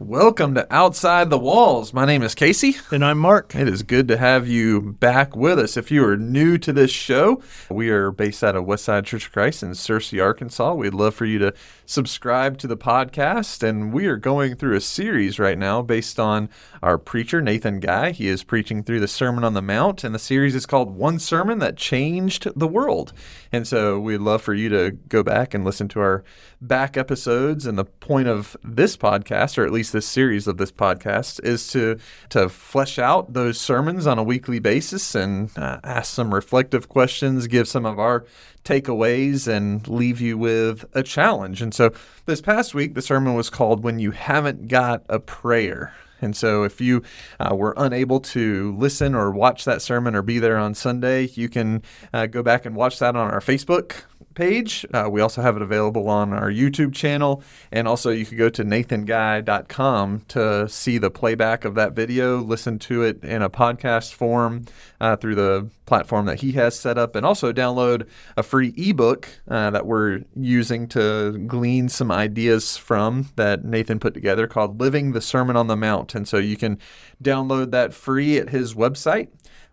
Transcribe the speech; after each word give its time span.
Welcome 0.00 0.54
to 0.54 0.64
Outside 0.72 1.28
the 1.28 1.40
Walls. 1.40 1.92
My 1.92 2.04
name 2.04 2.22
is 2.22 2.36
Casey. 2.36 2.76
And 2.92 3.04
I'm 3.04 3.18
Mark. 3.18 3.52
It 3.56 3.66
is 3.66 3.82
good 3.82 4.06
to 4.06 4.16
have 4.16 4.46
you 4.46 4.80
back 4.80 5.34
with 5.34 5.58
us. 5.58 5.76
If 5.76 5.90
you 5.90 6.04
are 6.06 6.16
new 6.16 6.56
to 6.56 6.72
this 6.72 6.92
show, 6.92 7.42
we 7.68 7.90
are 7.90 8.12
based 8.12 8.44
out 8.44 8.54
of 8.54 8.64
Westside 8.64 9.06
Church 9.06 9.26
of 9.26 9.32
Christ 9.32 9.64
in 9.64 9.70
Searcy, 9.70 10.22
Arkansas. 10.22 10.72
We'd 10.74 10.94
love 10.94 11.16
for 11.16 11.24
you 11.24 11.40
to 11.40 11.52
subscribe 11.84 12.58
to 12.58 12.68
the 12.68 12.76
podcast. 12.76 13.64
And 13.68 13.92
we 13.92 14.06
are 14.06 14.16
going 14.16 14.54
through 14.54 14.76
a 14.76 14.80
series 14.80 15.40
right 15.40 15.58
now 15.58 15.82
based 15.82 16.20
on 16.20 16.48
our 16.80 16.96
preacher, 16.96 17.42
Nathan 17.42 17.80
Guy. 17.80 18.12
He 18.12 18.28
is 18.28 18.44
preaching 18.44 18.84
through 18.84 19.00
the 19.00 19.08
Sermon 19.08 19.42
on 19.42 19.54
the 19.54 19.62
Mount, 19.62 20.04
and 20.04 20.14
the 20.14 20.20
series 20.20 20.54
is 20.54 20.64
called 20.64 20.94
One 20.94 21.18
Sermon 21.18 21.58
That 21.58 21.76
Changed 21.76 22.46
the 22.54 22.68
World. 22.68 23.12
And 23.50 23.66
so 23.66 23.98
we'd 23.98 24.18
love 24.18 24.42
for 24.42 24.54
you 24.54 24.68
to 24.68 24.92
go 24.92 25.24
back 25.24 25.54
and 25.54 25.64
listen 25.64 25.88
to 25.88 26.00
our 26.00 26.22
back 26.60 26.96
episodes. 26.96 27.66
And 27.66 27.78
the 27.78 27.84
point 27.84 28.28
of 28.28 28.56
this 28.64 28.96
podcast, 28.96 29.58
or 29.58 29.64
at 29.64 29.72
least 29.72 29.92
this 29.92 30.06
series 30.06 30.46
of 30.46 30.56
this 30.56 30.72
podcast, 30.72 31.42
is 31.44 31.68
to 31.68 31.98
to 32.30 32.48
flesh 32.48 32.98
out 32.98 33.32
those 33.32 33.60
sermons 33.60 34.06
on 34.06 34.18
a 34.18 34.22
weekly 34.22 34.58
basis 34.58 35.14
and 35.14 35.50
uh, 35.56 35.80
ask 35.84 36.12
some 36.12 36.34
reflective 36.34 36.88
questions, 36.88 37.46
give 37.46 37.68
some 37.68 37.86
of 37.86 37.98
our 37.98 38.24
takeaways, 38.64 39.46
and 39.46 39.86
leave 39.88 40.20
you 40.20 40.36
with 40.36 40.84
a 40.92 41.02
challenge. 41.02 41.62
And 41.62 41.72
so 41.72 41.92
this 42.26 42.40
past 42.40 42.74
week, 42.74 42.94
the 42.94 43.02
sermon 43.02 43.34
was 43.34 43.50
called 43.50 43.84
"When 43.84 43.98
You 43.98 44.10
Haven't 44.10 44.68
Got 44.68 45.04
a 45.08 45.20
Prayer." 45.20 45.94
And 46.20 46.36
so, 46.36 46.64
if 46.64 46.80
you 46.80 47.02
uh, 47.38 47.54
were 47.54 47.74
unable 47.76 48.20
to 48.20 48.76
listen 48.76 49.14
or 49.14 49.30
watch 49.30 49.64
that 49.64 49.82
sermon 49.82 50.16
or 50.16 50.22
be 50.22 50.38
there 50.38 50.58
on 50.58 50.74
Sunday, 50.74 51.28
you 51.28 51.48
can 51.48 51.82
uh, 52.12 52.26
go 52.26 52.42
back 52.42 52.66
and 52.66 52.74
watch 52.74 52.98
that 52.98 53.14
on 53.14 53.30
our 53.30 53.40
Facebook 53.40 54.02
page. 54.38 54.86
Uh, 54.94 55.08
we 55.10 55.20
also 55.20 55.42
have 55.42 55.56
it 55.56 55.62
available 55.62 56.08
on 56.08 56.32
our 56.32 56.48
YouTube 56.48 56.94
channel. 56.94 57.42
And 57.72 57.88
also, 57.88 58.10
you 58.10 58.24
could 58.24 58.38
go 58.38 58.48
to 58.48 58.64
nathanguy.com 58.64 60.22
to 60.28 60.68
see 60.68 60.96
the 60.96 61.10
playback 61.10 61.64
of 61.64 61.74
that 61.74 61.92
video, 61.92 62.38
listen 62.38 62.78
to 62.78 63.02
it 63.02 63.22
in 63.24 63.42
a 63.42 63.50
podcast 63.50 64.14
form 64.14 64.66
uh, 65.00 65.16
through 65.16 65.34
the 65.34 65.68
platform 65.86 66.26
that 66.26 66.40
he 66.40 66.52
has 66.52 66.78
set 66.78 66.96
up, 66.96 67.16
and 67.16 67.26
also 67.26 67.52
download 67.52 68.06
a 68.36 68.44
free 68.44 68.72
ebook 68.76 69.28
uh, 69.48 69.70
that 69.70 69.86
we're 69.86 70.22
using 70.36 70.86
to 70.88 71.36
glean 71.46 71.88
some 71.88 72.12
ideas 72.12 72.76
from 72.76 73.30
that 73.34 73.64
Nathan 73.64 73.98
put 73.98 74.14
together 74.14 74.46
called 74.46 74.78
Living 74.80 75.12
the 75.12 75.20
Sermon 75.20 75.56
on 75.56 75.66
the 75.66 75.76
Mount. 75.76 76.14
And 76.14 76.28
so, 76.28 76.38
you 76.38 76.56
can 76.56 76.78
download 77.22 77.72
that 77.72 77.92
free 77.92 78.38
at 78.38 78.50
his 78.50 78.74
website. 78.74 79.28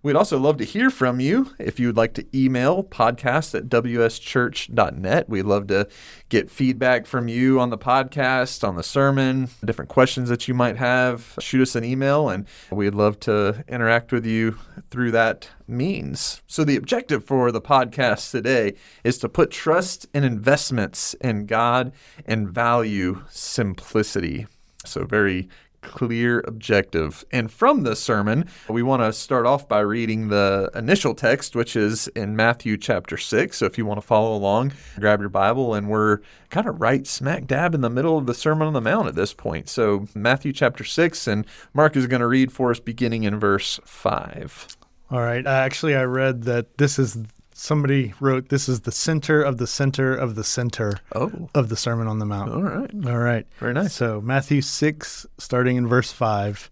We'd 0.05 0.15
also 0.15 0.37
love 0.37 0.57
to 0.57 0.63
hear 0.65 0.91
from 0.91 1.19
you. 1.19 1.55
If 1.57 1.79
you 1.79 1.87
would 1.87 1.97
like 1.97 2.13
to 2.13 2.27
email 2.31 2.83
podcast 2.83 3.55
at 3.55 3.69
wschurch.net, 3.69 5.27
we'd 5.27 5.41
love 5.41 5.65
to 5.69 5.87
get 6.29 6.51
feedback 6.51 7.07
from 7.07 7.27
you 7.27 7.59
on 7.59 7.71
the 7.71 7.77
podcast, 7.79 8.63
on 8.63 8.75
the 8.75 8.83
sermon, 8.83 9.49
different 9.65 9.89
questions 9.89 10.29
that 10.29 10.47
you 10.47 10.53
might 10.53 10.77
have. 10.77 11.33
Shoot 11.39 11.63
us 11.63 11.75
an 11.75 11.83
email, 11.83 12.29
and 12.29 12.45
we'd 12.69 12.93
love 12.93 13.19
to 13.21 13.63
interact 13.67 14.11
with 14.11 14.27
you 14.27 14.59
through 14.91 15.09
that 15.09 15.49
means. 15.67 16.43
So, 16.45 16.63
the 16.63 16.75
objective 16.75 17.25
for 17.25 17.51
the 17.51 17.59
podcast 17.59 18.29
today 18.29 18.75
is 19.03 19.17
to 19.17 19.27
put 19.27 19.49
trust 19.49 20.05
and 20.13 20.23
investments 20.23 21.15
in 21.15 21.47
God 21.47 21.91
and 22.27 22.47
value 22.47 23.23
simplicity. 23.31 24.45
So, 24.85 25.03
very 25.05 25.49
clear 25.85 26.43
objective. 26.47 27.23
And 27.31 27.51
from 27.51 27.83
this 27.83 27.99
sermon, 27.99 28.49
we 28.67 28.83
want 28.83 29.01
to 29.01 29.13
start 29.13 29.45
off 29.45 29.67
by 29.67 29.79
reading 29.79 30.27
the 30.27 30.69
initial 30.75 31.15
text, 31.15 31.55
which 31.55 31.75
is 31.75 32.07
in 32.09 32.35
Matthew 32.35 32.75
chapter 32.75 33.15
6. 33.15 33.55
So 33.55 33.65
if 33.65 33.77
you 33.77 33.85
want 33.85 34.01
to 34.01 34.05
follow 34.05 34.35
along, 34.35 34.73
grab 34.99 35.21
your 35.21 35.29
Bible, 35.29 35.73
and 35.73 35.87
we're 35.89 36.19
kind 36.49 36.67
of 36.67 36.81
right 36.81 37.07
smack 37.07 37.47
dab 37.47 37.73
in 37.73 37.81
the 37.81 37.89
middle 37.89 38.17
of 38.17 38.25
the 38.25 38.33
Sermon 38.33 38.67
on 38.67 38.73
the 38.73 38.81
Mount 38.81 39.07
at 39.07 39.15
this 39.15 39.33
point. 39.33 39.69
So 39.69 40.07
Matthew 40.13 40.51
chapter 40.51 40.83
6, 40.83 41.27
and 41.27 41.45
Mark 41.73 41.95
is 41.95 42.07
going 42.07 42.21
to 42.21 42.27
read 42.27 42.51
for 42.51 42.71
us 42.71 42.79
beginning 42.79 43.23
in 43.23 43.39
verse 43.39 43.79
5. 43.85 44.77
All 45.11 45.21
right. 45.21 45.45
Actually, 45.45 45.95
I 45.95 46.03
read 46.03 46.43
that 46.43 46.77
this 46.77 46.97
is 46.97 47.17
somebody 47.55 48.13
wrote 48.19 48.49
this 48.49 48.67
is 48.67 48.81
the 48.81 48.91
center 48.91 49.41
of 49.41 49.57
the 49.57 49.65
center 49.65 50.13
of 50.13 50.35
the 50.35 50.43
center 50.43 50.93
oh. 51.15 51.49
of 51.55 51.69
the 51.69 51.77
Sermon 51.77 52.07
on 52.07 52.19
the 52.19 52.25
Mount. 52.25 52.51
All 52.51 52.61
right. 52.61 52.91
All 53.07 53.17
right. 53.17 53.47
Very 53.59 53.73
nice. 53.73 53.93
So, 53.93 54.21
Matthew 54.21 54.61
6, 54.61 55.25
starting 55.37 55.77
in 55.77 55.87
verse 55.87 56.11
5. 56.11 56.69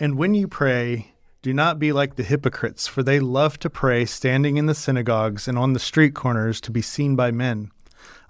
And 0.00 0.16
when 0.16 0.34
you 0.34 0.48
pray, 0.48 1.12
do 1.42 1.52
not 1.52 1.78
be 1.78 1.92
like 1.92 2.16
the 2.16 2.22
hypocrites, 2.22 2.86
for 2.86 3.02
they 3.02 3.20
love 3.20 3.58
to 3.60 3.70
pray 3.70 4.06
standing 4.06 4.56
in 4.56 4.66
the 4.66 4.74
synagogues 4.74 5.46
and 5.46 5.58
on 5.58 5.74
the 5.74 5.78
street 5.78 6.14
corners 6.14 6.60
to 6.62 6.70
be 6.70 6.82
seen 6.82 7.14
by 7.14 7.30
men. 7.30 7.70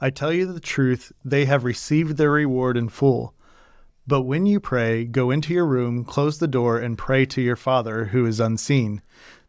I 0.01 0.11
tell 0.11 0.33
you 0.33 0.53
the 0.53 0.61
truth, 0.61 1.13
they 1.25 1.45
have 1.45 1.65
received 1.65 2.17
their 2.17 2.33
reward 2.33 2.77
in 2.77 2.89
full. 2.89 3.35
But 4.07 4.23
when 4.23 4.47
you 4.47 4.59
pray, 4.59 5.05
go 5.05 5.31
into 5.31 5.55
your 5.55 5.67
room, 5.67 6.05
close 6.05 6.39
the 6.39 6.49
door, 6.49 6.79
and 6.79 6.99
pray 6.99 7.27
to 7.27 7.41
your 7.41 7.55
Father 7.55 8.07
who 8.07 8.27
is 8.27 8.41
unseen 8.41 9.03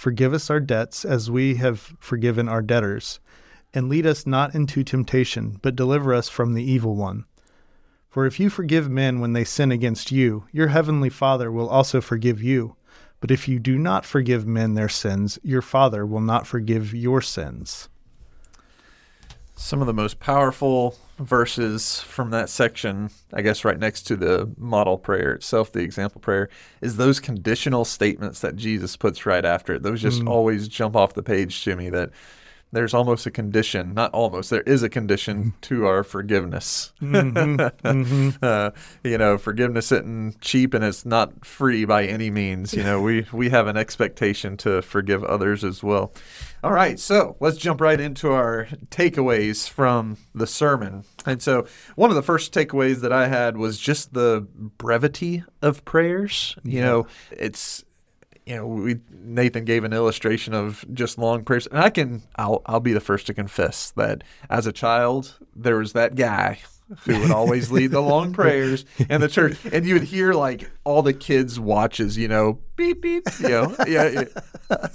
Forgive 0.00 0.32
us 0.32 0.48
our 0.48 0.60
debts 0.60 1.04
as 1.04 1.30
we 1.30 1.56
have 1.56 1.94
forgiven 2.00 2.48
our 2.48 2.62
debtors. 2.62 3.20
And 3.74 3.90
lead 3.90 4.06
us 4.06 4.26
not 4.26 4.54
into 4.54 4.82
temptation, 4.82 5.58
but 5.60 5.76
deliver 5.76 6.14
us 6.14 6.26
from 6.26 6.54
the 6.54 6.64
evil 6.64 6.96
one. 6.96 7.26
For 8.08 8.24
if 8.24 8.40
you 8.40 8.48
forgive 8.48 8.88
men 8.88 9.20
when 9.20 9.34
they 9.34 9.44
sin 9.44 9.70
against 9.70 10.10
you, 10.10 10.46
your 10.52 10.68
heavenly 10.68 11.10
Father 11.10 11.52
will 11.52 11.68
also 11.68 12.00
forgive 12.00 12.42
you. 12.42 12.76
But 13.20 13.30
if 13.30 13.46
you 13.46 13.58
do 13.58 13.76
not 13.76 14.06
forgive 14.06 14.46
men 14.46 14.72
their 14.72 14.88
sins, 14.88 15.38
your 15.42 15.60
Father 15.60 16.06
will 16.06 16.22
not 16.22 16.46
forgive 16.46 16.94
your 16.94 17.20
sins. 17.20 17.90
Some 19.54 19.82
of 19.82 19.86
the 19.86 19.92
most 19.92 20.18
powerful 20.18 20.96
verses 21.20 22.00
from 22.00 22.30
that 22.30 22.48
section, 22.48 23.10
I 23.32 23.42
guess 23.42 23.64
right 23.64 23.78
next 23.78 24.02
to 24.02 24.16
the 24.16 24.52
model 24.56 24.98
prayer 24.98 25.32
itself, 25.34 25.70
the 25.70 25.80
example 25.80 26.20
prayer, 26.20 26.48
is 26.80 26.96
those 26.96 27.20
conditional 27.20 27.84
statements 27.84 28.40
that 28.40 28.56
Jesus 28.56 28.96
puts 28.96 29.26
right 29.26 29.44
after 29.44 29.74
it. 29.74 29.82
Those 29.82 30.02
just 30.02 30.22
mm. 30.22 30.28
always 30.28 30.68
jump 30.68 30.96
off 30.96 31.14
the 31.14 31.22
page 31.22 31.62
to 31.64 31.76
me 31.76 31.90
that 31.90 32.10
there's 32.72 32.94
almost 32.94 33.26
a 33.26 33.30
condition, 33.30 33.94
not 33.94 34.12
almost, 34.12 34.50
there 34.50 34.62
is 34.62 34.82
a 34.82 34.88
condition 34.88 35.38
mm-hmm. 35.38 35.60
to 35.62 35.86
our 35.86 36.04
forgiveness. 36.04 36.92
Mm-hmm, 37.00 37.86
mm-hmm. 37.86 38.30
uh, 38.42 38.70
you 39.02 39.18
know, 39.18 39.38
forgiveness 39.38 39.90
isn't 39.90 40.40
cheap 40.40 40.74
and 40.74 40.84
it's 40.84 41.04
not 41.04 41.44
free 41.44 41.84
by 41.84 42.06
any 42.06 42.30
means. 42.30 42.72
You 42.72 42.84
know, 42.84 43.00
we, 43.00 43.26
we 43.32 43.50
have 43.50 43.66
an 43.66 43.76
expectation 43.76 44.56
to 44.58 44.82
forgive 44.82 45.24
others 45.24 45.64
as 45.64 45.82
well. 45.82 46.12
All 46.62 46.72
right, 46.72 47.00
so 47.00 47.36
let's 47.40 47.56
jump 47.56 47.80
right 47.80 47.98
into 47.98 48.32
our 48.32 48.68
takeaways 48.90 49.68
from 49.68 50.18
the 50.34 50.46
sermon. 50.46 51.04
And 51.24 51.40
so, 51.40 51.66
one 51.96 52.10
of 52.10 52.16
the 52.16 52.22
first 52.22 52.52
takeaways 52.52 53.00
that 53.00 53.12
I 53.12 53.28
had 53.28 53.56
was 53.56 53.78
just 53.78 54.12
the 54.12 54.46
brevity 54.52 55.42
of 55.62 55.86
prayers. 55.86 56.56
You 56.62 56.78
yeah. 56.78 56.84
know, 56.84 57.06
it's 57.30 57.84
you 58.46 58.56
know, 58.56 58.66
we 58.66 59.00
Nathan 59.10 59.64
gave 59.64 59.84
an 59.84 59.92
illustration 59.92 60.54
of 60.54 60.84
just 60.92 61.18
long 61.18 61.44
prayers, 61.44 61.66
and 61.66 61.78
I 61.78 61.90
can 61.90 62.22
I'll 62.36 62.62
I'll 62.66 62.80
be 62.80 62.92
the 62.92 63.00
first 63.00 63.26
to 63.26 63.34
confess 63.34 63.90
that 63.92 64.24
as 64.48 64.66
a 64.66 64.72
child 64.72 65.38
there 65.54 65.76
was 65.76 65.92
that 65.92 66.14
guy 66.14 66.58
who 67.04 67.18
would 67.20 67.30
always 67.30 67.70
lead 67.70 67.90
the 67.90 68.00
long 68.00 68.32
prayers 68.40 68.84
in 69.08 69.20
the 69.20 69.28
church, 69.28 69.58
and 69.72 69.86
you 69.86 69.94
would 69.94 70.04
hear 70.04 70.32
like 70.32 70.70
all 70.84 71.02
the 71.02 71.12
kids' 71.12 71.58
watches, 71.58 72.16
you 72.16 72.28
know, 72.28 72.58
beep 72.76 73.02
beep, 73.02 73.26
you 73.40 73.48
know, 73.48 73.74
yeah, 73.86 74.08
yeah. 74.08 74.24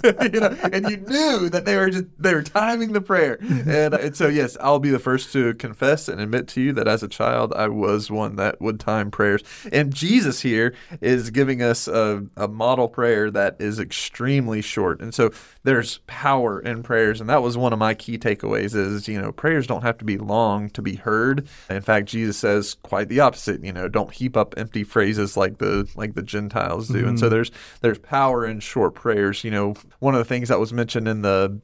you 0.32 0.40
know, 0.40 0.56
and 0.72 0.90
you 0.90 0.96
knew 0.96 1.48
that 1.48 1.64
they 1.64 1.76
were 1.76 1.90
just 1.90 2.04
they 2.18 2.34
were 2.34 2.42
timing 2.42 2.92
the 2.92 3.00
prayer, 3.00 3.38
and, 3.40 3.94
uh, 3.94 3.98
and 4.00 4.16
so 4.16 4.28
yes, 4.28 4.56
I'll 4.60 4.78
be 4.78 4.90
the 4.90 4.98
first 4.98 5.32
to 5.32 5.54
confess 5.54 6.08
and 6.08 6.20
admit 6.20 6.48
to 6.48 6.60
you 6.60 6.72
that 6.74 6.88
as 6.88 7.02
a 7.02 7.08
child 7.08 7.52
I 7.54 7.68
was 7.68 8.10
one 8.10 8.36
that 8.36 8.60
would 8.60 8.80
time 8.80 9.10
prayers, 9.10 9.42
and 9.72 9.94
Jesus 9.94 10.40
here 10.40 10.74
is 11.00 11.30
giving 11.30 11.62
us 11.62 11.88
a, 11.88 12.24
a 12.36 12.48
model 12.48 12.88
prayer 12.88 13.30
that 13.30 13.56
is 13.58 13.78
extremely 13.78 14.62
short, 14.62 15.00
and 15.00 15.14
so 15.14 15.30
there's 15.62 15.98
power 16.06 16.60
in 16.60 16.82
prayers, 16.82 17.20
and 17.20 17.28
that 17.30 17.42
was 17.42 17.56
one 17.56 17.72
of 17.72 17.78
my 17.78 17.94
key 17.94 18.18
takeaways 18.18 18.74
is 18.74 19.08
you 19.08 19.20
know 19.20 19.32
prayers 19.32 19.66
don't 19.66 19.82
have 19.82 19.98
to 19.98 20.04
be 20.04 20.18
long 20.18 20.70
to 20.70 20.82
be 20.82 20.96
heard. 20.96 21.48
In 21.68 21.82
fact, 21.86 22.08
Jesus 22.08 22.36
says 22.36 22.74
quite 22.82 23.08
the 23.08 23.20
opposite. 23.20 23.64
You 23.64 23.72
know, 23.72 23.88
don't 23.88 24.12
heap 24.12 24.36
up 24.36 24.54
empty 24.56 24.84
phrases 24.84 25.36
like 25.36 25.58
the 25.58 25.88
like 25.94 26.14
the 26.14 26.22
Gentiles 26.22 26.88
do, 26.88 26.98
mm-hmm. 26.98 27.08
and 27.08 27.18
so 27.18 27.26
mm-hmm. 27.26 27.34
there's 27.34 27.50
there's 27.80 27.98
power 27.98 28.44
in 28.44 28.60
short 28.60 28.94
prayers. 28.94 29.44
You 29.44 29.50
know, 29.50 29.74
one 30.00 30.14
of 30.14 30.18
the 30.18 30.24
things 30.24 30.48
that 30.48 30.60
was 30.60 30.72
mentioned 30.72 31.08
in 31.08 31.22
the 31.22 31.60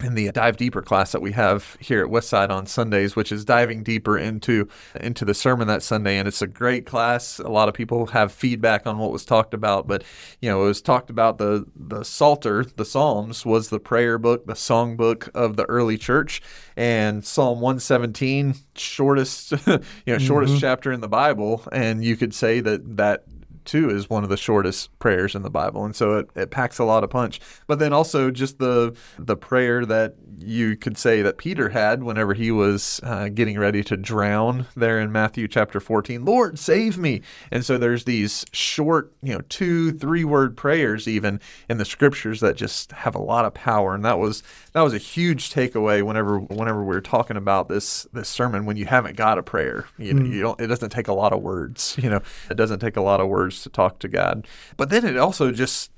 in 0.00 0.14
the 0.14 0.30
dive 0.30 0.56
deeper 0.56 0.82
class 0.82 1.12
that 1.12 1.22
we 1.22 1.32
have 1.32 1.76
here 1.80 2.04
at 2.04 2.10
Westside 2.10 2.50
on 2.50 2.66
Sundays, 2.66 3.16
which 3.16 3.32
is 3.32 3.44
diving 3.44 3.82
deeper 3.82 4.18
into 4.18 4.68
into 5.00 5.24
the 5.24 5.34
sermon 5.34 5.68
that 5.68 5.82
Sunday, 5.82 6.18
and 6.18 6.28
it's 6.28 6.42
a 6.42 6.46
great 6.46 6.84
class. 6.84 7.38
A 7.38 7.48
lot 7.48 7.68
of 7.68 7.74
people 7.74 8.06
have 8.06 8.30
feedback 8.30 8.86
on 8.86 8.98
what 8.98 9.10
was 9.10 9.24
talked 9.24 9.54
about, 9.54 9.86
but 9.86 10.04
you 10.40 10.50
know, 10.50 10.62
it 10.64 10.66
was 10.66 10.82
talked 10.82 11.08
about 11.08 11.38
the 11.38 11.66
the 11.74 12.04
Psalter, 12.04 12.64
the 12.64 12.84
Psalms 12.84 13.46
was 13.46 13.70
the 13.70 13.80
prayer 13.80 14.18
book, 14.18 14.46
the 14.46 14.56
song 14.56 14.96
book 14.96 15.30
of 15.34 15.56
the 15.56 15.64
early 15.64 15.96
church, 15.96 16.42
and 16.76 17.24
Psalm 17.24 17.60
117, 17.60 18.54
shortest 18.74 19.52
you 19.66 19.80
know 20.06 20.18
shortest 20.18 20.54
mm-hmm. 20.54 20.60
chapter 20.60 20.92
in 20.92 21.00
the 21.00 21.08
Bible, 21.08 21.64
and 21.72 22.04
you 22.04 22.16
could 22.16 22.34
say 22.34 22.60
that 22.60 22.96
that 22.98 23.24
too 23.66 23.90
is 23.90 24.08
one 24.08 24.24
of 24.24 24.30
the 24.30 24.36
shortest 24.36 24.96
prayers 24.98 25.34
in 25.34 25.42
the 25.42 25.50
Bible, 25.50 25.84
and 25.84 25.94
so 25.94 26.18
it, 26.18 26.30
it 26.34 26.50
packs 26.50 26.78
a 26.78 26.84
lot 26.84 27.04
of 27.04 27.10
punch. 27.10 27.40
But 27.66 27.78
then 27.78 27.92
also 27.92 28.30
just 28.30 28.58
the 28.58 28.96
the 29.18 29.36
prayer 29.36 29.84
that 29.86 30.14
you 30.38 30.76
could 30.76 30.98
say 30.98 31.22
that 31.22 31.38
Peter 31.38 31.70
had 31.70 32.02
whenever 32.02 32.34
he 32.34 32.50
was 32.50 33.00
uh, 33.02 33.28
getting 33.28 33.58
ready 33.58 33.82
to 33.84 33.96
drown 33.96 34.66
there 34.76 35.00
in 35.00 35.10
Matthew 35.10 35.48
chapter 35.48 35.80
14, 35.80 36.24
Lord, 36.24 36.58
save 36.58 36.98
me. 36.98 37.22
And 37.50 37.64
so 37.64 37.78
there's 37.78 38.04
these 38.04 38.44
short, 38.52 39.12
you 39.22 39.34
know, 39.34 39.40
two, 39.48 39.92
three 39.92 40.24
word 40.24 40.56
prayers 40.56 41.08
even 41.08 41.40
in 41.68 41.78
the 41.78 41.84
scriptures 41.84 42.40
that 42.40 42.56
just 42.56 42.92
have 42.92 43.14
a 43.14 43.20
lot 43.20 43.44
of 43.44 43.54
power. 43.54 43.94
And 43.94 44.04
that 44.04 44.18
was 44.18 44.42
that 44.72 44.82
was 44.82 44.92
a 44.92 44.98
huge 44.98 45.50
takeaway 45.50 46.02
whenever 46.02 46.38
whenever 46.38 46.80
we 46.80 46.94
were 46.94 47.00
talking 47.00 47.36
about 47.36 47.68
this 47.68 48.06
this 48.12 48.28
sermon 48.28 48.66
when 48.66 48.76
you 48.76 48.84
haven't 48.86 49.16
got 49.16 49.38
a 49.38 49.42
prayer. 49.42 49.86
You, 49.98 50.14
mm. 50.14 50.32
you 50.32 50.40
don't 50.42 50.60
it 50.60 50.66
doesn't 50.66 50.90
take 50.90 51.08
a 51.08 51.14
lot 51.14 51.32
of 51.32 51.42
words, 51.42 51.96
you 52.00 52.10
know. 52.10 52.20
It 52.50 52.56
doesn't 52.56 52.80
take 52.80 52.96
a 52.96 53.02
lot 53.02 53.20
of 53.20 53.28
words 53.28 53.55
to 53.62 53.70
talk 53.70 53.98
to 54.00 54.08
God. 54.08 54.46
But 54.76 54.90
then 54.90 55.04
it 55.04 55.16
also 55.16 55.50
just 55.50 55.90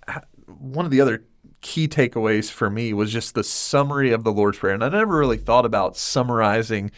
one 0.46 0.84
of 0.84 0.90
the 0.90 1.00
other 1.00 1.24
key 1.60 1.88
takeaways 1.88 2.50
for 2.50 2.70
me 2.70 2.92
was 2.92 3.12
just 3.12 3.34
the 3.34 3.44
summary 3.44 4.12
of 4.12 4.24
the 4.24 4.32
Lord's 4.32 4.58
Prayer. 4.58 4.74
And 4.74 4.84
I 4.84 4.88
never 4.88 5.18
really 5.18 5.38
thought 5.38 5.64
about 5.64 5.96
summarizing 5.96 6.90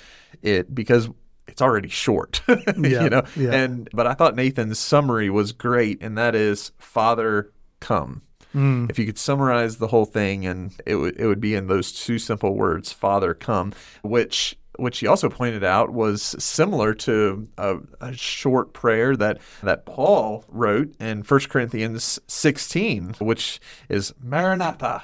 it 0.43 0.75
because 0.75 1.09
it's 1.47 1.63
already 1.63 1.89
short, 1.89 2.43
yeah, 2.49 3.03
you 3.05 3.11
know. 3.11 3.23
Yeah. 3.37 3.53
And 3.53 3.89
but 3.93 4.07
I 4.07 4.15
thought 4.15 4.37
Nathan's 4.37 4.79
summary 4.79 5.31
was 5.31 5.53
great, 5.53 6.03
and 6.03 6.17
that 6.17 6.35
is 6.35 6.73
Father, 6.79 7.53
come. 7.81 8.23
Mm. 8.55 8.91
If 8.91 8.99
you 8.99 9.07
could 9.07 9.19
summarize 9.19 9.77
the 9.77 9.89
whole 9.89 10.05
thing, 10.05 10.47
and 10.47 10.73
it 10.87 10.97
would 10.97 11.19
it 11.19 11.27
would 11.27 11.41
be 11.41 11.55
in 11.55 11.67
those 11.67 11.93
two 11.93 12.19
simple 12.19 12.55
words, 12.55 12.93
Father, 12.93 13.35
come, 13.35 13.73
which 14.03 14.57
which 14.79 15.01
he 15.01 15.07
also 15.07 15.29
pointed 15.29 15.65
out 15.65 15.91
was 15.91 16.23
similar 16.39 16.95
to 16.95 17.49
a, 17.59 17.79
a, 18.01 18.13
short 18.13 18.73
prayer 18.73 19.17
that, 19.17 19.39
that 19.63 19.85
Paul 19.85 20.45
wrote 20.49 20.95
in 21.01 21.23
1 21.23 21.41
Corinthians 21.49 22.19
16, 22.27 23.15
which 23.19 23.61
is 23.89 24.15
Maranatha, 24.23 25.03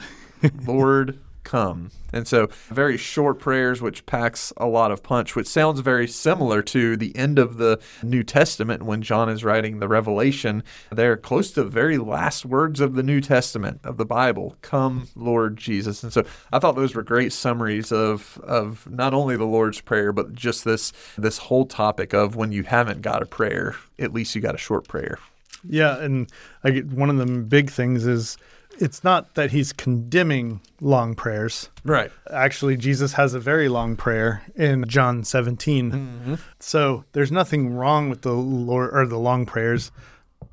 Lord, 0.64 1.18
come. 1.46 1.90
And 2.12 2.26
so, 2.26 2.48
very 2.68 2.96
short 2.96 3.38
prayers, 3.38 3.80
which 3.80 4.04
packs 4.04 4.52
a 4.56 4.66
lot 4.66 4.90
of 4.90 5.02
punch, 5.02 5.36
which 5.36 5.46
sounds 5.46 5.80
very 5.80 6.08
similar 6.08 6.60
to 6.62 6.96
the 6.96 7.14
end 7.16 7.38
of 7.38 7.56
the 7.56 7.80
New 8.02 8.22
Testament 8.22 8.82
when 8.82 9.00
John 9.00 9.28
is 9.28 9.44
writing 9.44 9.78
the 9.78 9.88
Revelation. 9.88 10.62
They're 10.90 11.16
close 11.16 11.52
to 11.52 11.64
the 11.64 11.70
very 11.70 11.98
last 11.98 12.44
words 12.44 12.80
of 12.80 12.94
the 12.94 13.02
New 13.02 13.20
Testament 13.20 13.80
of 13.84 13.96
the 13.96 14.04
Bible 14.04 14.56
Come, 14.60 15.08
Lord 15.14 15.56
Jesus. 15.56 16.02
And 16.02 16.12
so, 16.12 16.24
I 16.52 16.58
thought 16.58 16.76
those 16.76 16.94
were 16.94 17.02
great 17.02 17.32
summaries 17.32 17.92
of, 17.92 18.38
of 18.42 18.90
not 18.90 19.14
only 19.14 19.36
the 19.36 19.44
Lord's 19.44 19.80
Prayer, 19.80 20.12
but 20.12 20.34
just 20.34 20.64
this, 20.64 20.92
this 21.16 21.38
whole 21.38 21.64
topic 21.64 22.12
of 22.12 22.34
when 22.34 22.50
you 22.50 22.64
haven't 22.64 23.02
got 23.02 23.22
a 23.22 23.26
prayer, 23.26 23.76
at 23.98 24.12
least 24.12 24.34
you 24.34 24.40
got 24.40 24.54
a 24.54 24.58
short 24.58 24.88
prayer. 24.88 25.18
Yeah. 25.68 25.98
And 25.98 26.30
I 26.64 26.70
get, 26.70 26.86
one 26.86 27.10
of 27.10 27.16
the 27.18 27.26
big 27.26 27.70
things 27.70 28.06
is, 28.06 28.36
it's 28.78 29.04
not 29.04 29.34
that 29.34 29.50
he's 29.50 29.72
condemning 29.72 30.60
long 30.80 31.14
prayers. 31.14 31.70
Right. 31.84 32.10
Actually, 32.30 32.76
Jesus 32.76 33.12
has 33.14 33.34
a 33.34 33.40
very 33.40 33.68
long 33.68 33.96
prayer 33.96 34.42
in 34.54 34.86
John 34.88 35.24
17. 35.24 35.92
Mm-hmm. 35.92 36.34
So 36.60 37.04
there's 37.12 37.32
nothing 37.32 37.74
wrong 37.74 38.10
with 38.10 38.22
the 38.22 38.32
Lord 38.32 38.90
or 38.92 39.06
the 39.06 39.18
long 39.18 39.46
prayers, 39.46 39.90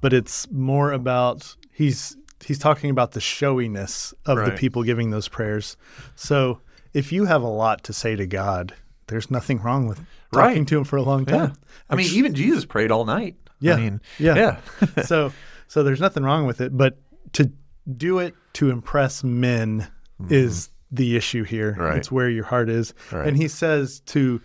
but 0.02 0.14
it's 0.14 0.50
more 0.52 0.92
about 0.92 1.56
he's 1.72 2.18
he's 2.46 2.60
talking 2.60 2.90
about 2.90 3.12
the 3.14 3.22
showiness 3.22 4.14
of 4.26 4.38
right. 4.38 4.46
the 4.46 4.58
people 4.58 4.84
giving 4.84 5.12
those 5.12 5.28
prayers. 5.28 5.78
So 6.16 6.60
if 6.94 7.12
you 7.12 7.26
have 7.26 7.42
a 7.42 7.48
lot 7.48 7.84
to 7.86 7.94
say 7.94 8.16
to 8.16 8.26
God, 8.26 8.74
there's 9.08 9.32
nothing 9.32 9.62
wrong 9.62 9.88
with 9.88 9.98
talking 10.32 10.60
right. 10.60 10.68
to 10.68 10.78
him 10.78 10.84
for 10.84 10.98
a 10.98 11.04
long 11.04 11.26
time. 11.26 11.50
Yeah. 11.50 11.56
I 11.90 11.96
mean, 11.96 12.08
even 12.14 12.34
Jesus 12.34 12.66
prayed 12.66 12.92
all 12.92 13.06
night. 13.06 13.36
Yeah. 13.60 13.76
I 13.76 13.78
mean, 13.78 14.02
yeah. 14.20 14.36
Yeah. 14.36 15.04
so 15.04 15.32
so 15.68 15.84
there's 15.84 16.02
nothing 16.02 16.24
wrong 16.24 16.46
with 16.46 16.62
it, 16.62 16.76
but 16.76 16.98
to 17.34 17.52
do 17.98 18.20
it 18.20 18.36
to 18.54 18.70
impress 18.70 19.24
men 19.24 19.88
mm-hmm. 20.22 20.34
is 20.34 20.70
the 20.92 21.16
issue 21.18 21.44
here. 21.44 21.76
Right. 21.78 21.98
It's 21.98 22.12
where 22.12 22.30
your 22.30 22.46
heart 22.46 22.70
is. 22.70 22.94
Right. 23.12 23.28
And 23.28 23.38
he 23.38 23.48
says 23.48 24.00
to 24.08 24.42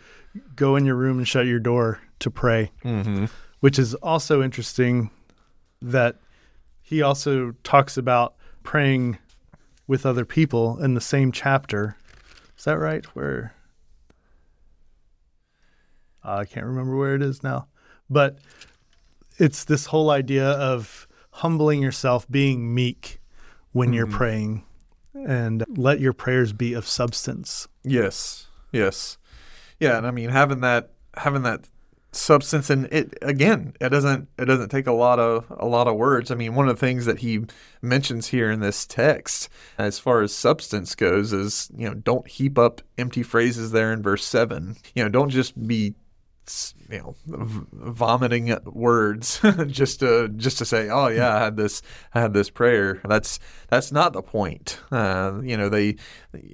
go 0.56 0.76
in 0.76 0.84
your 0.84 0.96
room 0.96 1.18
and 1.18 1.28
shut 1.28 1.46
your 1.46 1.58
door 1.58 2.00
to 2.20 2.30
pray, 2.30 2.72
mm-hmm. 2.84 3.26
which 3.60 3.78
is 3.78 3.94
also 3.96 4.42
interesting 4.42 5.10
that 5.82 6.16
he 6.82 7.02
also 7.02 7.52
talks 7.62 7.96
about 7.96 8.34
praying 8.62 9.18
with 9.86 10.04
other 10.04 10.24
people 10.24 10.82
in 10.82 10.94
the 10.94 11.00
same 11.00 11.32
chapter. 11.32 11.96
Is 12.56 12.64
that 12.64 12.78
right? 12.78 13.04
Where 13.14 13.54
uh, 16.24 16.36
I 16.36 16.44
can't 16.44 16.66
remember 16.66 16.96
where 16.96 17.14
it 17.14 17.22
is 17.22 17.42
now, 17.42 17.68
but 18.10 18.38
it's 19.38 19.64
this 19.64 19.86
whole 19.86 20.10
idea 20.10 20.48
of 20.50 21.06
humbling 21.30 21.80
yourself, 21.80 22.28
being 22.28 22.74
meek, 22.74 23.17
when 23.72 23.88
mm-hmm. 23.88 23.94
you're 23.94 24.06
praying 24.06 24.64
and 25.14 25.64
let 25.68 26.00
your 26.00 26.12
prayers 26.12 26.52
be 26.52 26.74
of 26.74 26.86
substance. 26.86 27.68
Yes. 27.82 28.46
Yes. 28.72 29.18
Yeah, 29.80 29.96
and 29.96 30.06
I 30.06 30.10
mean 30.10 30.30
having 30.30 30.60
that 30.60 30.90
having 31.14 31.42
that 31.42 31.68
substance 32.10 32.70
and 32.70 32.86
it 32.86 33.12
again 33.20 33.74
it 33.82 33.90
doesn't 33.90 34.28
it 34.38 34.46
doesn't 34.46 34.70
take 34.70 34.86
a 34.86 34.92
lot 34.92 35.18
of 35.18 35.44
a 35.50 35.66
lot 35.66 35.86
of 35.86 35.94
words 35.94 36.30
i 36.30 36.34
mean 36.34 36.54
one 36.54 36.66
of 36.66 36.74
the 36.74 36.80
things 36.80 37.04
that 37.04 37.18
he 37.18 37.44
mentions 37.82 38.28
here 38.28 38.50
in 38.50 38.60
this 38.60 38.86
text 38.86 39.48
as 39.76 39.98
far 39.98 40.22
as 40.22 40.34
substance 40.34 40.94
goes 40.94 41.34
is 41.34 41.70
you 41.76 41.86
know 41.86 41.94
don't 41.94 42.26
heap 42.26 42.58
up 42.58 42.80
empty 42.96 43.22
phrases 43.22 43.72
there 43.72 43.92
in 43.92 44.02
verse 44.02 44.24
7 44.24 44.76
you 44.94 45.02
know 45.02 45.10
don't 45.10 45.28
just 45.28 45.66
be 45.68 45.94
you 46.90 46.98
know 46.98 47.14
vomiting 47.26 48.56
words 48.64 49.40
just 49.66 50.00
to 50.00 50.28
just 50.30 50.58
to 50.58 50.64
say 50.64 50.88
oh 50.88 51.08
yeah 51.08 51.36
I 51.36 51.38
had 51.44 51.56
this 51.56 51.82
I 52.14 52.20
had 52.20 52.32
this 52.32 52.50
prayer. 52.50 53.00
That's 53.04 53.38
that's 53.68 53.92
not 53.92 54.12
the 54.12 54.22
point. 54.22 54.80
Uh, 54.90 55.40
you 55.42 55.56
know 55.56 55.68
they 55.68 55.96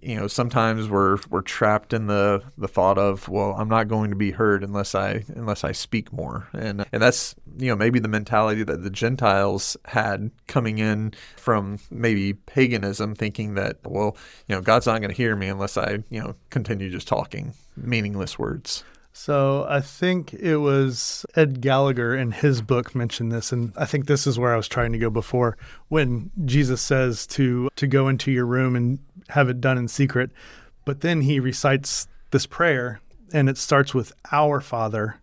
you 0.03 0.17
know 0.17 0.27
sometimes 0.27 0.89
we're 0.89 1.19
we're 1.31 1.43
trapped 1.43 1.93
in 1.93 2.07
the 2.07 2.43
the 2.59 2.69
thought 2.69 2.99
of 2.99 3.29
well 3.29 3.55
I'm 3.57 3.69
not 3.69 3.89
going 3.89 4.11
to 4.11 4.17
be 4.17 4.33
heard 4.33 4.65
unless 4.65 4.95
I 4.95 5.25
unless 5.29 5.65
I 5.65 5.73
speak 5.73 6.13
more. 6.13 6.49
And 6.53 6.85
and 6.93 7.03
that's 7.03 7.35
you 7.59 7.69
know 7.69 7.77
maybe 7.77 7.99
the 7.99 8.09
mentality 8.09 8.65
that 8.65 8.83
the 8.83 8.91
Gentiles 8.91 9.77
had 9.87 10.31
coming 10.47 10.79
in 10.79 11.15
from 11.37 11.79
maybe 11.91 12.35
paganism 12.35 13.15
thinking 13.15 13.55
that 13.55 13.79
well 13.85 14.17
you 14.49 14.55
know 14.55 14.61
God's 14.61 14.87
not 14.87 15.01
going 15.01 15.11
to 15.11 15.17
hear 15.17 15.37
me 15.37 15.49
unless 15.49 15.77
I 15.77 16.03
you 16.11 16.21
know 16.21 16.35
continue 16.51 16.91
just 16.91 17.09
talking 17.09 17.55
meaningless 17.77 18.39
words 18.39 18.85
so 19.17 19.65
I 19.69 19.81
think 19.81 20.35
it 20.35 20.57
was 20.57 21.25
Ed 21.37 21.61
Gallagher 21.61 22.17
in 22.17 22.33
his 22.33 22.61
book 22.61 22.97
mentioned 22.97 23.31
this, 23.31 23.53
and 23.53 23.73
I 23.77 23.85
think 23.85 24.07
this 24.07 24.27
is 24.27 24.41
where 24.41 24.53
I 24.53 24.57
was 24.57 24.67
trying 24.67 24.91
to 24.91 24.99
go 24.99 25.09
before 25.09 25.57
when 25.89 26.33
Jesus 26.45 26.83
says 26.83 27.25
to 27.29 27.71
to 27.77 27.87
go 27.87 28.09
into 28.09 28.33
your 28.33 28.45
room 28.45 28.75
and 28.75 28.99
have 29.29 29.49
it 29.49 29.61
done 29.61 29.79
in 29.79 29.87
secret, 29.87 30.31
but 30.85 31.01
then 31.01 31.21
he 31.21 31.39
recites 31.39 32.09
this 32.33 32.45
prayer, 32.45 33.01
and 33.33 33.49
it 33.49 33.57
starts 33.57 33.95
with 33.95 34.13
"Our 34.33 34.61
Father," 34.61 35.21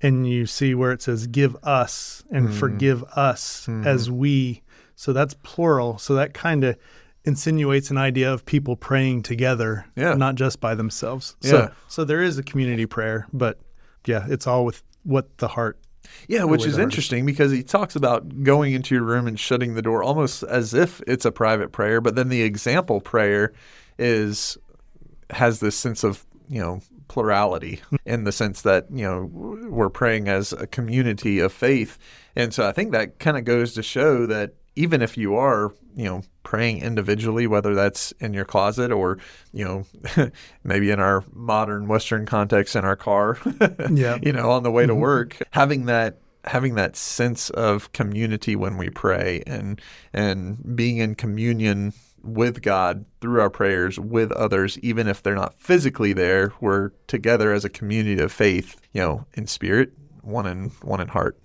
and 0.00 0.26
you 0.26 0.46
see 0.46 0.74
where 0.74 0.92
it 0.92 1.02
says 1.02 1.26
"Give 1.26 1.56
us" 1.62 2.24
and 2.30 2.48
mm. 2.48 2.54
"Forgive 2.54 3.04
us 3.14 3.66
mm. 3.66 3.84
as 3.84 4.10
we." 4.10 4.62
So 4.94 5.12
that's 5.12 5.34
plural. 5.42 5.98
So 5.98 6.14
that 6.14 6.32
kind 6.32 6.64
of 6.64 6.78
insinuates 7.26 7.90
an 7.90 7.98
idea 7.98 8.32
of 8.32 8.46
people 8.46 8.76
praying 8.76 9.22
together, 9.22 9.84
yeah. 9.96 10.14
not 10.14 10.36
just 10.36 10.60
by 10.60 10.74
themselves. 10.74 11.36
Yeah. 11.42 11.50
So, 11.50 11.72
so 11.88 12.04
there 12.04 12.22
is 12.22 12.38
a 12.38 12.42
community 12.42 12.86
prayer, 12.86 13.26
but 13.32 13.58
yeah, 14.06 14.26
it's 14.28 14.46
all 14.46 14.64
with 14.64 14.82
what 15.02 15.36
the 15.38 15.48
heart. 15.48 15.78
Yeah, 16.28 16.44
which 16.44 16.64
is 16.64 16.78
interesting 16.78 17.26
because 17.26 17.50
he 17.50 17.64
talks 17.64 17.96
about 17.96 18.44
going 18.44 18.72
into 18.72 18.94
your 18.94 19.02
room 19.02 19.26
and 19.26 19.38
shutting 19.38 19.74
the 19.74 19.82
door 19.82 20.04
almost 20.04 20.44
as 20.44 20.72
if 20.72 21.00
it's 21.04 21.24
a 21.24 21.32
private 21.32 21.72
prayer, 21.72 22.00
but 22.00 22.14
then 22.14 22.28
the 22.28 22.42
example 22.42 23.00
prayer 23.00 23.52
is 23.98 24.56
has 25.30 25.58
this 25.58 25.76
sense 25.76 26.04
of, 26.04 26.24
you 26.48 26.60
know, 26.60 26.80
plurality 27.08 27.80
in 28.04 28.22
the 28.22 28.30
sense 28.30 28.62
that, 28.62 28.86
you 28.88 29.02
know, 29.02 29.28
we're 29.32 29.90
praying 29.90 30.28
as 30.28 30.52
a 30.52 30.68
community 30.68 31.40
of 31.40 31.52
faith. 31.52 31.98
And 32.36 32.54
so 32.54 32.68
I 32.68 32.72
think 32.72 32.92
that 32.92 33.18
kind 33.18 33.36
of 33.36 33.44
goes 33.44 33.74
to 33.74 33.82
show 33.82 34.26
that 34.26 34.54
even 34.76 35.02
if 35.02 35.16
you 35.16 35.34
are, 35.34 35.72
you 35.94 36.04
know, 36.04 36.22
praying 36.42 36.82
individually, 36.82 37.46
whether 37.46 37.74
that's 37.74 38.12
in 38.20 38.32
your 38.32 38.44
closet 38.44 38.92
or, 38.92 39.18
you 39.52 39.64
know, 39.64 40.30
maybe 40.64 40.90
in 40.90 41.00
our 41.00 41.24
modern 41.32 41.88
Western 41.88 42.26
context 42.26 42.76
in 42.76 42.84
our 42.84 42.96
car, 42.96 43.38
yeah. 43.90 44.18
you 44.22 44.32
know, 44.32 44.50
on 44.50 44.62
the 44.62 44.70
way 44.70 44.86
to 44.86 44.92
mm-hmm. 44.92 45.02
work, 45.02 45.42
having 45.50 45.86
that 45.86 46.18
having 46.44 46.76
that 46.76 46.94
sense 46.94 47.50
of 47.50 47.90
community 47.90 48.54
when 48.54 48.76
we 48.76 48.88
pray 48.88 49.42
and 49.48 49.80
and 50.12 50.76
being 50.76 50.98
in 50.98 51.12
communion 51.14 51.92
with 52.22 52.62
God 52.62 53.04
through 53.20 53.40
our 53.40 53.50
prayers 53.50 53.98
with 53.98 54.32
others, 54.32 54.78
even 54.80 55.08
if 55.08 55.22
they're 55.22 55.34
not 55.34 55.60
physically 55.60 56.12
there. 56.12 56.52
We're 56.60 56.90
together 57.06 57.52
as 57.52 57.64
a 57.64 57.68
community 57.68 58.20
of 58.22 58.32
faith, 58.32 58.80
you 58.92 59.00
know, 59.00 59.26
in 59.34 59.46
spirit, 59.46 59.92
one 60.22 60.46
in 60.46 60.70
one 60.82 61.00
in 61.00 61.08
heart. 61.08 61.38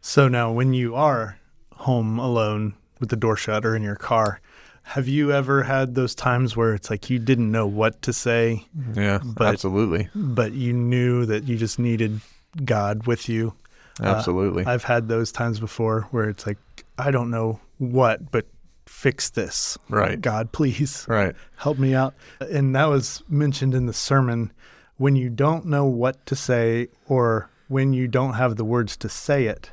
So 0.00 0.28
now, 0.28 0.50
when 0.50 0.72
you 0.72 0.94
are 0.94 1.39
home 1.80 2.18
alone 2.18 2.74
with 2.98 3.08
the 3.08 3.16
door 3.16 3.36
shut 3.36 3.64
or 3.64 3.74
in 3.74 3.82
your 3.82 3.96
car, 3.96 4.40
have 4.82 5.08
you 5.08 5.32
ever 5.32 5.62
had 5.62 5.94
those 5.94 6.14
times 6.14 6.56
where 6.56 6.74
it's 6.74 6.90
like 6.90 7.10
you 7.10 7.18
didn't 7.18 7.50
know 7.50 7.66
what 7.66 8.02
to 8.02 8.12
say, 8.12 8.66
Yeah, 8.94 9.20
But- 9.24 9.48
absolutely, 9.48 10.08
but 10.14 10.52
you 10.52 10.72
knew 10.72 11.26
that 11.26 11.44
you 11.44 11.56
just 11.56 11.78
needed 11.78 12.20
God 12.64 13.06
with 13.06 13.28
you? 13.28 13.54
Uh, 14.00 14.06
absolutely. 14.06 14.64
I've 14.66 14.84
had 14.84 15.08
those 15.08 15.30
times 15.30 15.60
before 15.60 16.08
where 16.10 16.28
it's 16.28 16.46
like, 16.46 16.58
I 16.98 17.10
don't 17.10 17.30
know 17.30 17.60
what, 17.78 18.30
but 18.30 18.46
fix 18.86 19.30
this. 19.30 19.78
Right. 19.88 20.20
God, 20.20 20.52
please 20.52 21.06
right. 21.08 21.34
help 21.56 21.78
me 21.78 21.94
out. 21.94 22.14
And 22.40 22.74
that 22.74 22.86
was 22.86 23.22
mentioned 23.28 23.74
in 23.74 23.86
the 23.86 23.92
sermon. 23.92 24.52
When 24.96 25.16
you 25.16 25.30
don't 25.30 25.66
know 25.66 25.86
what 25.86 26.26
to 26.26 26.36
say 26.36 26.88
or 27.06 27.48
when 27.68 27.92
you 27.92 28.08
don't 28.08 28.34
have 28.34 28.56
the 28.56 28.64
words 28.64 28.96
to 28.98 29.08
say 29.08 29.46
it, 29.46 29.70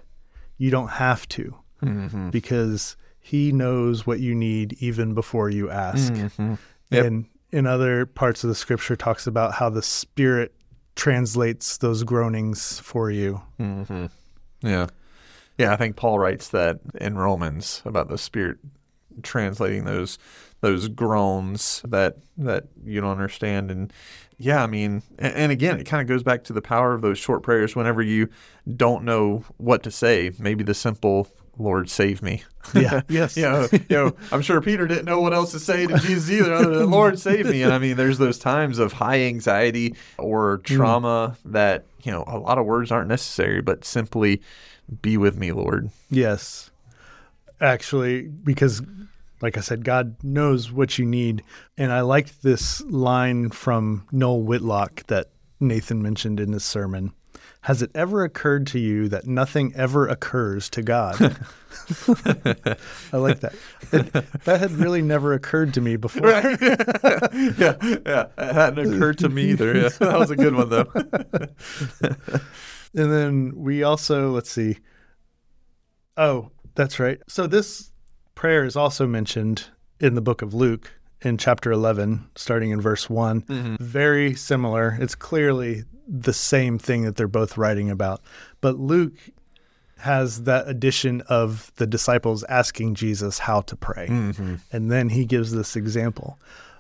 you 0.57 0.69
don't 0.71 0.89
have 0.89 1.27
to 1.29 1.55
Mm-hmm. 1.81 2.29
because 2.31 2.98
he 3.19 3.51
knows 3.51 4.07
what 4.07 4.19
you 4.19 4.34
need 4.34 4.74
even 4.79 5.13
before 5.13 5.50
you 5.50 5.69
ask. 5.69 6.13
Mm-hmm. 6.13 6.55
Yep. 6.91 7.05
And 7.05 7.25
in 7.51 7.65
other 7.65 8.05
parts 8.05 8.43
of 8.43 8.48
the 8.48 8.55
scripture 8.55 8.96
talks 8.96 9.27
about 9.27 9.53
how 9.53 9.69
the 9.69 9.81
spirit 9.81 10.53
translates 10.96 11.77
those 11.77 12.03
groanings 12.03 12.79
for 12.79 13.12
you. 13.12 13.41
Mm-hmm. 13.60 14.05
Yeah. 14.62 14.88
Yeah, 15.57 15.74
I 15.74 15.75
think 15.75 15.96
Paul 15.96 16.19
writes 16.19 16.50
that 16.50 16.79
in 17.01 17.17
Romans 17.17 17.81
about 17.84 18.10
the 18.10 18.17
Spirit 18.17 18.57
translating 19.24 19.86
those 19.86 20.17
those 20.62 20.88
groans 20.88 21.81
that 21.88 22.17
that 22.38 22.65
you 22.84 23.01
don't 23.01 23.12
understand 23.12 23.72
and 23.72 23.91
yeah 24.38 24.63
i 24.63 24.67
mean 24.67 25.01
and, 25.17 25.34
and 25.34 25.51
again 25.51 25.79
it 25.79 25.86
kind 25.86 26.01
of 26.01 26.07
goes 26.07 26.24
back 26.24 26.43
to 26.43 26.53
the 26.53 26.62
power 26.62 26.93
of 26.93 27.01
those 27.01 27.17
short 27.17 27.41
prayers 27.41 27.75
whenever 27.75 28.01
you 28.01 28.29
don't 28.75 29.03
know 29.03 29.43
what 29.57 29.81
to 29.84 29.89
say 29.89 30.31
maybe 30.39 30.63
the 30.63 30.74
simple 30.74 31.27
lord 31.57 31.89
save 31.89 32.21
me 32.21 32.43
Yeah. 32.73 33.01
yes. 33.09 33.37
you 33.37 33.43
know, 33.43 33.67
you 33.71 33.85
know, 33.89 34.15
I'm 34.31 34.41
sure 34.41 34.61
Peter 34.61 34.87
didn't 34.87 35.05
know 35.05 35.21
what 35.21 35.33
else 35.33 35.51
to 35.51 35.59
say 35.59 35.87
to 35.87 35.97
Jesus 35.99 36.29
either, 36.29 36.53
other 36.53 36.79
than 36.79 36.91
"Lord, 36.91 37.19
save 37.19 37.49
me." 37.49 37.63
And 37.63 37.73
I 37.73 37.79
mean, 37.79 37.95
there's 37.95 38.17
those 38.17 38.37
times 38.37 38.79
of 38.79 38.93
high 38.93 39.21
anxiety 39.21 39.95
or 40.17 40.57
mm. 40.57 40.63
trauma 40.63 41.37
that 41.45 41.85
you 42.03 42.11
know 42.11 42.23
a 42.27 42.37
lot 42.37 42.57
of 42.57 42.65
words 42.65 42.91
aren't 42.91 43.07
necessary, 43.07 43.61
but 43.61 43.85
simply 43.85 44.41
"Be 45.01 45.17
with 45.17 45.37
me, 45.37 45.51
Lord." 45.51 45.89
Yes. 46.09 46.71
Actually, 47.59 48.23
because 48.23 48.81
like 49.41 49.57
I 49.57 49.61
said, 49.61 49.83
God 49.83 50.15
knows 50.23 50.71
what 50.71 50.97
you 50.97 51.05
need. 51.05 51.43
And 51.77 51.91
I 51.91 52.01
liked 52.01 52.41
this 52.43 52.81
line 52.81 53.49
from 53.49 54.07
Noel 54.11 54.41
Whitlock 54.41 55.05
that 55.07 55.29
Nathan 55.59 56.01
mentioned 56.01 56.39
in 56.39 56.53
his 56.53 56.65
sermon. 56.65 57.13
Has 57.67 57.81
it 57.81 57.91
ever 57.93 58.24
occurred 58.24 58.65
to 58.67 58.79
you 58.79 59.09
that 59.09 59.27
nothing 59.27 59.74
ever 59.75 60.07
occurs 60.07 60.69
to 60.69 60.81
God? 60.81 61.15
I 63.12 63.17
like 63.17 63.41
that. 63.41 63.55
It- 63.91 64.13
that 64.45 64.62
had 64.62 64.71
really 64.71 65.01
never 65.01 65.33
occurred 65.33 65.74
to 65.74 65.81
me 65.81 65.97
before. 65.97 66.29
Right? 66.29 66.57
yeah, 66.62 67.75
yeah. 67.81 68.27
It 68.38 68.53
hadn't 68.53 68.93
occurred 68.93 69.17
to 69.17 69.27
me 69.27 69.50
either. 69.50 69.75
Yeah, 69.75 69.89
that 70.00 70.17
was 70.17 70.31
a 70.31 70.38
good 70.38 70.55
one 70.55 70.69
though. 70.69 70.89
And 72.93 73.12
then 73.12 73.51
we 73.57 73.83
also, 73.83 74.29
let's 74.29 74.50
see. 74.50 74.77
Oh, 76.15 76.51
that's 76.75 77.01
right. 77.01 77.19
So 77.27 77.47
this 77.47 77.91
prayer 78.33 78.63
is 78.63 78.77
also 78.77 79.05
mentioned 79.05 79.65
in 80.00 80.15
the 80.15 80.21
book 80.21 80.41
of 80.41 80.53
Luke 80.53 80.97
in 81.27 81.38
chapter 81.38 81.72
11, 81.72 82.27
starting 82.36 82.72
in 82.72 82.81
verse 82.81 83.10
one 83.10 83.41
Very 83.79 84.34
similar. 84.34 84.98
It's 85.00 85.15
clearly 85.15 85.84
the 86.07 86.34
same 86.34 86.79
thing 86.79 87.03
that 87.03 87.15
they're 87.17 87.27
both 87.27 87.57
writing 87.57 87.89
about. 87.89 88.22
But 88.62 88.79
Luke 88.79 89.13
has 90.00 90.43
that 90.43 90.67
addition 90.67 91.22
of 91.27 91.72
the 91.75 91.88
disciples 91.88 92.43
asking 92.46 92.96
Jesus 92.96 93.39
how 93.39 93.62
to 93.62 93.75
pray. 93.75 94.07
And 94.72 94.91
then 94.91 95.10
he 95.10 95.25
gives 95.25 95.51
this 95.51 95.75
example. 95.75 96.39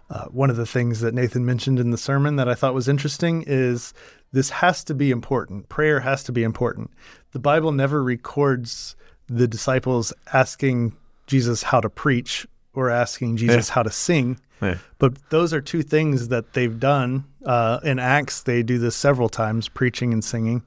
Uh, 0.09 0.25
one 0.25 0.49
of 0.49 0.55
the 0.55 0.65
things 0.65 1.01
that 1.01 1.13
Nathan 1.13 1.45
mentioned 1.45 1.79
in 1.79 1.91
the 1.91 1.97
sermon 1.97 2.37
that 2.37 2.47
I 2.47 2.53
thought 2.53 2.73
was 2.73 2.87
interesting 2.87 3.43
is 3.45 3.93
this 4.31 4.49
has 4.51 4.83
to 4.85 4.93
be 4.93 5.11
important. 5.11 5.67
Prayer 5.67 5.99
has 5.99 6.23
to 6.25 6.31
be 6.31 6.43
important. 6.43 6.91
The 7.31 7.39
Bible 7.39 7.71
never 7.71 8.01
records 8.03 8.95
the 9.27 9.47
disciples 9.47 10.13
asking 10.31 10.95
Jesus 11.25 11.63
how 11.63 11.81
to 11.81 11.89
preach 11.89 12.47
or 12.77 12.91
asking 12.91 13.37
Jesus 13.37 13.69
how 13.69 13.81
to 13.81 13.89
sing. 13.89 14.39
Yeah. 14.61 14.77
But 14.99 15.17
those 15.31 15.51
are 15.51 15.61
two 15.61 15.81
things 15.81 16.27
that 16.27 16.53
they've 16.53 16.79
done. 16.79 17.25
Uh, 17.43 17.79
in 17.83 17.97
Acts, 17.97 18.43
they 18.43 18.61
do 18.61 18.77
this 18.77 18.95
several 18.95 19.29
times, 19.29 19.67
preaching 19.67 20.13
and 20.13 20.23
singing. 20.23 20.61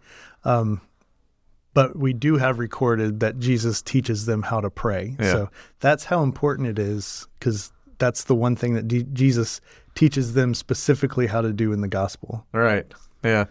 Um, 0.45 0.81
but 1.73 1.97
we 1.97 2.13
do 2.13 2.37
have 2.37 2.59
recorded 2.59 3.21
that 3.21 3.39
Jesus 3.39 3.81
teaches 3.81 4.27
them 4.27 4.43
how 4.43 4.61
to 4.61 4.71
pray. 4.71 5.15
Yeah. 5.21 5.33
So 5.33 5.51
that's 5.79 6.05
how 6.05 6.25
important 6.25 6.67
it 6.67 6.81
is 6.81 7.29
because 7.39 7.71
that's 7.99 8.25
the 8.25 8.35
one 8.35 8.57
thing 8.57 8.75
that 8.75 8.89
D- 8.89 9.07
Jesus 9.13 9.61
teaches 9.95 10.35
them 10.35 10.53
specifically 10.53 11.29
how 11.29 11.43
to 11.43 11.53
do 11.53 11.73
in 11.73 11.81
the 11.81 11.89
gospel. 11.89 12.45
Right. 12.53 12.93
Yeah. 13.23 13.45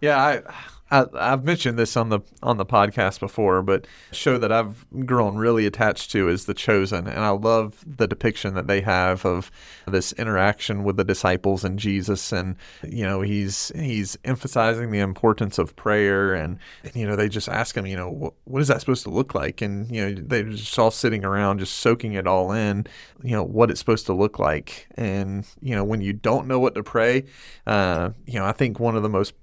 Yeah. 0.00 0.16
I, 0.16 0.42
I 0.90 1.06
I've 1.14 1.44
mentioned 1.44 1.78
this 1.78 1.96
on 1.96 2.10
the 2.10 2.20
on 2.42 2.58
the 2.58 2.66
podcast 2.66 3.18
before, 3.18 3.62
but 3.62 3.86
show 4.12 4.38
that 4.38 4.52
I've 4.52 4.86
grown 5.04 5.36
really 5.36 5.66
attached 5.66 6.10
to 6.12 6.28
is 6.28 6.46
The 6.46 6.54
Chosen, 6.54 7.06
and 7.08 7.24
I 7.24 7.30
love 7.30 7.84
the 7.86 8.06
depiction 8.06 8.54
that 8.54 8.66
they 8.66 8.80
have 8.82 9.24
of 9.24 9.50
this 9.86 10.12
interaction 10.12 10.84
with 10.84 10.96
the 10.96 11.04
disciples 11.04 11.64
and 11.64 11.78
Jesus, 11.78 12.32
and 12.32 12.56
you 12.86 13.04
know 13.04 13.20
he's 13.20 13.72
he's 13.74 14.16
emphasizing 14.24 14.90
the 14.92 15.00
importance 15.00 15.58
of 15.58 15.74
prayer, 15.74 16.34
and, 16.34 16.58
and 16.84 16.94
you 16.94 17.06
know 17.06 17.16
they 17.16 17.28
just 17.28 17.48
ask 17.48 17.76
him, 17.76 17.86
you 17.86 17.96
know, 17.96 18.08
what, 18.08 18.34
what 18.44 18.62
is 18.62 18.68
that 18.68 18.80
supposed 18.80 19.04
to 19.04 19.10
look 19.10 19.34
like, 19.34 19.60
and 19.62 19.90
you 19.90 20.02
know 20.02 20.22
they're 20.24 20.44
just 20.44 20.78
all 20.78 20.90
sitting 20.92 21.24
around 21.24 21.58
just 21.58 21.74
soaking 21.74 22.12
it 22.12 22.26
all 22.26 22.52
in, 22.52 22.86
you 23.22 23.32
know 23.32 23.44
what 23.44 23.70
it's 23.70 23.80
supposed 23.80 24.06
to 24.06 24.12
look 24.12 24.38
like, 24.38 24.86
and 24.94 25.46
you 25.60 25.74
know 25.74 25.84
when 25.84 26.00
you 26.00 26.12
don't 26.12 26.46
know 26.46 26.60
what 26.60 26.76
to 26.76 26.82
pray, 26.84 27.24
uh, 27.66 28.10
you 28.24 28.38
know 28.38 28.46
I 28.46 28.52
think 28.52 28.78
one 28.78 28.94
of 28.94 29.02
the 29.02 29.08
most 29.08 29.34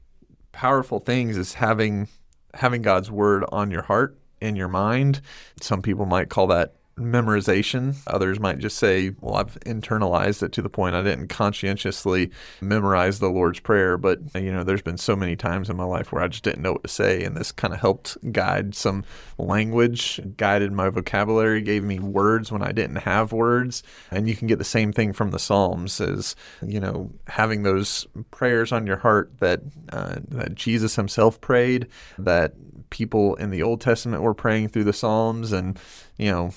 powerful 0.54 1.00
things 1.00 1.38
is 1.38 1.56
having 1.56 2.08
having 2.54 2.82
God's 2.82 3.12
word 3.12 3.44
on 3.52 3.72
your 3.72 3.82
heart 3.82 4.18
in 4.40 4.56
your 4.56 4.68
mind. 4.70 5.20
Some 5.60 5.82
people 5.82 6.06
might 6.06 6.30
call 6.30 6.48
that 6.48 6.76
memorization. 6.98 7.96
Others 8.08 8.40
might 8.40 8.60
just 8.60 8.78
say, 8.78 9.14
well, 9.20 9.36
I've 9.36 9.60
internalized 9.62 10.44
it 10.44 10.52
to 10.54 10.62
the 10.62 10.70
point 10.70 10.96
I 10.96 11.02
didn't 11.02 11.28
conscientiously 11.28 12.30
memorize 12.62 13.20
the 13.20 13.30
Lord's 13.30 13.60
Prayer. 13.60 13.98
But, 13.98 14.20
you 14.36 14.54
know, 14.54 14.64
there's 14.64 14.82
been 14.82 14.98
so 14.98 15.16
many 15.16 15.36
times 15.36 15.70
in 15.70 15.76
my 15.76 15.86
life 15.86 16.12
where 16.12 16.24
I 16.24 16.28
just 16.28 16.44
didn't 16.44 16.62
know 16.62 16.74
what 16.74 16.84
to 16.84 16.90
say. 16.90 17.24
And 17.24 17.36
this 17.36 17.52
kind 17.52 17.74
of 17.74 17.80
helped 17.80 18.18
guide 18.32 18.76
some 18.76 19.04
language, 19.38 20.20
guided 20.38 20.72
my 20.72 20.90
vocabulary, 20.90 21.62
gave 21.62 21.84
me 21.84 22.00
words 22.00 22.52
when 22.52 22.62
I 22.62 22.72
didn't 22.72 22.98
have 22.98 23.32
words. 23.32 23.82
And 24.12 24.30
you 24.30 24.36
can 24.36 24.48
get 24.48 24.60
the 24.60 24.64
same 24.64 24.94
thing 24.94 25.14
from 25.14 25.32
the 25.32 25.40
Psalms 25.40 26.00
as, 26.00 26.36
you 26.62 26.80
know, 26.80 27.12
having 27.28 27.64
those 27.64 28.06
prayers 28.30 28.72
on 28.72 28.86
your 28.86 28.98
heart 28.98 29.32
that, 29.40 29.62
uh, 29.92 30.18
that 30.28 30.54
Jesus 30.54 30.96
himself 30.96 31.42
prayed, 31.42 31.88
that 32.20 32.54
people 32.94 33.34
in 33.36 33.50
the 33.50 33.64
Old 33.64 33.82
Testament 33.82 34.22
were 34.22 34.36
praying 34.36 34.70
through 34.70 34.84
the 34.84 34.94
Psalms 34.94 35.52
and 35.52 35.80
you 36.17 36.32
know 36.32 36.51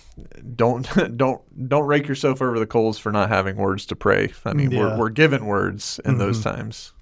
don't 0.55 0.89
don't 1.17 1.69
don't 1.69 1.87
rake 1.87 2.07
yourself 2.09 2.43
over 2.43 2.59
the 2.59 2.67
coals 2.67 2.99
for 2.99 3.11
not 3.13 3.29
having 3.29 3.57
words 3.57 3.87
to 3.87 3.97
pray. 3.97 4.33
I 4.45 4.53
mean 4.53 4.71
Yeah. 4.71 4.79
we're 4.81 4.99
we're 4.99 5.09
given 5.11 5.47
words 5.47 6.01
in 6.05 6.19
those 6.19 6.43
times. 6.43 6.93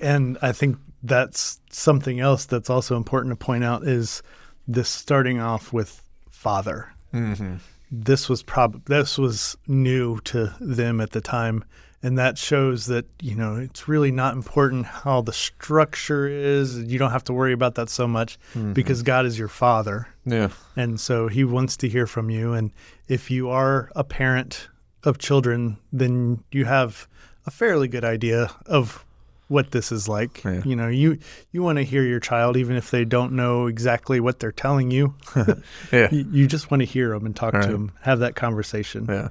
And 0.00 0.38
I 0.42 0.52
think 0.52 0.78
that's 1.02 1.60
something 1.70 2.20
else 2.20 2.44
that's 2.46 2.70
also 2.70 2.96
important 2.96 3.32
to 3.38 3.44
point 3.44 3.64
out 3.64 3.84
is 3.84 4.22
this 4.66 4.88
starting 4.88 5.40
off 5.40 5.72
with 5.72 6.02
Father. 6.30 6.92
Mm-hmm. 7.12 7.56
This 7.90 8.28
was 8.28 8.42
prob 8.42 8.84
this 8.84 9.16
was 9.18 9.56
new 9.66 10.20
to 10.20 10.52
them 10.60 11.00
at 11.00 11.12
the 11.12 11.20
time, 11.22 11.64
and 12.02 12.18
that 12.18 12.36
shows 12.36 12.84
that 12.86 13.06
you 13.22 13.34
know 13.34 13.56
it's 13.56 13.88
really 13.88 14.12
not 14.12 14.34
important 14.34 14.84
how 14.86 15.22
the 15.22 15.32
structure 15.32 16.28
is. 16.28 16.78
You 16.82 16.98
don't 16.98 17.12
have 17.12 17.24
to 17.24 17.32
worry 17.32 17.54
about 17.54 17.76
that 17.76 17.88
so 17.88 18.06
much 18.06 18.38
because 18.74 19.02
God 19.02 19.24
is 19.24 19.38
your 19.38 19.48
Father. 19.48 20.06
Yeah. 20.30 20.48
And 20.76 21.00
so 21.00 21.28
he 21.28 21.44
wants 21.44 21.76
to 21.78 21.88
hear 21.88 22.06
from 22.06 22.30
you. 22.30 22.52
And 22.52 22.72
if 23.06 23.30
you 23.30 23.50
are 23.50 23.90
a 23.94 24.04
parent 24.04 24.68
of 25.04 25.18
children, 25.18 25.78
then 25.92 26.42
you 26.52 26.64
have 26.64 27.08
a 27.46 27.50
fairly 27.50 27.88
good 27.88 28.04
idea 28.04 28.50
of 28.66 29.04
what 29.48 29.70
this 29.70 29.90
is 29.90 30.08
like. 30.08 30.44
Yeah. 30.44 30.62
You 30.64 30.76
know, 30.76 30.88
you 30.88 31.18
you 31.50 31.62
want 31.62 31.78
to 31.78 31.84
hear 31.84 32.02
your 32.02 32.20
child 32.20 32.56
even 32.56 32.76
if 32.76 32.90
they 32.90 33.04
don't 33.04 33.32
know 33.32 33.66
exactly 33.66 34.20
what 34.20 34.38
they're 34.38 34.52
telling 34.52 34.90
you. 34.90 35.14
Yeah. 35.92 36.08
you, 36.12 36.26
you 36.30 36.46
just 36.46 36.70
want 36.70 36.82
to 36.82 36.84
hear 36.84 37.10
them 37.10 37.24
and 37.24 37.34
talk 37.34 37.54
to 37.54 37.66
them, 37.66 37.92
have 38.02 38.20
that 38.20 38.34
conversation. 38.34 39.06
Yeah. 39.08 39.28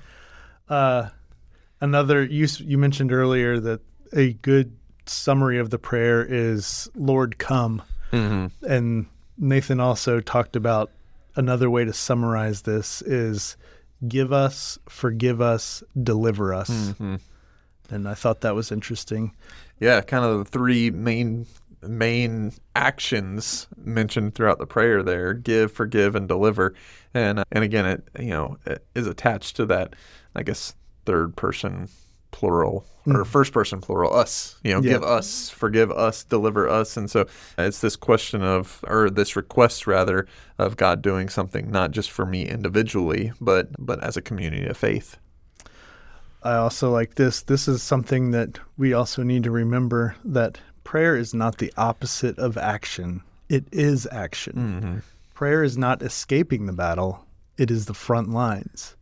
Uh, 0.68 1.10
another 1.80 2.24
you 2.24 2.48
you 2.60 2.77
mentioned 2.77 3.12
earlier 3.12 3.60
that 3.60 3.82
a 4.13 4.34
good 4.34 4.75
summary 5.06 5.60
of 5.60 5.70
the 5.70 5.77
prayer 5.77 6.25
is 6.27 6.89
Lord 6.96 7.38
come. 7.38 7.82
Mm-hmm. 8.12 8.66
And 8.66 9.06
Nathan 9.38 9.79
also 9.79 10.20
talked 10.20 10.56
about 10.56 10.91
another 11.36 11.70
way 11.70 11.86
to 11.86 11.94
summarize 11.94 12.63
this 12.63 13.01
is 13.03 13.58
give 14.08 14.34
us, 14.34 14.77
forgive 14.89 15.41
us, 15.41 15.84
deliver 16.01 16.53
us. 16.53 16.70
Mm-hmm. 16.70 17.15
And 17.89 18.08
I 18.08 18.15
thought 18.15 18.41
that 18.41 18.56
was 18.56 18.72
interesting. 18.72 19.34
Yeah, 19.79 20.01
kind 20.01 20.25
of 20.25 20.39
the 20.39 20.46
three 20.46 20.91
main 20.91 21.46
main 21.82 22.51
actions 22.75 23.67
mentioned 23.77 24.36
throughout 24.36 24.60
the 24.60 24.65
prayer 24.65 25.03
there: 25.03 25.34
give, 25.34 25.72
forgive, 25.72 26.15
and 26.15 26.27
deliver. 26.27 26.74
And 27.13 27.39
uh, 27.39 27.46
and 27.51 27.63
again, 27.63 27.86
it 27.86 28.08
you 28.20 28.32
know 28.32 28.58
it 28.65 28.86
is 28.94 29.08
attached 29.08 29.56
to 29.58 29.65
that, 29.67 29.96
I 30.36 30.44
guess, 30.44 30.75
third 31.06 31.36
person 31.38 31.88
plural 32.38 32.86
or 33.08 33.24
mm. 33.24 33.25
first 33.25 33.51
person 33.51 33.82
plural 33.82 34.13
us 34.13 34.58
you 34.63 34.72
know 34.72 34.79
Yeah. 34.79 34.94
give 34.94 35.03
us 35.03 35.50
forgive 35.50 35.89
us 35.89 36.24
deliver 36.24 36.70
us 36.70 36.96
and 36.96 37.10
so 37.10 37.25
it's 37.58 37.82
this 37.82 37.96
question 37.96 38.44
of 38.44 38.86
or 38.88 39.10
this 39.10 39.36
request 39.36 39.88
rather 39.88 40.27
of 40.60 40.77
god 40.77 41.01
doing 41.01 41.29
something 41.29 41.72
not 41.72 41.89
just 41.89 42.12
for 42.12 42.27
me 42.27 42.46
individually 42.46 43.32
but 43.41 43.70
but 43.79 44.03
as 44.03 44.17
a 44.17 44.22
community 44.22 44.67
of 44.67 44.77
faith 44.77 45.17
I 46.44 46.56
also 46.56 46.91
like 46.91 47.15
this. 47.15 47.41
This 47.41 47.67
is 47.67 47.82
something 47.82 48.32
that 48.32 48.60
we 48.77 48.94
also 48.94 49.24
need 49.24 49.44
to 49.44 49.51
remember 49.51 50.15
that 50.24 50.60
prayer 50.84 51.17
is 51.17 51.34
not 51.34 51.58
the 51.58 51.74
opposite 51.75 52.38
of 52.39 52.58
action, 52.58 53.22
it 53.50 53.65
is 53.72 54.08
action. 54.12 54.53
Mm-hmm. 54.53 54.98
Prayer 55.34 55.63
is 55.63 55.77
not 55.77 56.01
escaping 56.01 56.65
the 56.65 56.74
battle, 56.74 57.25
it 57.58 57.70
is 57.72 57.86
the 57.86 57.94
front 57.94 58.29
lines. 58.29 58.96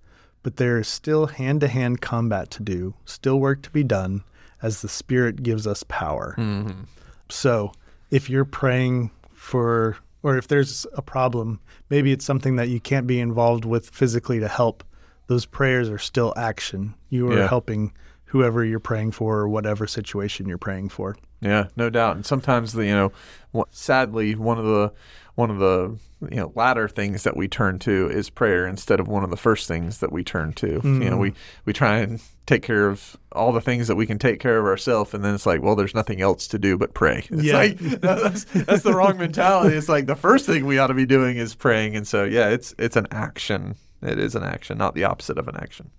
But 0.45 0.57
there 0.57 0.77
is 0.77 0.87
still 0.87 1.25
hand 1.25 1.61
to 1.61 1.67
hand 1.67 2.01
combat 2.01 2.51
to 2.51 2.61
do, 2.61 2.93
still 3.03 3.39
work 3.39 3.63
to 3.63 3.71
be 3.71 3.83
done 3.83 4.23
as 4.61 4.83
the 4.83 4.87
Spirit 4.87 5.41
gives 5.41 5.65
us 5.65 5.81
power. 5.87 6.35
Mm-hmm. 6.37 6.83
So 7.29 7.71
if 8.11 8.29
you're 8.29 8.45
praying 8.45 9.09
for, 9.33 9.97
or 10.21 10.37
if 10.37 10.47
there's 10.47 10.85
a 10.93 11.01
problem, 11.01 11.61
maybe 11.89 12.11
it's 12.11 12.25
something 12.25 12.57
that 12.57 12.69
you 12.69 12.79
can't 12.79 13.07
be 13.07 13.19
involved 13.19 13.65
with 13.65 13.89
physically 13.89 14.39
to 14.39 14.47
help, 14.47 14.83
those 15.25 15.47
prayers 15.47 15.89
are 15.89 15.97
still 15.97 16.31
action. 16.37 16.93
You 17.09 17.27
are 17.31 17.37
Yeah. 17.39 17.47
helping 17.47 17.91
whoever 18.25 18.63
you're 18.63 18.79
praying 18.79 19.13
for 19.13 19.39
or 19.39 19.47
whatever 19.49 19.87
situation 19.87 20.47
you're 20.47 20.59
praying 20.59 20.89
for. 20.89 21.15
Yeah, 21.41 21.69
no 21.75 21.89
doubt. 21.89 22.17
And 22.17 22.25
sometimes 22.25 22.73
the 22.73 22.85
you 22.85 22.93
know, 22.93 23.65
sadly, 23.71 24.35
one 24.35 24.59
of 24.59 24.65
the 24.65 24.93
one 25.35 25.51
of 25.51 25.59
the 25.59 25.97
you 26.31 26.37
know 26.37 26.51
latter 26.55 26.87
things 26.87 27.23
that 27.23 27.35
we 27.35 27.47
turn 27.47 27.77
to 27.79 28.09
is 28.09 28.29
prayer 28.29 28.65
instead 28.65 28.99
of 28.99 29.07
one 29.07 29.23
of 29.23 29.29
the 29.29 29.37
first 29.37 29.67
things 29.67 29.99
that 29.99 30.11
we 30.11 30.23
turn 30.23 30.53
to. 30.53 30.79
You 30.83 31.09
know, 31.09 31.17
mm. 31.17 31.19
we 31.19 31.33
we 31.65 31.73
try 31.73 31.97
and 31.99 32.21
take 32.45 32.63
care 32.63 32.87
of 32.87 33.17
all 33.31 33.51
the 33.51 33.61
things 33.61 33.87
that 33.87 33.95
we 33.95 34.05
can 34.05 34.17
take 34.17 34.39
care 34.39 34.57
of 34.57 34.65
ourselves, 34.65 35.13
and 35.13 35.23
then 35.25 35.35
it's 35.35 35.45
like, 35.45 35.61
well, 35.61 35.75
there's 35.75 35.95
nothing 35.95 36.21
else 36.21 36.47
to 36.47 36.59
do 36.59 36.77
but 36.77 36.93
pray. 36.93 37.25
It's 37.29 37.43
Yeah. 37.43 37.57
like 37.57 37.77
that's, 38.01 38.45
that's 38.45 38.83
the 38.83 38.93
wrong 38.93 39.17
mentality. 39.17 39.75
It's 39.75 39.89
like 39.89 40.05
the 40.05 40.15
first 40.15 40.45
thing 40.45 40.65
we 40.65 40.77
ought 40.79 40.87
to 40.87 40.93
be 40.93 41.05
doing 41.05 41.37
is 41.37 41.53
praying, 41.53 41.95
and 41.95 42.07
so 42.07 42.23
yeah, 42.23 42.49
it's 42.49 42.73
it's 42.77 42.95
an 42.95 43.07
action. 43.11 43.75
It 44.01 44.19
is 44.19 44.35
an 44.35 44.43
action, 44.43 44.77
not 44.77 44.95
the 44.95 45.03
opposite 45.03 45.37
of 45.37 45.47
an 45.47 45.55
action. 45.57 45.89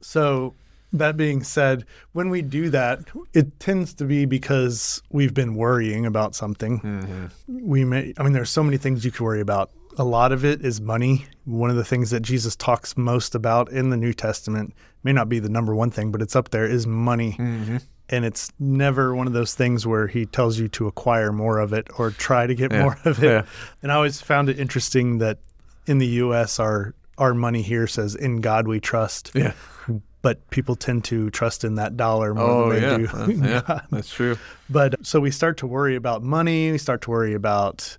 So, 0.00 0.54
that 0.92 1.16
being 1.16 1.42
said, 1.42 1.84
when 2.12 2.28
we 2.30 2.42
do 2.42 2.68
that, 2.70 3.00
it 3.32 3.58
tends 3.60 3.94
to 3.94 4.04
be 4.04 4.24
because 4.26 5.02
we've 5.10 5.32
been 5.34 5.54
worrying 5.54 6.04
about 6.06 6.34
something. 6.34 6.80
Mm-hmm. 6.80 7.26
We 7.68 7.84
may, 7.84 8.12
I 8.18 8.22
mean, 8.22 8.32
there's 8.32 8.50
so 8.50 8.62
many 8.62 8.76
things 8.76 9.04
you 9.04 9.10
could 9.10 9.22
worry 9.22 9.40
about. 9.40 9.70
A 9.98 10.04
lot 10.04 10.32
of 10.32 10.44
it 10.44 10.64
is 10.64 10.80
money. 10.80 11.26
One 11.44 11.70
of 11.70 11.76
the 11.76 11.84
things 11.84 12.10
that 12.10 12.20
Jesus 12.20 12.56
talks 12.56 12.96
most 12.96 13.34
about 13.34 13.70
in 13.70 13.90
the 13.90 13.96
New 13.96 14.12
Testament 14.12 14.74
may 15.02 15.12
not 15.12 15.28
be 15.28 15.38
the 15.38 15.48
number 15.48 15.74
one 15.74 15.90
thing, 15.90 16.10
but 16.10 16.22
it's 16.22 16.34
up 16.36 16.50
there 16.50 16.64
is 16.66 16.86
money. 16.86 17.36
Mm-hmm. 17.38 17.76
And 18.08 18.24
it's 18.24 18.52
never 18.58 19.14
one 19.14 19.26
of 19.26 19.32
those 19.32 19.54
things 19.54 19.86
where 19.86 20.06
he 20.06 20.26
tells 20.26 20.58
you 20.58 20.68
to 20.68 20.86
acquire 20.86 21.32
more 21.32 21.58
of 21.58 21.72
it 21.72 21.88
or 21.98 22.10
try 22.10 22.46
to 22.46 22.54
get 22.54 22.70
Yeah. 22.72 22.82
more 22.82 22.98
of 23.04 23.22
it. 23.22 23.26
Yeah. 23.26 23.44
And 23.82 23.90
I 23.90 23.94
always 23.94 24.20
found 24.20 24.48
it 24.50 24.58
interesting 24.58 25.18
that 25.18 25.38
in 25.86 25.98
the 25.98 26.06
US 26.06 26.60
our 26.60 26.94
our 27.18 27.34
money 27.34 27.62
here 27.62 27.86
says 27.86 28.14
in 28.14 28.40
God 28.40 28.66
we 28.68 28.80
trust 28.80 29.30
Yeah. 29.34 29.52
But 30.22 30.48
people 30.50 30.76
tend 30.76 31.04
to 31.04 31.30
trust 31.30 31.64
in 31.64 31.74
that 31.74 31.96
dollar 31.96 32.34
more 32.34 32.50
Oh 32.50 32.70
than 32.70 32.80
they 32.80 32.88
yeah. 32.88 32.96
do. 32.96 33.08
Uh, 33.12 33.26
yeah. 33.48 33.80
That's 33.90 34.12
true. 34.12 34.38
But 34.70 35.04
so 35.04 35.20
we 35.20 35.30
start 35.30 35.58
to 35.58 35.66
worry 35.66 35.96
about 35.96 36.22
money. 36.22 36.70
We 36.70 36.78
start 36.78 37.02
to 37.02 37.10
worry 37.10 37.34
about 37.34 37.98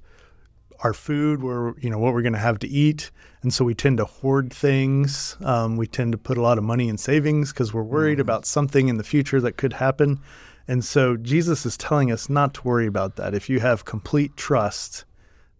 our 0.84 0.94
food, 0.94 1.44
where 1.44 1.74
you 1.80 1.90
know 1.90 1.98
what 2.00 2.14
we're 2.14 2.22
going 2.22 2.34
to 2.34 2.40
have 2.40 2.60
to 2.60 2.68
eat, 2.68 3.12
and 3.42 3.54
so 3.54 3.64
we 3.64 3.74
tend 3.74 3.98
to 3.98 4.06
hoard 4.06 4.52
things. 4.52 5.38
Um, 5.42 5.78
we 5.78 5.88
tend 5.88 6.14
to 6.14 6.18
put 6.18 6.38
a 6.38 6.42
lot 6.42 6.58
of 6.58 6.64
money 6.64 6.90
in 6.90 6.98
savings 6.98 7.54
because 7.54 7.74
we're 7.74 7.84
worried 7.84 8.20
about 8.20 8.46
something 8.46 8.88
in 8.88 8.98
the 8.98 9.04
future 9.04 9.40
that 9.42 9.58
could 9.58 9.74
happen. 9.74 10.20
And 10.68 10.84
so 10.84 11.18
Jesus 11.18 11.66
is 11.66 11.76
telling 11.76 12.12
us 12.12 12.30
not 12.30 12.54
to 12.56 12.64
worry 12.64 12.88
about 12.88 13.18
that. 13.18 13.34
If 13.34 13.50
you 13.50 13.60
have 13.60 13.84
complete 13.84 14.38
trust, 14.38 15.04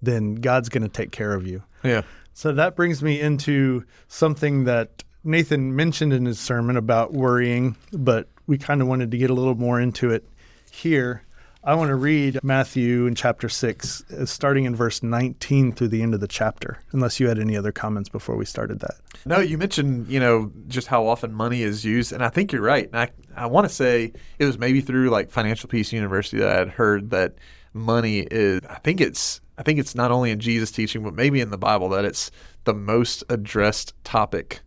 then 0.02 0.36
God's 0.36 0.70
going 0.70 0.84
to 0.84 0.90
take 0.90 1.12
care 1.12 1.34
of 1.34 1.46
you. 1.46 1.64
Yeah. 1.84 2.04
So 2.34 2.52
that 2.54 2.76
brings 2.76 3.04
me 3.04 3.20
into 3.20 3.84
something 4.08 4.64
that 4.64 5.04
Nathan 5.24 5.76
mentioned 5.76 6.12
in 6.12 6.26
his 6.26 6.40
sermon 6.40 6.76
about 6.76 7.14
worrying, 7.14 7.76
but 7.92 8.28
we 8.46 8.58
kind 8.58 8.82
of 8.82 8.88
wanted 8.88 9.12
to 9.12 9.18
get 9.18 9.30
a 9.30 9.34
little 9.34 9.56
more 9.56 9.80
into 9.80 10.10
it 10.10 10.28
here. 10.72 11.24
I 11.64 11.76
want 11.76 11.90
to 11.90 11.96
read 11.96 12.44
Matthew 12.44 13.06
in 13.06 13.16
chapter 13.16 13.48
6, 13.48 14.04
uh, 14.12 14.26
starting 14.26 14.66
in 14.66 14.76
verse 14.76 15.02
19 15.02 15.72
through 15.72 15.88
the 15.88 16.02
end 16.02 16.14
of 16.14 16.20
the 16.20 16.28
chapter, 16.28 16.80
unless 16.92 17.22
you 17.22 17.30
had 17.30 17.40
any 17.40 17.56
other 17.56 17.72
comments 17.72 18.10
before 18.10 18.36
we 18.36 18.44
started 18.44 18.82
that. 18.82 18.96
No, 19.26 19.40
you 19.40 19.58
mentioned, 19.58 20.10
you 20.10 20.20
know, 20.20 20.52
just 20.68 20.88
how 20.88 21.08
often 21.08 21.34
money 21.34 21.62
is 21.62 21.86
used, 21.86 22.12
and 22.12 22.22
I 22.22 22.28
think 22.28 22.52
you're 22.52 22.62
right. 22.62 22.88
And 22.88 23.00
I, 23.00 23.12
I 23.34 23.46
want 23.46 23.66
to 23.66 23.74
say 23.74 24.12
it 24.40 24.46
was 24.46 24.60
maybe 24.60 24.82
through 24.82 25.10
like 25.10 25.32
Financial 25.32 25.70
Peace 25.70 25.94
University 25.94 26.40
that 26.40 26.50
I 26.50 26.58
had 26.58 26.70
heard 26.70 27.12
that 27.12 27.36
money 27.74 28.28
is. 28.30 28.60
I 28.70 28.80
think 28.80 29.00
it's. 29.00 29.40
I 29.56 29.62
think 29.62 29.78
it's 29.78 29.94
not 29.94 30.12
only 30.12 30.32
in 30.32 30.40
Jesus' 30.40 30.72
teaching, 30.72 31.04
but 31.04 31.14
maybe 31.14 31.40
in 31.40 31.52
the 31.52 31.60
Bible 31.60 31.88
that 31.90 32.06
it's 32.06 32.32
the 32.64 32.74
most 32.74 33.24
addressed 33.30 33.94
topic 34.04 34.62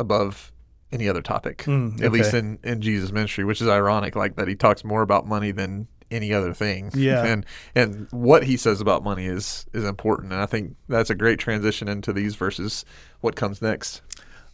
above 0.00 0.50
any 0.92 1.08
other 1.08 1.22
topic, 1.22 1.58
Mm, 1.66 2.02
at 2.02 2.10
least 2.10 2.34
in 2.34 2.58
in 2.64 2.80
Jesus' 2.80 3.12
ministry, 3.12 3.44
which 3.44 3.60
is 3.60 3.68
ironic, 3.68 4.16
like 4.16 4.34
that 4.36 4.48
he 4.48 4.56
talks 4.56 4.82
more 4.82 5.02
about 5.02 5.26
money 5.26 5.52
than 5.52 5.86
any 6.10 6.32
other 6.34 6.52
thing. 6.52 6.90
Yeah. 6.94 7.24
and 7.24 7.46
and 7.76 8.08
what 8.10 8.42
he 8.44 8.56
says 8.56 8.80
about 8.80 9.04
money 9.04 9.26
is 9.26 9.66
is 9.72 9.84
important, 9.84 10.32
and 10.32 10.42
I 10.42 10.46
think 10.46 10.74
that's 10.88 11.10
a 11.10 11.14
great 11.14 11.38
transition 11.38 11.86
into 11.88 12.12
these 12.12 12.34
verses. 12.34 12.84
What 13.20 13.36
comes 13.36 13.62
next? 13.62 14.02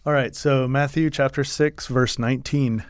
All 0.04 0.12
right, 0.12 0.36
so 0.36 0.68
Matthew 0.68 1.10
chapter 1.10 1.42
6, 1.42 1.86
verse 1.88 2.18
19. 2.18 2.84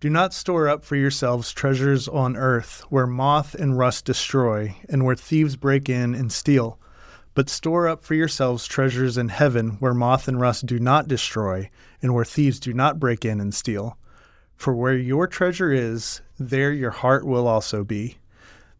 Do 0.00 0.08
not 0.10 0.32
store 0.32 0.68
up 0.68 0.84
for 0.84 0.94
yourselves 0.96 1.52
treasures 1.52 2.06
on 2.08 2.36
earth, 2.36 2.84
where 2.88 3.06
moth 3.06 3.54
and 3.54 3.76
rust 3.76 4.04
destroy, 4.04 4.76
and 4.88 5.04
where 5.04 5.16
thieves 5.16 5.56
break 5.56 5.88
in 5.88 6.14
and 6.14 6.30
steal. 6.32 6.78
But 7.36 7.50
store 7.50 7.86
up 7.86 8.02
for 8.02 8.14
yourselves 8.14 8.66
treasures 8.66 9.18
in 9.18 9.28
heaven, 9.28 9.76
where 9.78 9.92
moth 9.92 10.26
and 10.26 10.40
rust 10.40 10.64
do 10.64 10.78
not 10.78 11.06
destroy, 11.06 11.68
and 12.00 12.14
where 12.14 12.24
thieves 12.24 12.58
do 12.58 12.72
not 12.72 12.98
break 12.98 13.26
in 13.26 13.42
and 13.42 13.54
steal. 13.54 13.98
For 14.56 14.74
where 14.74 14.96
your 14.96 15.26
treasure 15.26 15.70
is, 15.70 16.22
there 16.38 16.72
your 16.72 16.92
heart 16.92 17.26
will 17.26 17.46
also 17.46 17.84
be. 17.84 18.16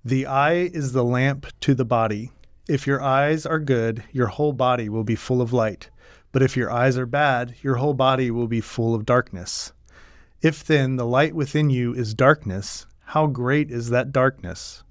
The 0.02 0.24
eye 0.24 0.70
is 0.72 0.92
the 0.92 1.04
lamp 1.04 1.46
to 1.60 1.74
the 1.74 1.84
body. 1.84 2.32
If 2.66 2.86
your 2.86 3.02
eyes 3.02 3.44
are 3.44 3.58
good, 3.58 4.02
your 4.10 4.28
whole 4.28 4.54
body 4.54 4.88
will 4.88 5.04
be 5.04 5.16
full 5.16 5.42
of 5.42 5.52
light. 5.52 5.90
But 6.32 6.42
if 6.42 6.56
your 6.56 6.72
eyes 6.72 6.96
are 6.96 7.04
bad, 7.04 7.56
your 7.60 7.74
whole 7.74 7.92
body 7.92 8.30
will 8.30 8.48
be 8.48 8.62
full 8.62 8.94
of 8.94 9.04
darkness. 9.04 9.74
If 10.40 10.64
then 10.64 10.96
the 10.96 11.04
light 11.04 11.34
within 11.34 11.68
you 11.68 11.92
is 11.92 12.14
darkness, 12.14 12.86
how 13.04 13.26
great 13.26 13.70
is 13.70 13.90
that 13.90 14.12
darkness? 14.12 14.82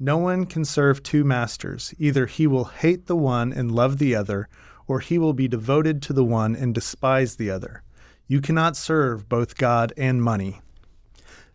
No 0.00 0.18
one 0.18 0.46
can 0.46 0.64
serve 0.64 1.02
two 1.02 1.24
masters. 1.24 1.94
Either 1.98 2.26
he 2.26 2.46
will 2.46 2.64
hate 2.64 3.06
the 3.06 3.16
one 3.16 3.52
and 3.52 3.70
love 3.70 3.98
the 3.98 4.14
other, 4.14 4.48
or 4.86 5.00
he 5.00 5.18
will 5.18 5.32
be 5.32 5.48
devoted 5.48 6.02
to 6.02 6.12
the 6.12 6.24
one 6.24 6.56
and 6.56 6.74
despise 6.74 7.36
the 7.36 7.50
other. 7.50 7.82
You 8.26 8.40
cannot 8.40 8.76
serve 8.76 9.28
both 9.28 9.56
God 9.56 9.92
and 9.96 10.22
money. 10.22 10.60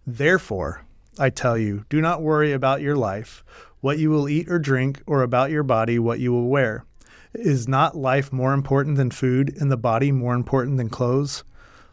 Therefore, 0.07 0.85
I 1.19 1.29
tell 1.29 1.57
you, 1.57 1.85
do 1.89 1.99
not 1.99 2.21
worry 2.21 2.53
about 2.53 2.81
your 2.81 2.95
life, 2.95 3.43
what 3.81 3.99
you 3.99 4.09
will 4.09 4.29
eat 4.29 4.49
or 4.49 4.57
drink, 4.57 5.03
or 5.05 5.21
about 5.21 5.51
your 5.51 5.63
body, 5.63 5.99
what 5.99 6.19
you 6.19 6.31
will 6.31 6.47
wear. 6.47 6.85
Is 7.33 7.67
not 7.67 7.97
life 7.97 8.31
more 8.31 8.53
important 8.53 8.97
than 8.97 9.11
food, 9.11 9.55
and 9.59 9.69
the 9.69 9.77
body 9.77 10.11
more 10.11 10.33
important 10.33 10.77
than 10.77 10.89
clothes? 10.89 11.43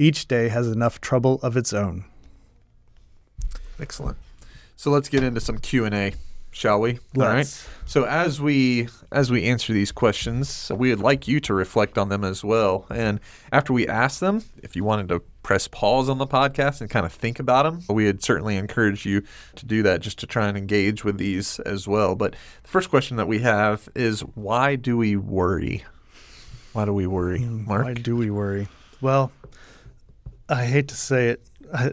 Each 0.00 0.26
day 0.26 0.48
has 0.48 0.66
enough 0.66 0.98
trouble 1.02 1.38
of 1.42 1.58
its 1.58 1.74
own. 1.74 2.06
Excellent. 3.78 4.16
So 4.74 4.90
let's 4.90 5.10
get 5.10 5.22
into 5.22 5.42
some 5.42 5.58
Q 5.58 5.84
and 5.84 5.94
A, 5.94 6.14
shall 6.50 6.80
we? 6.80 6.92
All 7.18 7.24
right. 7.24 7.36
Let's. 7.36 7.68
So 7.84 8.04
as 8.06 8.40
we 8.40 8.88
as 9.12 9.30
we 9.30 9.44
answer 9.44 9.74
these 9.74 9.92
questions, 9.92 10.72
we 10.74 10.88
would 10.88 11.00
like 11.00 11.28
you 11.28 11.38
to 11.40 11.52
reflect 11.52 11.98
on 11.98 12.08
them 12.08 12.24
as 12.24 12.42
well. 12.42 12.86
And 12.88 13.20
after 13.52 13.74
we 13.74 13.86
ask 13.86 14.20
them, 14.20 14.42
if 14.62 14.74
you 14.74 14.84
wanted 14.84 15.10
to 15.10 15.20
press 15.42 15.68
pause 15.68 16.08
on 16.08 16.16
the 16.16 16.26
podcast 16.26 16.80
and 16.80 16.88
kind 16.88 17.04
of 17.04 17.12
think 17.12 17.38
about 17.38 17.64
them, 17.64 17.82
we 17.94 18.06
would 18.06 18.22
certainly 18.22 18.56
encourage 18.56 19.04
you 19.04 19.22
to 19.56 19.66
do 19.66 19.82
that 19.82 20.00
just 20.00 20.18
to 20.20 20.26
try 20.26 20.48
and 20.48 20.56
engage 20.56 21.04
with 21.04 21.18
these 21.18 21.60
as 21.60 21.86
well. 21.86 22.14
But 22.14 22.36
the 22.62 22.68
first 22.70 22.88
question 22.88 23.18
that 23.18 23.28
we 23.28 23.40
have 23.40 23.90
is 23.94 24.22
why 24.34 24.76
do 24.76 24.96
we 24.96 25.14
worry? 25.14 25.84
Why 26.72 26.86
do 26.86 26.94
we 26.94 27.06
worry, 27.06 27.42
hmm, 27.42 27.66
Mark? 27.66 27.84
Why 27.84 27.92
do 27.92 28.16
we 28.16 28.30
worry? 28.30 28.68
Well, 29.02 29.32
I 30.50 30.64
hate 30.66 30.88
to 30.88 30.94
say 30.96 31.28
it. 31.28 31.42
I, 31.72 31.92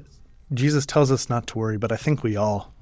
Jesus 0.54 0.86
tells 0.86 1.12
us 1.12 1.30
not 1.30 1.48
to 1.48 1.58
worry, 1.58 1.78
but 1.78 1.92
I 1.92 1.96
think 1.98 2.24
we 2.24 2.36
all 2.36 2.74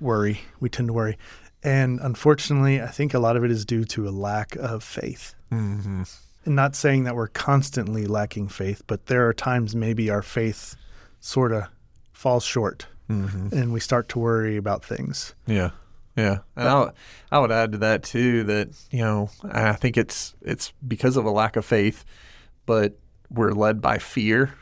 worry. 0.00 0.40
We 0.60 0.68
tend 0.68 0.88
to 0.88 0.92
worry. 0.92 1.18
And 1.62 1.98
unfortunately, 2.00 2.80
I 2.80 2.88
think 2.88 3.14
a 3.14 3.18
lot 3.18 3.36
of 3.36 3.44
it 3.44 3.50
is 3.50 3.64
due 3.64 3.84
to 3.86 4.08
a 4.08 4.10
lack 4.10 4.54
of 4.56 4.84
faith. 4.84 5.34
Mm-hmm. 5.50 6.02
And 6.44 6.54
not 6.56 6.76
saying 6.76 7.04
that 7.04 7.14
we're 7.16 7.28
constantly 7.28 8.06
lacking 8.06 8.48
faith, 8.48 8.82
but 8.86 9.06
there 9.06 9.26
are 9.26 9.32
times 9.32 9.74
maybe 9.74 10.10
our 10.10 10.20
faith 10.22 10.76
sort 11.20 11.52
of 11.52 11.64
falls 12.12 12.44
short 12.44 12.86
Mm-hmm. 13.10 13.54
and 13.54 13.70
we 13.70 13.80
start 13.80 14.08
to 14.10 14.18
worry 14.18 14.56
about 14.56 14.82
things. 14.82 15.34
Yeah, 15.46 15.72
yeah, 16.16 16.38
and 16.56 16.66
I, 16.68 16.80
would- 16.80 16.92
I 17.30 17.38
would 17.38 17.52
add 17.52 17.72
to 17.72 17.78
that 17.78 18.02
too 18.02 18.44
that 18.44 18.70
you 18.90 19.02
know 19.02 19.28
I 19.42 19.74
think 19.74 19.98
it's 19.98 20.34
it's 20.40 20.72
because 20.88 21.18
of 21.18 21.26
a 21.26 21.30
lack 21.30 21.56
of 21.56 21.66
faith, 21.66 22.02
but 22.64 22.96
we're 23.30 23.52
led 23.52 23.82
by 23.82 23.98
fear. 23.98 24.54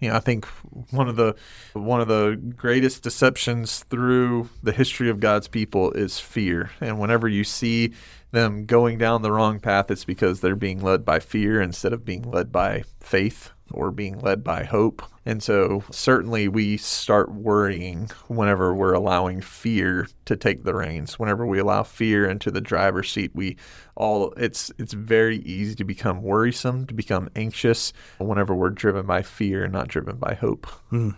You 0.00 0.08
know, 0.08 0.16
I 0.16 0.20
think 0.20 0.46
one 0.90 1.08
of 1.08 1.16
the 1.16 1.36
one 1.74 2.00
of 2.00 2.08
the 2.08 2.40
greatest 2.56 3.02
deceptions 3.02 3.84
through 3.84 4.48
the 4.62 4.72
history 4.72 5.10
of 5.10 5.20
God's 5.20 5.46
people 5.46 5.92
is 5.92 6.18
fear, 6.18 6.70
and 6.80 6.98
whenever 6.98 7.28
you 7.28 7.44
see 7.44 7.92
them 8.30 8.64
going 8.64 8.96
down 8.96 9.22
the 9.22 9.32
wrong 9.32 9.60
path, 9.60 9.90
it's 9.90 10.04
because 10.04 10.40
they're 10.40 10.56
being 10.56 10.80
led 10.80 11.04
by 11.04 11.18
fear 11.18 11.60
instead 11.60 11.92
of 11.92 12.04
being 12.04 12.22
led 12.22 12.50
by 12.50 12.84
faith 13.00 13.50
or 13.70 13.90
being 13.90 14.18
led 14.18 14.42
by 14.42 14.64
hope. 14.64 15.02
And 15.26 15.42
so, 15.42 15.84
certainly, 15.90 16.48
we 16.48 16.78
start 16.78 17.30
worrying 17.30 18.10
whenever 18.28 18.74
we're 18.74 18.94
allowing 18.94 19.42
fear 19.42 20.08
to 20.24 20.34
take 20.34 20.64
the 20.64 20.74
reins. 20.74 21.18
Whenever 21.18 21.44
we 21.44 21.58
allow 21.58 21.82
fear 21.82 22.28
into 22.28 22.50
the 22.50 22.62
driver's 22.62 23.12
seat, 23.12 23.30
we 23.34 23.56
all 23.94 24.32
it's 24.38 24.72
it's 24.78 24.94
very 24.94 25.38
easy 25.38 25.74
to 25.74 25.84
become 25.84 26.22
worrisome, 26.22 26.86
to 26.86 26.94
become 26.94 27.28
anxious 27.36 27.92
whenever 28.18 28.54
we're 28.54 28.70
driven 28.70 29.04
by 29.04 29.20
fear 29.20 29.64
and 29.64 29.72
not 29.74 29.88
driven 29.88 30.16
by 30.16 30.34
hope. 30.34 30.66
Hmm. 30.88 31.10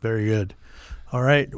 Very 0.00 0.26
good. 0.26 0.56
All 1.12 1.22
right. 1.22 1.50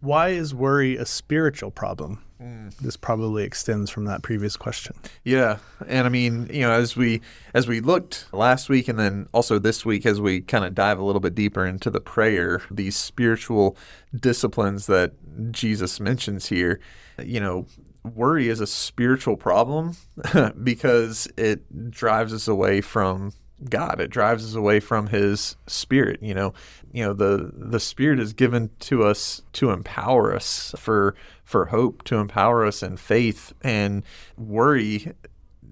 Why 0.00 0.28
is 0.28 0.54
worry 0.54 0.96
a 0.96 1.04
spiritual 1.04 1.72
problem? 1.72 2.24
Mm. 2.40 2.74
This 2.78 2.96
probably 2.96 3.44
extends 3.44 3.90
from 3.90 4.06
that 4.06 4.22
previous 4.22 4.56
question. 4.56 4.96
Yeah, 5.24 5.58
and 5.86 6.06
I 6.06 6.10
mean, 6.10 6.48
you 6.50 6.62
know, 6.62 6.72
as 6.72 6.96
we 6.96 7.20
as 7.52 7.68
we 7.68 7.80
looked 7.80 8.26
last 8.32 8.68
week, 8.68 8.88
and 8.88 8.98
then 8.98 9.28
also 9.32 9.58
this 9.58 9.84
week, 9.84 10.06
as 10.06 10.20
we 10.20 10.40
kind 10.40 10.64
of 10.64 10.74
dive 10.74 10.98
a 10.98 11.04
little 11.04 11.20
bit 11.20 11.34
deeper 11.34 11.66
into 11.66 11.90
the 11.90 12.00
prayer, 12.00 12.62
these 12.70 12.96
spiritual 12.96 13.76
disciplines 14.18 14.86
that 14.86 15.12
Jesus 15.52 16.00
mentions 16.00 16.46
here, 16.46 16.80
you 17.22 17.40
know, 17.40 17.66
worry 18.14 18.48
is 18.48 18.60
a 18.60 18.66
spiritual 18.66 19.36
problem 19.36 19.96
because 20.62 21.28
it 21.36 21.90
drives 21.90 22.32
us 22.32 22.48
away 22.48 22.80
from 22.80 23.32
God. 23.68 24.00
It 24.00 24.10
drives 24.10 24.44
us 24.44 24.54
away 24.54 24.80
from 24.80 25.08
His 25.08 25.56
Spirit. 25.66 26.22
You 26.22 26.34
know, 26.34 26.54
you 26.92 27.04
know 27.04 27.12
the 27.12 27.50
the 27.52 27.80
Spirit 27.80 28.20
is 28.20 28.32
given 28.32 28.70
to 28.80 29.04
us 29.04 29.42
to 29.54 29.70
empower 29.70 30.34
us 30.34 30.74
for 30.78 31.14
for 31.44 31.66
hope, 31.66 32.04
to 32.04 32.16
empower 32.16 32.64
us 32.64 32.82
in 32.82 32.96
faith, 32.96 33.52
and 33.62 34.02
worry 34.36 35.12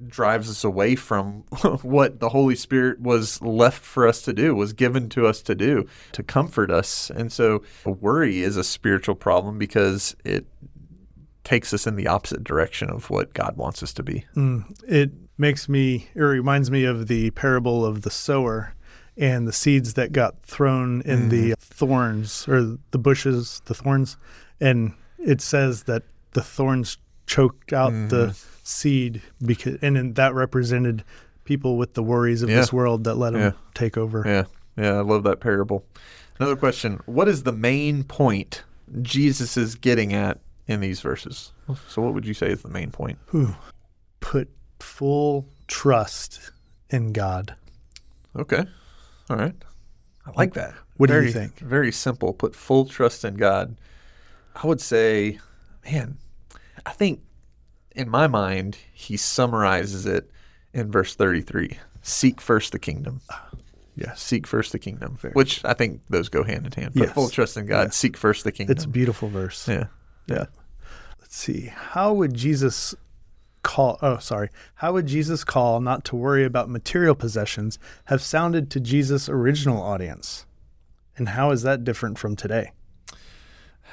drives 0.07 0.49
us 0.49 0.63
away 0.63 0.95
from 0.95 1.43
what 1.83 2.21
the 2.21 2.29
Holy 2.29 2.55
Spirit 2.55 3.01
was 3.01 3.43
left 3.43 3.83
for 3.83 4.07
us 4.07 4.23
to 4.23 4.33
do, 4.33 4.55
was 4.55 4.73
given 4.73 5.09
to 5.11 5.27
us 5.27 5.43
to 5.43 5.55
do, 5.55 5.87
to 6.13 6.23
comfort 6.23 6.71
us. 6.71 7.11
And 7.11 7.33
so, 7.33 7.63
worry 7.85 8.41
is 8.41 8.57
a 8.57 8.65
spiritual 8.65 9.15
problem 9.15 9.59
because 9.59 10.15
it 10.25 10.47
takes 11.45 11.73
us 11.73 11.87
in 11.87 11.97
the 11.97 12.07
opposite 12.07 12.45
direction 12.45 12.91
of 12.91 13.11
what 13.11 13.33
God 13.33 13.57
wants 13.57 13.83
us 13.83 13.93
to 13.95 14.03
be. 14.03 14.27
Mm, 14.37 14.65
it 14.87 15.11
makes 15.39 15.69
me, 15.69 16.09
it 16.15 16.21
reminds 16.21 16.71
me 16.71 16.85
of 16.85 17.09
the 17.09 17.31
parable 17.31 17.85
of 17.85 18.03
the 18.03 18.11
sower 18.11 18.75
and 19.17 19.49
the 19.49 19.53
seeds 19.53 19.95
that 19.95 20.13
got 20.13 20.43
thrown 20.43 21.03
in 21.03 21.29
the 21.29 21.51
mm-hmm. 21.51 21.61
thorns 21.61 22.47
or 22.49 22.79
the 22.91 22.99
bushes, 22.99 23.63
the 23.65 23.75
thorns. 23.75 24.17
And 24.61 24.95
it 25.19 25.41
says 25.41 25.85
that 25.85 26.05
the 26.33 26.43
thorns 26.43 26.99
choked 27.27 27.73
out 27.73 27.91
the 27.91 28.29
mm-hmm. 28.29 28.59
seed 28.63 29.23
because, 29.45 29.79
and 29.83 30.15
that 30.15 30.35
represented 30.35 31.05
people 31.45 31.77
with 31.77 31.95
the 31.95 32.03
worries 32.03 32.43
of 32.43 32.51
Yeah. 32.51 32.57
this 32.57 32.73
world 32.73 33.05
that 33.05 33.15
let 33.15 33.33
them 33.33 33.43
Yeah. 33.43 33.53
take 33.75 33.97
over. 33.97 34.23
Yeah, 34.27 34.45
yeah, 34.77 34.99
I 34.99 35.01
love 35.01 35.25
that 35.25 35.41
parable. 35.41 35.85
Another 36.39 36.57
question: 36.57 37.01
What 37.07 37.27
is 37.27 37.43
the 37.43 37.53
main 37.53 38.05
point 38.05 38.63
Jesus 39.03 39.57
is 39.57 39.75
getting 39.75 40.13
at 40.13 40.39
in 40.67 40.81
these 40.81 41.01
verses? 41.01 41.53
So, 41.89 42.03
what 42.03 42.15
would 42.15 42.27
you 42.27 42.35
say 42.35 42.49
is 42.49 42.63
the 42.63 42.69
main 42.69 42.91
point? 42.91 43.19
Put 44.21 44.51
full 44.81 45.49
trust 45.67 46.51
in 46.91 47.13
God. 47.13 47.55
Okay, 48.37 48.65
all 49.31 49.37
right, 49.37 49.55
I 50.27 50.31
like 50.37 50.55
that. 50.55 50.75
What 50.97 51.09
do 51.11 51.23
you 51.23 51.31
think? 51.31 51.59
Very 51.59 51.93
simple. 51.93 52.33
Put 52.33 52.55
full 52.55 52.85
trust 52.85 53.25
in 53.25 53.35
God. 53.35 53.77
I 54.55 54.67
would 54.67 54.81
say, 54.81 55.39
man, 55.85 56.19
I 56.85 56.91
think 56.93 57.21
in 57.95 58.09
my 58.09 58.27
mind 58.27 58.77
he 58.93 59.17
summarizes 59.17 60.07
it 60.07 60.31
in 60.73 60.91
verse 60.91 61.15
thirty-three: 61.15 61.79
"Seek 62.03 62.41
first 62.41 62.73
the 62.73 62.79
kingdom." 62.79 63.21
Ah. 63.31 63.49
Yeah. 63.97 64.15
Seek 64.15 64.47
first 64.47 64.71
the 64.71 64.79
kingdom, 64.79 65.19
which 65.33 65.65
I 65.65 65.75
think 65.75 66.03
those 66.09 66.29
go 66.29 66.45
hand 66.45 66.67
in 66.67 66.71
hand. 66.73 66.95
Put 66.95 67.03
Yes. 67.03 67.13
full 67.13 67.29
trust 67.29 67.57
in 67.57 67.67
God. 67.67 67.89
Yes. 67.89 67.97
Seek 67.97 68.17
first 68.17 68.45
the 68.45 68.53
kingdom. 68.53 68.77
It's 68.77 68.85
a 68.85 68.89
beautiful 68.89 69.29
verse. 69.29 69.67
Yeah. 69.67 69.87
Yeah. 70.29 70.45
Let's 71.21 71.37
see. 71.37 71.73
How 71.75 72.13
would 72.13 72.33
Jesus 72.33 72.95
call? 73.63 73.99
Oh, 74.03 74.19
sorry. 74.19 74.51
How 74.77 74.93
would 74.93 75.07
Jesus' 75.07 75.45
call 75.45 75.81
not 75.81 76.05
to 76.07 76.17
worry 76.17 76.45
about 76.45 76.69
material 76.69 77.15
possessions 77.15 77.79
have 78.07 78.23
sounded 78.23 78.71
to 78.71 78.81
Jesus' 78.81 79.29
original 79.29 79.81
audience? 79.83 80.47
And 81.17 81.31
how 81.31 81.51
is 81.51 81.63
that 81.63 81.85
different 81.85 82.19
from 82.19 82.37
today? 82.37 82.73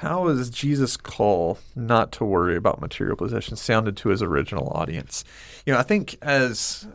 How 0.00 0.28
is 0.28 0.50
Jesus' 0.50 0.96
call 0.96 1.58
not 1.74 2.12
to 2.12 2.24
worry 2.24 2.54
about 2.54 2.80
material 2.80 3.16
possessions 3.16 3.62
sounded 3.62 3.96
to 3.98 4.10
his 4.10 4.22
original 4.22 4.68
audience? 4.74 5.24
You 5.64 5.72
know, 5.72 5.78
I 5.78 5.82
think 5.82 6.18
as 6.20 6.86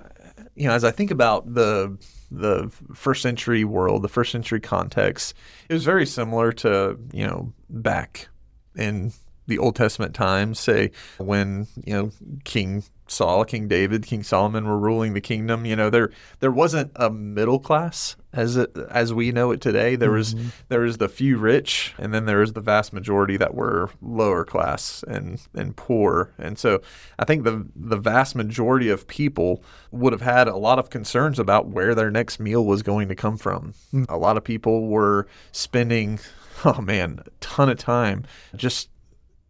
you 0.55 0.67
know, 0.67 0.73
as 0.73 0.83
I 0.83 0.91
think 0.91 1.09
about 1.09 1.53
the 1.53 1.97
the 2.29 2.71
first 2.93 3.21
century 3.21 3.63
world, 3.63 4.03
the 4.03 4.07
first 4.07 4.31
century 4.31 4.59
context, 4.59 5.33
it 5.67 5.73
was 5.73 5.83
very 5.83 6.05
similar 6.05 6.51
to, 6.53 6.97
you 7.11 7.25
know, 7.25 7.51
back 7.69 8.29
in 8.75 9.11
the 9.51 9.59
Old 9.59 9.75
Testament 9.75 10.15
times, 10.15 10.59
say 10.59 10.91
when, 11.17 11.67
you 11.85 11.93
know, 11.93 12.11
King 12.43 12.83
Saul, 13.11 13.43
King 13.43 13.67
David, 13.67 14.05
King 14.05 14.23
Solomon 14.23 14.65
were 14.65 14.79
ruling 14.79 15.13
the 15.13 15.21
kingdom, 15.21 15.65
you 15.65 15.75
know, 15.75 15.89
there 15.89 16.11
there 16.39 16.51
wasn't 16.51 16.91
a 16.95 17.09
middle 17.09 17.59
class 17.59 18.15
as 18.31 18.55
it, 18.55 18.75
as 18.89 19.13
we 19.13 19.33
know 19.33 19.51
it 19.51 19.59
today. 19.59 19.97
There 19.97 20.11
was 20.11 20.33
mm-hmm. 20.33 20.49
there 20.69 20.79
was 20.79 20.97
the 20.97 21.09
few 21.09 21.37
rich 21.37 21.93
and 21.97 22.13
then 22.13 22.25
there 22.25 22.39
was 22.39 22.53
the 22.53 22.61
vast 22.61 22.93
majority 22.93 23.35
that 23.37 23.53
were 23.53 23.89
lower 24.01 24.45
class 24.45 25.03
and 25.07 25.45
and 25.53 25.75
poor. 25.75 26.31
And 26.37 26.57
so 26.57 26.81
I 27.19 27.25
think 27.25 27.43
the 27.43 27.67
the 27.75 27.97
vast 27.97 28.35
majority 28.35 28.89
of 28.89 29.07
people 29.07 29.61
would 29.91 30.13
have 30.13 30.21
had 30.21 30.47
a 30.47 30.55
lot 30.55 30.79
of 30.79 30.89
concerns 30.89 31.37
about 31.37 31.67
where 31.67 31.93
their 31.93 32.11
next 32.11 32.39
meal 32.39 32.65
was 32.65 32.81
going 32.81 33.09
to 33.09 33.15
come 33.15 33.37
from. 33.37 33.73
Mm. 33.93 34.05
A 34.07 34.17
lot 34.17 34.37
of 34.37 34.43
people 34.45 34.87
were 34.87 35.27
spending 35.51 36.19
oh 36.63 36.81
man, 36.81 37.21
a 37.25 37.29
ton 37.39 37.69
of 37.69 37.77
time 37.77 38.25
just 38.55 38.89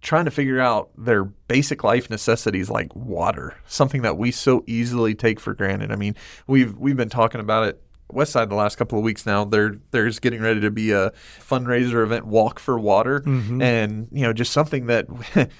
trying 0.01 0.25
to 0.25 0.31
figure 0.31 0.59
out 0.59 0.89
their 0.97 1.23
basic 1.23 1.83
life 1.83 2.09
necessities 2.09 2.69
like 2.69 2.95
water, 2.95 3.55
something 3.67 4.01
that 4.01 4.17
we 4.17 4.31
so 4.31 4.63
easily 4.67 5.13
take 5.15 5.39
for 5.39 5.53
granted. 5.53 5.91
I 5.91 5.95
mean, 5.95 6.15
we've 6.47 6.75
we've 6.77 6.97
been 6.97 7.09
talking 7.09 7.41
about 7.41 7.67
it 7.67 7.81
Westside 8.13 8.49
the 8.49 8.55
last 8.55 8.77
couple 8.77 8.97
of 8.97 9.03
weeks 9.03 9.25
now. 9.25 9.45
There, 9.45 9.77
there's 9.91 10.19
getting 10.19 10.41
ready 10.41 10.59
to 10.61 10.71
be 10.71 10.91
a 10.91 11.11
fundraiser 11.39 12.03
event, 12.03 12.25
Walk 12.27 12.59
for 12.59 12.79
Water, 12.79 13.21
Mm-hmm. 13.21 13.61
and 13.61 14.07
you 14.11 14.21
know, 14.23 14.33
just 14.33 14.51
something 14.51 14.87
that 14.87 15.07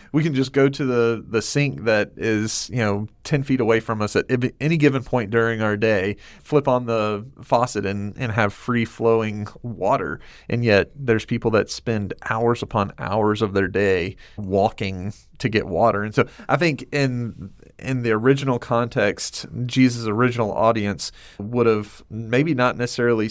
we 0.12 0.24
can 0.24 0.34
just 0.34 0.52
go 0.54 0.70
to 0.70 0.86
the 0.86 1.24
the 1.28 1.42
sink 1.42 1.84
that 1.84 2.12
is 2.18 2.70
you 2.72 2.78
know 2.80 3.08
ten 3.24 3.44
feet 3.44 3.60
away 3.62 3.80
from 3.80 4.02
us 4.02 4.16
at 4.16 4.26
any 4.60 4.78
given 4.78 5.04
point 5.04 5.30
during 5.30 5.62
our 5.62 5.78
day, 5.78 6.16
flip 6.42 6.68
on 6.68 6.86
the 6.86 7.26
faucet 7.42 7.86
and 7.86 8.16
and 8.18 8.32
have 8.32 8.54
free 8.54 8.86
flowing 8.86 9.48
water. 9.62 10.20
And 10.50 10.64
yet, 10.64 10.92
there's 10.96 11.26
people 11.26 11.52
that 11.52 11.70
spend 11.70 12.14
hours 12.30 12.62
upon 12.64 12.92
hours 12.98 13.42
of 13.42 13.54
their 13.54 13.68
day 13.68 14.16
walking 14.38 15.14
to 15.40 15.50
get 15.50 15.66
water. 15.68 16.04
And 16.04 16.14
so, 16.14 16.28
I 16.50 16.58
think 16.58 16.86
in 16.92 17.52
in 17.82 18.04
the 18.04 18.12
original 18.12 18.60
context, 18.60 19.46
Jesus' 19.66 20.08
original 20.08 20.52
audience 20.52 21.12
would 21.40 21.68
have 21.68 22.04
maybe 22.10 22.54
not 22.54 22.78
necessarily 22.78 23.30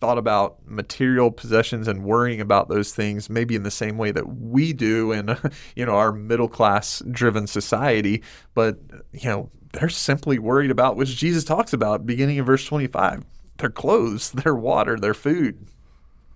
thought 0.00 0.18
about 0.18 0.58
material 0.66 1.30
possessions 1.30 1.88
and 1.88 2.04
worrying 2.04 2.40
about 2.40 2.68
those 2.68 2.94
things 2.94 3.30
maybe 3.30 3.56
in 3.56 3.62
the 3.62 3.70
same 3.70 3.96
way 3.96 4.10
that 4.10 4.28
we 4.28 4.72
do 4.74 5.10
in 5.10 5.36
you 5.74 5.86
know 5.86 5.94
our 5.94 6.12
middle 6.12 6.48
class 6.48 7.02
driven 7.10 7.46
society. 7.46 8.22
But 8.54 8.78
you 9.12 9.28
know 9.28 9.50
they're 9.72 9.88
simply 9.88 10.38
worried 10.38 10.70
about 10.70 10.96
which 10.96 11.16
Jesus 11.16 11.44
talks 11.44 11.72
about 11.72 12.06
beginning 12.06 12.36
in 12.36 12.44
verse 12.44 12.64
25 12.64 13.24
their 13.58 13.70
clothes 13.70 14.30
their 14.44 14.54
water 14.54 14.98
their 14.98 15.14
food. 15.14 15.66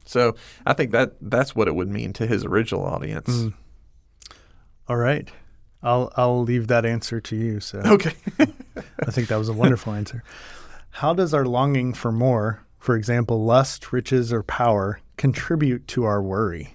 So 0.07 0.35
I 0.67 0.73
think 0.73 0.91
that 0.93 1.13
that's 1.21 1.55
what 1.55 1.69
it 1.69 1.75
would 1.75 1.89
mean 1.89 2.13
to 2.15 2.27
his 2.27 2.45
original 2.45 2.85
audience. 2.85 3.29
Mm. 3.29 3.55
All 4.89 4.97
right. 4.97 5.31
I'll 5.83 6.12
I'll 6.16 6.43
leave 6.43 6.66
that 6.69 6.85
answer 6.85 7.21
to 7.21 7.37
you. 7.37 7.61
So 7.61 7.81
okay 7.81 8.14
I 8.38 9.11
think 9.11 9.29
that 9.29 9.37
was 9.37 9.49
a 9.49 9.55
wonderful 9.55 9.93
answer. 9.93 10.23
How 10.90 11.14
does 11.14 11.33
our 11.33 11.47
longing 11.47 11.95
for 11.95 12.11
more, 12.12 12.64
for 12.79 12.97
example, 12.97 13.45
lust, 13.45 13.93
riches, 13.93 14.33
or 14.33 14.43
power, 14.43 15.01
contribute 15.16 15.87
to 15.88 16.05
our 16.05 16.21
worry? 16.21 16.75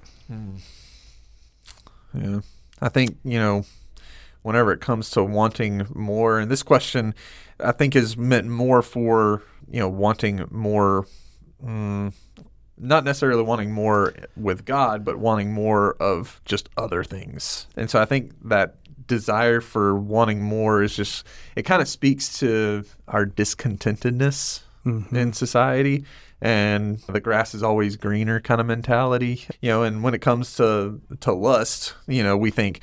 Yeah. 2.13 2.39
I 2.81 2.89
think, 2.89 3.17
you 3.23 3.39
know, 3.39 3.65
whenever 4.41 4.71
it 4.71 4.79
comes 4.81 5.09
to 5.11 5.23
wanting 5.23 5.85
more, 5.93 6.39
and 6.39 6.49
this 6.49 6.63
question 6.63 7.13
I 7.59 7.71
think 7.71 7.95
is 7.95 8.17
meant 8.17 8.47
more 8.47 8.81
for, 8.81 9.41
you 9.69 9.79
know, 9.79 9.89
wanting 9.89 10.45
more, 10.51 11.05
mm, 11.63 12.13
not 12.77 13.03
necessarily 13.03 13.43
wanting 13.43 13.71
more 13.71 14.13
with 14.35 14.65
God, 14.65 15.05
but 15.05 15.17
wanting 15.17 15.53
more 15.53 15.93
of 15.93 16.41
just 16.45 16.69
other 16.77 17.03
things. 17.03 17.67
And 17.77 17.89
so 17.89 18.01
I 18.01 18.05
think 18.05 18.33
that 18.43 18.75
desire 19.07 19.61
for 19.61 19.95
wanting 19.95 20.41
more 20.41 20.83
is 20.83 20.95
just, 20.95 21.25
it 21.55 21.63
kind 21.63 21.81
of 21.81 21.87
speaks 21.87 22.39
to 22.39 22.83
our 23.07 23.25
discontentedness 23.25 24.61
mm-hmm. 24.85 25.15
in 25.15 25.33
society 25.33 26.05
and 26.41 26.99
the 27.07 27.19
grass 27.19 27.55
is 27.55 27.63
always 27.63 27.95
greener 27.95 28.39
kind 28.39 28.59
of 28.59 28.67
mentality. 28.67 29.45
You 29.61 29.69
know 29.69 29.83
and 29.83 30.03
when 30.03 30.13
it 30.13 30.21
comes 30.21 30.55
to 30.57 31.01
to 31.21 31.33
lust 31.33 31.95
you 32.07 32.23
know 32.23 32.37
we 32.37 32.51
think 32.51 32.81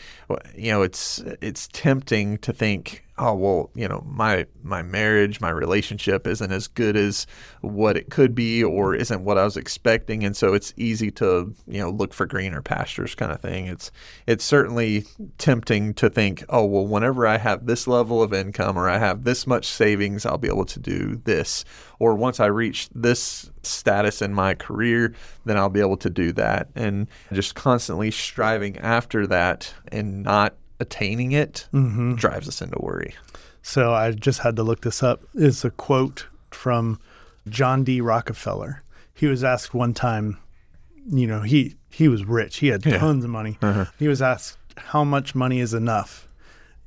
you 0.56 0.72
know 0.72 0.82
it's 0.82 1.18
it's 1.40 1.68
tempting 1.72 2.38
to 2.38 2.52
think 2.52 3.01
oh 3.22 3.34
well 3.34 3.70
you 3.76 3.86
know 3.86 4.02
my 4.04 4.44
my 4.64 4.82
marriage 4.82 5.40
my 5.40 5.50
relationship 5.50 6.26
isn't 6.26 6.50
as 6.50 6.66
good 6.66 6.96
as 6.96 7.24
what 7.60 7.96
it 7.96 8.10
could 8.10 8.34
be 8.34 8.62
or 8.64 8.94
isn't 8.94 9.22
what 9.22 9.38
I 9.38 9.44
was 9.44 9.56
expecting. 9.56 10.24
And 10.24 10.36
so 10.36 10.54
it's 10.54 10.74
easy 10.76 11.10
to 11.12 11.54
you 11.68 11.80
know 11.80 11.90
look 11.90 12.12
for 12.12 12.26
greener 12.26 12.62
pastures 12.62 13.14
kind 13.14 13.30
of 13.30 13.40
thing. 13.40 13.66
It's 13.66 13.92
it's 14.26 14.44
certainly 14.44 15.06
tempting 15.38 15.94
to 15.94 16.10
think 16.10 16.44
oh 16.48 16.66
well 16.66 16.86
whenever 16.86 17.26
I 17.26 17.38
have 17.38 17.66
this 17.66 17.86
level 17.86 18.22
of 18.22 18.34
income 18.34 18.76
or 18.76 18.88
I 18.88 18.98
have 18.98 19.22
this 19.22 19.46
much 19.46 19.66
savings 19.66 20.26
I'll 20.26 20.38
be 20.38 20.48
able 20.48 20.66
to 20.66 20.80
do 20.80 21.20
this. 21.24 21.64
Or 22.00 22.16
once 22.16 22.40
I 22.40 22.46
reach 22.46 22.88
this 22.92 23.50
status 23.62 24.20
in 24.20 24.34
my 24.34 24.54
career 24.54 25.14
then 25.44 25.56
I'll 25.56 25.68
be 25.68 25.80
able 25.80 25.98
to 25.98 26.10
do 26.10 26.32
that. 26.32 26.68
And 26.74 27.06
just 27.32 27.54
constantly 27.54 28.10
striving 28.10 28.78
after 28.78 29.28
that 29.28 29.72
and 29.92 30.24
not 30.24 30.56
attaining 30.82 31.32
it 31.32 31.66
mm-hmm. 31.72 32.14
drives 32.16 32.46
us 32.48 32.60
into 32.60 32.78
worry. 32.78 33.14
So 33.62 33.94
I 33.94 34.10
just 34.10 34.40
had 34.40 34.56
to 34.56 34.62
look 34.62 34.82
this 34.82 35.02
up. 35.02 35.22
It's 35.34 35.64
a 35.64 35.70
quote 35.70 36.26
from 36.50 37.00
John 37.48 37.84
D. 37.84 38.00
Rockefeller. 38.00 38.82
He 39.14 39.26
was 39.26 39.42
asked 39.44 39.72
one 39.72 39.94
time, 39.94 40.38
you 41.08 41.26
know, 41.26 41.40
he 41.42 41.76
he 41.88 42.08
was 42.08 42.24
rich. 42.24 42.58
He 42.58 42.68
had 42.68 42.84
Yeah. 42.84 42.98
tons 42.98 43.24
of 43.24 43.30
money. 43.30 43.58
Uh-huh. 43.62 43.86
He 43.98 44.08
was 44.08 44.20
asked 44.20 44.58
how 44.76 45.04
much 45.04 45.34
money 45.34 45.60
is 45.60 45.74
enough. 45.74 46.28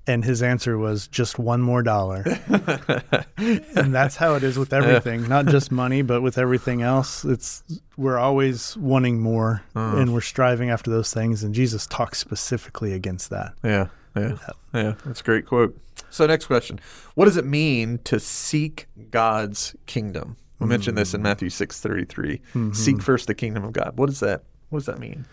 And 0.08 0.24
his 0.24 0.44
answer 0.44 0.78
was 0.78 1.08
just 1.08 1.40
one 1.40 1.62
more 1.62 1.82
dollar. 1.82 2.24
and 3.38 3.94
that's 3.94 4.16
how 4.16 4.36
it 4.36 4.44
is 4.44 4.58
with 4.58 4.72
everything, 4.72 5.28
not 5.28 5.46
just 5.48 5.72
money, 5.72 6.04
but 6.04 6.22
with 6.22 6.38
everything 6.38 6.84
else. 6.84 7.26
It's 7.26 7.64
we're 7.98 8.20
always 8.20 8.78
wanting 8.78 9.20
more 9.20 9.64
hmm. 9.74 9.80
and 9.80 10.14
we're 10.14 10.22
striving 10.22 10.70
after 10.70 10.92
those 10.92 11.14
things 11.14 11.44
and 11.44 11.56
Jesus 11.56 11.88
talks 11.88 12.20
specifically 12.20 12.94
against 12.94 13.32
that. 13.32 13.54
Yeah, 13.64 13.88
yeah, 14.16 14.38
yeah. 14.74 14.94
That's 15.06 15.22
a 15.22 15.24
great 15.24 15.46
quote. 15.46 15.76
So, 16.10 16.26
next 16.26 16.46
question: 16.46 16.80
What 17.16 17.26
does 17.26 17.38
it 17.38 17.46
mean 17.46 18.00
to 18.06 18.20
seek 18.20 18.88
God's 19.10 19.76
kingdom? 19.86 20.38
We 20.60 20.68
mentioned 20.68 20.98
this 20.98 21.14
in 21.14 21.22
hmm. 21.22 21.24
Matthew 21.26 21.50
six 21.50 21.82
thirty 21.82 22.06
three. 22.06 22.42
Hmm. 22.54 22.74
Seek 22.74 23.02
first 23.02 23.28
the 23.28 23.36
kingdom 23.36 23.64
of 23.64 23.74
God. 23.74 23.94
What 23.96 24.08
does 24.08 24.20
that? 24.20 24.44
What 24.70 24.80
does 24.80 24.86
that 24.86 25.00
mean? 25.00 25.26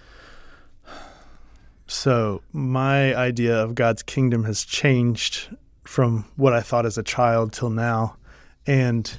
So, 1.92 2.40
my 2.52 3.14
idea 3.14 3.54
of 3.54 3.74
God's 3.74 4.02
kingdom 4.02 4.44
has 4.44 4.64
changed 4.64 5.54
from 5.84 6.24
what 6.36 6.54
I 6.54 6.62
thought 6.62 6.86
as 6.86 6.96
a 6.96 7.02
child 7.02 7.52
till 7.52 7.68
now. 7.68 8.16
And 8.66 9.18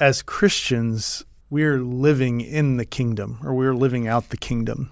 as 0.00 0.22
Christians, 0.22 1.26
we're 1.50 1.80
living 1.80 2.40
in 2.40 2.78
the 2.78 2.86
kingdom 2.86 3.38
or 3.44 3.52
we're 3.52 3.74
living 3.74 4.08
out 4.08 4.30
the 4.30 4.38
kingdom. 4.38 4.90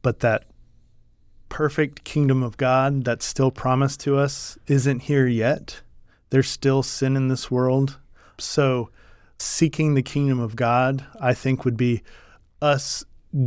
But 0.00 0.20
that 0.20 0.46
perfect 1.50 2.02
kingdom 2.02 2.42
of 2.42 2.56
God 2.56 3.04
that's 3.04 3.26
still 3.26 3.50
promised 3.50 4.00
to 4.00 4.16
us 4.16 4.56
isn't 4.66 5.00
here 5.00 5.26
yet. 5.26 5.82
There's 6.30 6.48
still 6.48 6.82
sin 6.82 7.14
in 7.14 7.28
this 7.28 7.50
world. 7.50 7.98
So, 8.38 8.88
seeking 9.38 9.92
the 9.92 10.02
kingdom 10.02 10.40
of 10.40 10.56
God, 10.56 11.04
I 11.20 11.34
think, 11.34 11.66
would 11.66 11.76
be 11.76 12.02
us 12.62 13.04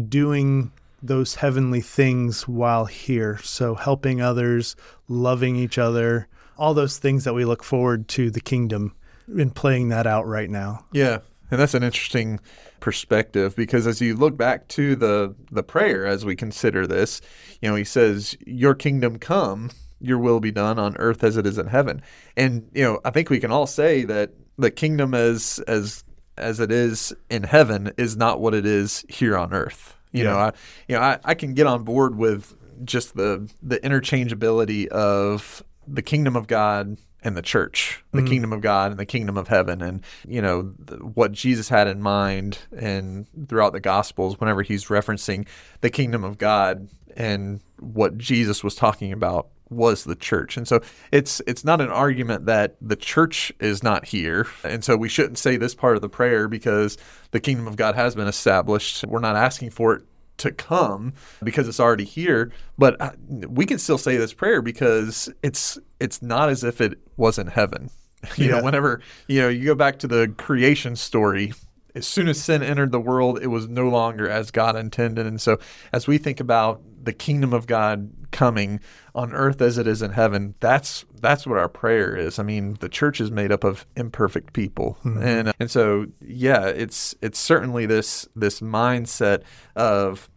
doing 0.08 0.72
those 1.02 1.36
heavenly 1.36 1.82
things 1.82 2.48
while 2.48 2.86
here. 2.86 3.40
So, 3.44 3.76
helping 3.76 4.22
others, 4.22 4.76
loving 5.08 5.56
each 5.56 5.78
other, 5.78 6.28
all 6.58 6.74
those 6.74 6.98
things 6.98 7.24
that 7.24 7.34
we 7.34 7.46
look 7.46 7.64
forward 7.64 8.08
to 8.10 8.32
the 8.32 8.42
kingdom 8.42 8.96
and 9.28 9.54
playing 9.54 9.90
that 9.90 10.08
out 10.08 10.26
right 10.26 10.50
now. 10.50 10.86
Yeah, 10.92 11.20
and 11.52 11.60
that's 11.60 11.74
an 11.74 11.84
interesting 11.84 12.40
perspective 12.80 13.56
because 13.56 13.88
as 13.88 14.02
you 14.02 14.16
look 14.16 14.38
back 14.38 14.68
to 14.70 14.96
the 14.96 15.36
the 15.52 15.64
prayer 15.64 16.06
as 16.06 16.26
we 16.26 16.36
consider 16.36 16.88
this, 16.88 17.22
you 17.62 17.70
know, 17.70 17.76
he 17.76 17.84
says, 17.84 18.38
"Your 18.46 18.74
kingdom 18.76 19.20
come, 19.20 19.72
your 20.00 20.18
will 20.18 20.40
be 20.40 20.52
done 20.52 20.80
on 20.80 20.98
earth 20.98 21.24
as 21.24 21.38
it 21.38 21.46
is 21.46 21.58
in 21.58 21.68
heaven." 21.68 22.02
And 22.36 22.70
you 22.74 22.84
know, 22.84 23.00
I 23.06 23.12
think 23.12 23.30
we 23.30 23.40
can 23.40 23.52
all 23.52 23.68
say 23.68 24.04
that 24.06 24.32
the 24.58 24.72
kingdom 24.72 25.14
as 25.14 25.60
as 25.68 26.04
as 26.38 26.60
it 26.60 26.72
is 26.72 27.14
in 27.30 27.44
heaven 27.44 27.92
is 27.98 28.16
not 28.16 28.40
what 28.40 28.54
it 28.54 28.66
is 28.66 29.04
here 29.10 29.38
on 29.38 29.54
earth. 29.54 29.97
You 30.18 30.24
know, 30.26 30.38
I 30.38 30.52
you 30.88 30.96
know, 30.96 31.02
I, 31.02 31.20
I 31.24 31.34
can 31.34 31.54
get 31.54 31.68
on 31.68 31.84
board 31.84 32.16
with 32.16 32.56
just 32.84 33.16
the 33.16 33.50
the 33.62 33.80
interchangeability 33.80 34.88
of 34.88 35.64
the 35.88 36.02
kingdom 36.02 36.36
of 36.36 36.48
God 36.48 36.98
and 37.24 37.36
the 37.36 37.42
church, 37.42 38.04
the 38.12 38.20
mm-hmm. 38.20 38.28
kingdom 38.28 38.54
of 38.54 38.62
God 38.62 38.92
and 38.92 39.00
the 39.00 39.06
kingdom 39.06 39.38
of 39.38 39.48
heaven, 39.48 39.82
and 39.82 40.04
you 40.28 40.42
know 40.42 40.74
th- 40.88 41.02
what 41.02 41.32
Jesus 41.32 41.70
had 41.70 41.88
in 41.88 42.02
mind, 42.02 42.60
and 42.76 43.26
throughout 43.48 43.74
the 43.74 43.80
Gospels, 43.80 44.40
whenever 44.40 44.62
he's 44.62 44.86
referencing 44.86 45.48
the 45.82 45.90
kingdom 45.90 46.24
of 46.24 46.38
God 46.38 46.88
and 47.16 47.62
what 47.80 48.18
Jesus 48.18 48.64
was 48.64 48.76
talking 48.76 49.12
about 49.12 49.48
was 49.70 50.04
the 50.04 50.16
church. 50.16 50.58
And 50.58 50.68
so 50.68 50.82
it's 51.12 51.42
it's 51.48 51.64
not 51.64 51.82
an 51.82 51.90
argument 51.90 52.46
that 52.46 52.76
the 52.82 52.96
church 52.96 53.52
is 53.60 53.84
not 53.84 54.06
here. 54.06 54.48
And 54.64 54.84
so 54.84 54.96
we 54.96 55.10
shouldn't 55.10 55.38
say 55.38 55.58
this 55.58 55.76
part 55.76 55.96
of 55.96 56.02
the 56.02 56.10
prayer 56.10 56.48
because 56.48 56.98
the 57.32 57.40
kingdom 57.40 57.68
of 57.68 57.76
God 57.76 57.96
has 57.96 58.16
been 58.16 58.28
established. 58.28 59.06
We're 59.06 59.20
not 59.20 59.36
asking 59.36 59.72
for 59.72 59.94
it 59.94 60.04
to 60.38 60.52
come 60.52 61.14
because 61.44 61.68
it's 61.68 61.80
already 61.80 62.04
here, 62.04 62.52
but 62.78 63.18
we 63.28 63.66
can 63.66 63.80
still 63.80 63.98
say 63.98 64.18
this 64.18 64.34
prayer 64.34 64.62
because 64.62 65.30
it's 65.42 65.78
it's 66.00 66.22
not 66.22 66.50
as 66.50 66.64
if 66.64 66.80
it 66.80 67.00
was 67.18 67.38
in 67.38 67.48
heaven. 67.48 67.90
You 68.36 68.50
know, 68.50 68.64
whenever 68.64 69.00
you 69.28 69.40
know 69.42 69.48
you 69.48 69.64
go 69.68 69.76
back 69.76 70.00
to 70.00 70.08
the 70.08 70.34
creation 70.38 70.96
story, 70.96 71.54
as 71.98 72.06
soon 72.08 72.28
as 72.28 72.42
sin 72.42 72.64
entered 72.64 72.92
the 72.92 73.00
world, 73.00 73.40
it 73.42 73.48
was 73.48 73.68
no 73.68 73.90
longer 73.90 74.28
as 74.30 74.52
God 74.52 74.76
intended. 74.76 75.26
And 75.26 75.40
so, 75.40 75.60
as 75.94 76.08
we 76.08 76.18
think 76.18 76.40
about 76.40 76.82
the 77.08 77.14
kingdom 77.14 77.54
of 77.54 77.66
God 77.68 78.12
coming 78.32 78.82
on 79.16 79.32
earth 79.32 79.62
as 79.62 79.78
it 79.78 79.88
is 79.88 80.02
in 80.02 80.12
heaven, 80.12 80.56
that's 80.60 81.06
that's 81.22 81.48
what 81.48 81.58
our 81.58 81.70
prayer 81.70 82.16
is. 82.16 82.38
I 82.38 82.44
mean, 82.44 82.76
the 82.82 82.90
church 82.90 83.22
is 83.22 83.32
made 83.32 83.52
up 83.52 83.64
of 83.64 83.86
imperfect 83.96 84.52
people, 84.54 84.98
mm-hmm. 85.06 85.24
and 85.24 85.48
uh, 85.48 85.54
and 85.60 85.72
so 85.72 86.08
yeah, 86.22 86.68
it's 86.68 87.16
it's 87.22 87.40
certainly 87.40 87.86
this 87.86 88.28
this 88.36 88.60
mindset 88.60 89.44
of 89.76 90.30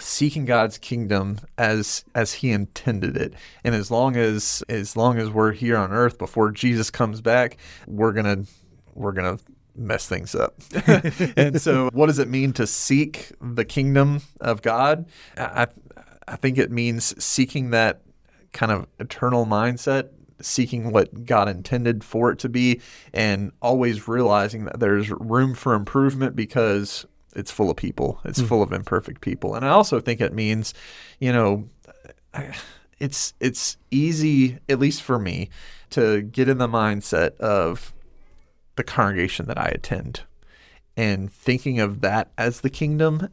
seeking 0.00 0.44
God's 0.44 0.78
kingdom 0.78 1.38
as 1.56 2.04
as 2.14 2.34
he 2.34 2.50
intended 2.50 3.16
it. 3.16 3.34
And 3.62 3.74
as 3.76 3.90
long 3.90 4.16
as 4.16 4.64
as 4.68 4.96
long 4.96 5.18
as 5.18 5.30
we're 5.30 5.52
here 5.52 5.76
on 5.76 5.92
earth 5.92 6.18
before 6.18 6.50
Jesus 6.50 6.90
comes 6.90 7.20
back, 7.20 7.56
we're 7.86 8.12
going 8.12 8.44
to 8.44 8.50
we're 8.94 9.12
going 9.12 9.38
to 9.38 9.44
mess 9.76 10.08
things 10.08 10.34
up. 10.34 10.54
and 11.36 11.60
so, 11.60 11.90
what 11.92 12.06
does 12.06 12.18
it 12.18 12.28
mean 12.28 12.52
to 12.54 12.66
seek 12.66 13.32
the 13.40 13.64
kingdom 13.64 14.22
of 14.40 14.62
God? 14.62 15.06
I, 15.36 15.66
I 16.26 16.36
think 16.36 16.58
it 16.58 16.70
means 16.70 17.22
seeking 17.22 17.70
that 17.70 18.02
kind 18.52 18.72
of 18.72 18.86
eternal 18.98 19.46
mindset, 19.46 20.08
seeking 20.40 20.92
what 20.92 21.24
God 21.24 21.48
intended 21.48 22.04
for 22.04 22.30
it 22.30 22.38
to 22.40 22.48
be, 22.48 22.80
and 23.12 23.52
always 23.60 24.08
realizing 24.08 24.64
that 24.64 24.80
there's 24.80 25.10
room 25.10 25.54
for 25.54 25.74
improvement 25.74 26.36
because 26.36 27.04
it's 27.34 27.50
full 27.50 27.70
of 27.70 27.76
people, 27.76 28.20
it's 28.24 28.40
mm. 28.40 28.48
full 28.48 28.62
of 28.62 28.72
imperfect 28.72 29.20
people. 29.20 29.54
And 29.54 29.64
I 29.64 29.70
also 29.70 30.00
think 30.00 30.20
it 30.20 30.32
means, 30.32 30.72
you 31.18 31.32
know, 31.32 31.68
it's 32.98 33.34
it's 33.40 33.76
easy, 33.90 34.58
at 34.68 34.78
least 34.78 35.02
for 35.02 35.18
me, 35.18 35.50
to 35.90 36.22
get 36.22 36.48
in 36.48 36.58
the 36.58 36.68
mindset 36.68 37.36
of 37.38 37.92
the 38.76 38.84
congregation 38.84 39.46
that 39.46 39.58
I 39.58 39.66
attend 39.66 40.22
and 40.96 41.32
thinking 41.32 41.80
of 41.80 42.00
that 42.00 42.30
as 42.38 42.60
the 42.60 42.70
kingdom 42.70 43.28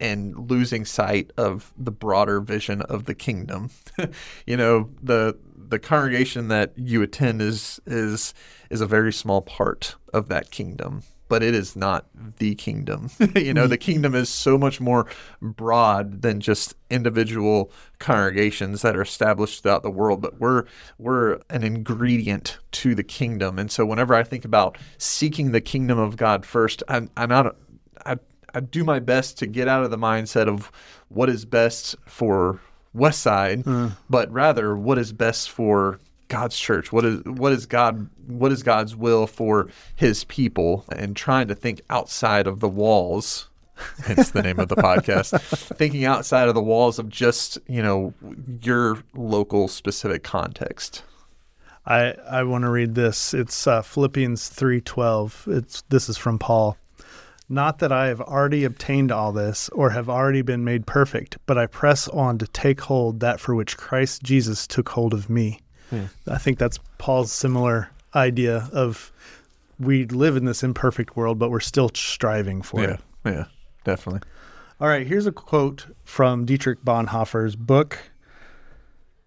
and 0.00 0.50
losing 0.50 0.84
sight 0.84 1.30
of 1.36 1.72
the 1.76 1.90
broader 1.90 2.40
vision 2.40 2.82
of 2.82 3.04
the 3.04 3.14
kingdom. 3.14 3.70
you 4.46 4.56
know, 4.56 4.90
the 5.02 5.36
the 5.56 5.78
congregation 5.78 6.48
that 6.48 6.72
you 6.76 7.02
attend 7.02 7.40
is 7.40 7.80
is 7.86 8.34
is 8.70 8.80
a 8.80 8.86
very 8.86 9.12
small 9.12 9.40
part 9.40 9.96
of 10.12 10.28
that 10.28 10.50
kingdom 10.50 11.02
but 11.28 11.42
it 11.42 11.54
is 11.54 11.76
not 11.76 12.06
the 12.38 12.54
kingdom. 12.54 13.10
you 13.36 13.54
know, 13.54 13.66
the 13.66 13.78
kingdom 13.78 14.14
is 14.14 14.28
so 14.28 14.58
much 14.58 14.80
more 14.80 15.06
broad 15.40 16.22
than 16.22 16.40
just 16.40 16.74
individual 16.90 17.70
congregations 17.98 18.82
that 18.82 18.96
are 18.96 19.02
established 19.02 19.62
throughout 19.62 19.82
the 19.82 19.90
world, 19.90 20.20
but 20.20 20.40
we're 20.40 20.64
we're 20.98 21.40
an 21.50 21.62
ingredient 21.62 22.58
to 22.72 22.94
the 22.94 23.04
kingdom. 23.04 23.58
And 23.58 23.70
so 23.70 23.86
whenever 23.86 24.14
I 24.14 24.22
think 24.22 24.44
about 24.44 24.78
seeking 24.98 25.52
the 25.52 25.60
kingdom 25.60 25.98
of 25.98 26.16
God 26.16 26.44
first, 26.44 26.82
I'm, 26.88 27.10
I'm 27.16 27.28
not 27.28 27.56
I, 28.04 28.16
I 28.54 28.60
do 28.60 28.84
my 28.84 29.00
best 29.00 29.38
to 29.38 29.46
get 29.46 29.68
out 29.68 29.84
of 29.84 29.90
the 29.90 29.98
mindset 29.98 30.48
of 30.48 30.70
what 31.08 31.28
is 31.28 31.44
best 31.44 31.96
for 32.06 32.60
West 32.92 33.20
Side, 33.20 33.64
mm. 33.64 33.96
but 34.08 34.30
rather 34.30 34.76
what 34.76 34.98
is 34.98 35.12
best 35.12 35.50
for 35.50 35.98
God's 36.28 36.58
church? 36.58 36.92
What 36.92 37.04
is 37.04 37.22
what 37.24 37.52
is 37.52 37.66
God 37.66 38.08
what 38.26 38.52
is 38.52 38.62
God's 38.62 38.96
will 38.96 39.26
for 39.26 39.68
his 39.94 40.24
people? 40.24 40.84
And 40.90 41.16
trying 41.16 41.48
to 41.48 41.54
think 41.54 41.82
outside 41.90 42.46
of 42.46 42.60
the 42.60 42.68
walls 42.68 43.48
hence 44.04 44.30
the 44.30 44.42
name 44.42 44.58
of 44.58 44.68
the 44.68 44.76
podcast 44.76 45.40
thinking 45.76 46.04
outside 46.04 46.48
of 46.48 46.54
the 46.54 46.62
walls 46.62 46.98
of 46.98 47.08
just 47.08 47.58
you 47.66 47.82
know 47.82 48.14
your 48.62 48.98
local 49.14 49.68
specific 49.68 50.22
context. 50.22 51.02
I 51.86 52.14
i 52.30 52.42
want 52.42 52.62
to 52.62 52.70
read 52.70 52.94
this. 52.94 53.34
It's 53.34 53.66
uh, 53.66 53.82
philippians 53.82 54.50
3.12 54.50 55.56
it's 55.56 55.82
this 55.88 56.08
is 56.08 56.16
from 56.16 56.38
paul. 56.38 56.76
Not 57.48 57.78
that 57.80 57.92
i 57.92 58.06
have 58.06 58.20
already 58.20 58.64
obtained 58.64 59.12
all 59.12 59.32
this 59.32 59.68
or 59.70 59.90
have 59.90 60.08
already 60.08 60.42
been 60.42 60.64
made 60.64 60.86
perfect 60.86 61.36
but 61.44 61.58
i 61.58 61.66
press 61.66 62.08
on 62.08 62.38
to 62.38 62.46
take 62.46 62.80
hold 62.82 63.20
that 63.20 63.38
for 63.38 63.54
which 63.54 63.76
christ 63.76 64.22
jesus 64.22 64.66
took 64.66 64.88
hold 64.90 65.12
of 65.12 65.28
me 65.28 65.60
Hmm. 65.90 66.04
I 66.28 66.38
think 66.38 66.58
that's 66.58 66.78
Paul's 66.98 67.32
similar 67.32 67.90
idea 68.14 68.68
of 68.72 69.12
we 69.78 70.04
live 70.06 70.36
in 70.36 70.44
this 70.44 70.62
imperfect 70.62 71.16
world, 71.16 71.38
but 71.38 71.50
we're 71.50 71.60
still 71.60 71.90
striving 71.94 72.62
for 72.62 72.80
yeah, 72.80 72.90
it. 72.90 73.00
Yeah, 73.24 73.44
definitely. 73.84 74.20
All 74.80 74.88
right, 74.88 75.06
here's 75.06 75.26
a 75.26 75.32
quote 75.32 75.86
from 76.04 76.44
Dietrich 76.44 76.84
Bonhoeffer's 76.84 77.56
book. 77.56 77.98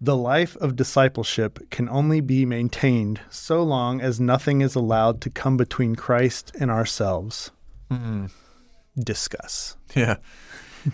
The 0.00 0.16
life 0.16 0.56
of 0.56 0.76
discipleship 0.76 1.70
can 1.70 1.88
only 1.88 2.20
be 2.20 2.46
maintained 2.46 3.20
so 3.30 3.62
long 3.62 4.00
as 4.00 4.20
nothing 4.20 4.60
is 4.60 4.74
allowed 4.74 5.20
to 5.22 5.30
come 5.30 5.56
between 5.56 5.96
Christ 5.96 6.52
and 6.60 6.70
ourselves. 6.70 7.50
Mm-hmm. 7.90 8.26
Discuss. 9.02 9.76
Yeah. 9.96 10.16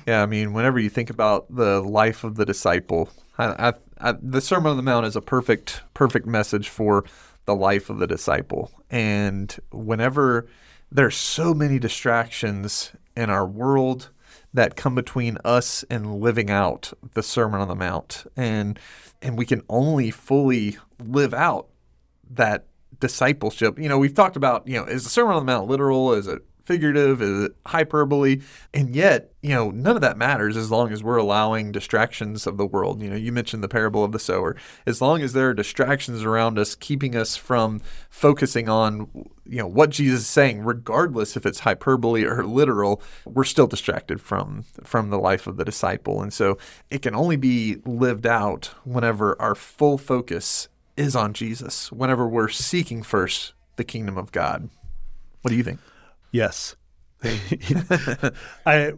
Yeah. 0.07 0.23
I 0.23 0.27
mean, 0.27 0.53
whenever 0.53 0.79
you 0.79 0.89
think 0.89 1.11
about 1.11 1.55
the 1.55 1.81
life 1.83 2.25
of 2.25 2.37
the 2.37 2.47
disciple, 2.47 3.11
I, 3.39 3.69
I, 3.69 3.73
I, 3.99 4.15
the 4.21 4.41
Sermon 4.41 4.71
on 4.71 4.77
the 4.77 4.83
Mount 4.83 5.07
is 5.07 5.17
a 5.17 5.21
perfect, 5.21 5.83
perfect 5.95 6.27
message 6.27 6.69
for 6.69 7.05
the 7.47 7.55
life 7.55 7.91
of 7.91 7.99
the 7.99 8.07
disciple. 8.07 8.71
And 8.91 9.55
whenever 9.71 10.47
there's 10.91 11.17
so 11.17 11.55
many 11.55 11.79
distractions 11.79 12.93
in 13.17 13.31
our 13.31 13.47
world 13.47 14.11
that 14.53 14.77
come 14.77 14.95
between 14.95 15.39
us 15.45 15.85
and 15.91 16.21
living 16.21 16.51
out 16.51 16.93
the 17.15 17.23
Sermon 17.23 17.61
on 17.61 17.69
the 17.69 17.75
Mount, 17.75 18.25
and 18.37 18.79
and 19.21 19.37
we 19.37 19.47
can 19.47 19.63
only 19.69 20.11
fully 20.11 20.79
live 21.03 21.35
out 21.35 21.69
that 22.31 22.67
discipleship. 23.01 23.79
You 23.79 23.89
know, 23.89 23.99
we've 23.99 24.15
talked 24.15 24.37
about, 24.37 24.67
you 24.69 24.79
know, 24.79 24.85
is 24.85 25.05
the 25.05 25.11
Sermon 25.11 25.35
on 25.35 25.45
the 25.45 25.53
Mount 25.53 25.69
literal? 25.69 26.13
Is 26.13 26.29
it 26.29 26.43
figurative? 26.65 27.21
Is 27.23 27.45
it 27.45 27.57
hyperbole? 27.67 28.41
And 28.73 28.95
yet, 28.95 29.33
you 29.43 29.51
know, 29.51 29.71
none 29.71 29.97
of 29.97 30.03
that 30.03 30.17
matters 30.17 30.57
as 30.57 30.71
long 30.71 30.93
as 30.93 31.03
we're 31.03 31.17
allowing 31.17 31.73
distractions 31.73 32.47
of 32.47 32.57
the 32.57 32.67
world. 32.67 33.03
You 33.03 33.11
know, 33.11 33.17
you 33.17 33.33
mentioned 33.33 33.63
the 33.63 33.69
parable 33.69 34.03
of 34.05 34.13
the 34.13 34.19
sower. 34.19 34.57
As 34.87 35.01
long 35.01 35.23
as 35.23 35.33
there 35.33 35.51
are 35.51 35.55
distractions 35.55 36.23
around 36.23 36.59
us 36.59 36.75
keeping 36.75 37.15
us 37.15 37.37
from 37.37 37.81
focusing 38.11 38.69
on, 38.69 39.09
you 39.45 39.59
know, 39.59 39.67
what 39.67 39.91
Jesus 39.91 40.21
is 40.21 40.27
saying, 40.27 40.65
regardless 40.65 41.37
if 41.37 41.45
it's 41.47 41.61
hyperbole 41.61 42.25
or 42.25 42.45
literal, 42.45 43.03
we're 43.25 43.45
still 43.45 43.67
distracted 43.67 44.21
from 44.21 44.65
from 44.83 45.11
the 45.11 45.19
life 45.19 45.47
of 45.47 45.57
the 45.57 45.65
disciple. 45.65 46.23
And 46.23 46.33
so 46.33 46.59
it 46.91 47.03
can 47.03 47.15
only 47.15 47.37
be 47.37 47.77
lived 47.85 48.27
out 48.27 48.75
whenever 48.85 49.41
our 49.41 49.55
full 49.55 49.99
focus 49.99 50.69
is 50.97 51.17
on 51.17 51.33
Jesus, 51.33 51.91
whenever 51.91 52.27
we're 52.27 52.49
seeking 52.49 53.03
first 53.03 53.53
the 53.77 53.85
kingdom 53.85 54.17
of 54.17 54.33
God. 54.33 54.69
What 55.43 55.51
do 55.51 55.57
you 55.57 55.65
think? 55.65 55.81
Yes. 56.35 56.75
I 58.67 58.93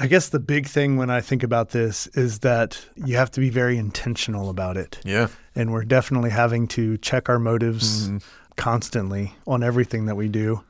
I 0.00 0.06
guess 0.08 0.28
the 0.30 0.40
big 0.40 0.66
thing 0.66 0.96
when 0.96 1.10
I 1.10 1.20
think 1.20 1.44
about 1.44 1.70
this 1.70 2.08
is 2.08 2.40
that 2.40 2.84
you 2.96 3.16
have 3.16 3.30
to 3.30 3.40
be 3.40 3.50
very 3.50 3.78
intentional 3.78 4.50
about 4.50 4.76
it. 4.76 4.98
Yeah. 5.04 5.28
And 5.54 5.72
we're 5.72 5.84
definitely 5.84 6.30
having 6.30 6.66
to 6.68 6.98
check 6.98 7.28
our 7.28 7.38
motives 7.38 8.08
mm-hmm. 8.08 8.18
constantly 8.56 9.34
on 9.46 9.62
everything 9.62 10.06
that 10.06 10.16
we 10.16 10.28
do. 10.28 10.64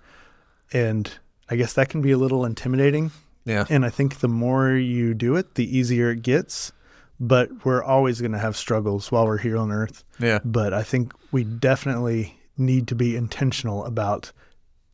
And 0.73 1.11
I 1.49 1.57
guess 1.57 1.73
that 1.73 1.89
can 1.89 2.03
be 2.03 2.13
a 2.13 2.19
little 2.19 2.45
intimidating. 2.45 3.11
Yeah. 3.47 3.65
And 3.71 3.85
I 3.87 3.91
think 3.91 4.21
the 4.21 4.29
more 4.29 4.73
you 4.73 5.15
do 5.15 5.35
it, 5.37 5.55
the 5.55 5.77
easier 5.77 6.11
it 6.11 6.21
gets. 6.21 6.73
But 7.19 7.65
we're 7.65 7.83
always 7.83 8.21
going 8.21 8.33
to 8.33 8.39
have 8.39 8.57
struggles 8.57 9.11
while 9.11 9.25
we're 9.25 9.39
here 9.39 9.57
on 9.57 9.73
earth. 9.73 10.05
Yeah. 10.21 10.41
But 10.45 10.75
I 10.75 10.83
think 10.83 11.15
we 11.33 11.43
definitely 11.43 12.39
need 12.59 12.87
to 12.89 12.95
be 12.95 13.17
intentional 13.17 13.87
about 13.87 14.31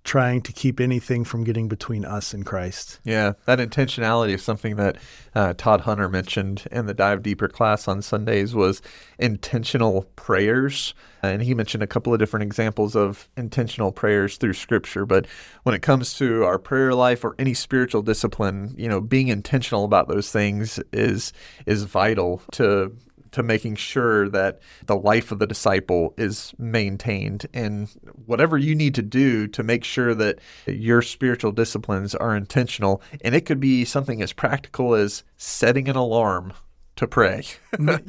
trying 0.08 0.40
to 0.40 0.54
keep 0.54 0.80
anything 0.80 1.22
from 1.22 1.44
getting 1.44 1.68
between 1.68 2.02
us 2.02 2.32
and 2.32 2.46
Christ. 2.46 2.98
Yeah, 3.04 3.34
that 3.44 3.58
intentionality 3.58 4.30
is 4.30 4.42
something 4.42 4.76
that 4.76 4.96
uh, 5.34 5.52
Todd 5.58 5.82
Hunter 5.82 6.08
mentioned 6.08 6.64
in 6.72 6.86
the 6.86 6.94
Dive 6.94 7.22
Deeper 7.22 7.46
class 7.46 7.86
on 7.86 8.00
Sundays 8.00 8.54
was 8.54 8.80
intentional 9.18 10.04
prayers. 10.16 10.94
And 11.22 11.42
he 11.42 11.52
mentioned 11.52 11.82
a 11.82 11.86
couple 11.86 12.14
of 12.14 12.18
different 12.18 12.44
examples 12.44 12.96
of 12.96 13.28
intentional 13.36 13.92
prayers 13.92 14.38
through 14.38 14.54
Scripture. 14.54 15.04
But 15.04 15.26
when 15.64 15.74
it 15.74 15.82
comes 15.82 16.14
to 16.14 16.42
our 16.42 16.58
prayer 16.58 16.94
life 16.94 17.22
or 17.22 17.34
any 17.38 17.52
spiritual 17.52 18.00
discipline, 18.00 18.74
you 18.78 18.88
know, 18.88 19.02
being 19.02 19.28
intentional 19.28 19.84
about 19.84 20.08
those 20.08 20.32
things 20.32 20.80
is 20.90 21.34
is 21.66 21.82
vital 21.82 22.40
to 22.52 22.96
to 23.32 23.42
making 23.42 23.76
sure 23.76 24.28
that 24.28 24.60
the 24.86 24.96
life 24.96 25.32
of 25.32 25.38
the 25.38 25.46
disciple 25.46 26.14
is 26.16 26.52
maintained 26.58 27.46
and 27.52 27.88
whatever 28.26 28.56
you 28.56 28.74
need 28.74 28.94
to 28.94 29.02
do 29.02 29.46
to 29.48 29.62
make 29.62 29.84
sure 29.84 30.14
that 30.14 30.38
your 30.66 31.02
spiritual 31.02 31.52
disciplines 31.52 32.14
are 32.14 32.36
intentional. 32.36 33.02
And 33.22 33.34
it 33.34 33.46
could 33.46 33.60
be 33.60 33.84
something 33.84 34.22
as 34.22 34.32
practical 34.32 34.94
as 34.94 35.24
setting 35.36 35.88
an 35.88 35.96
alarm 35.96 36.52
to 36.98 37.06
pray. 37.06 37.44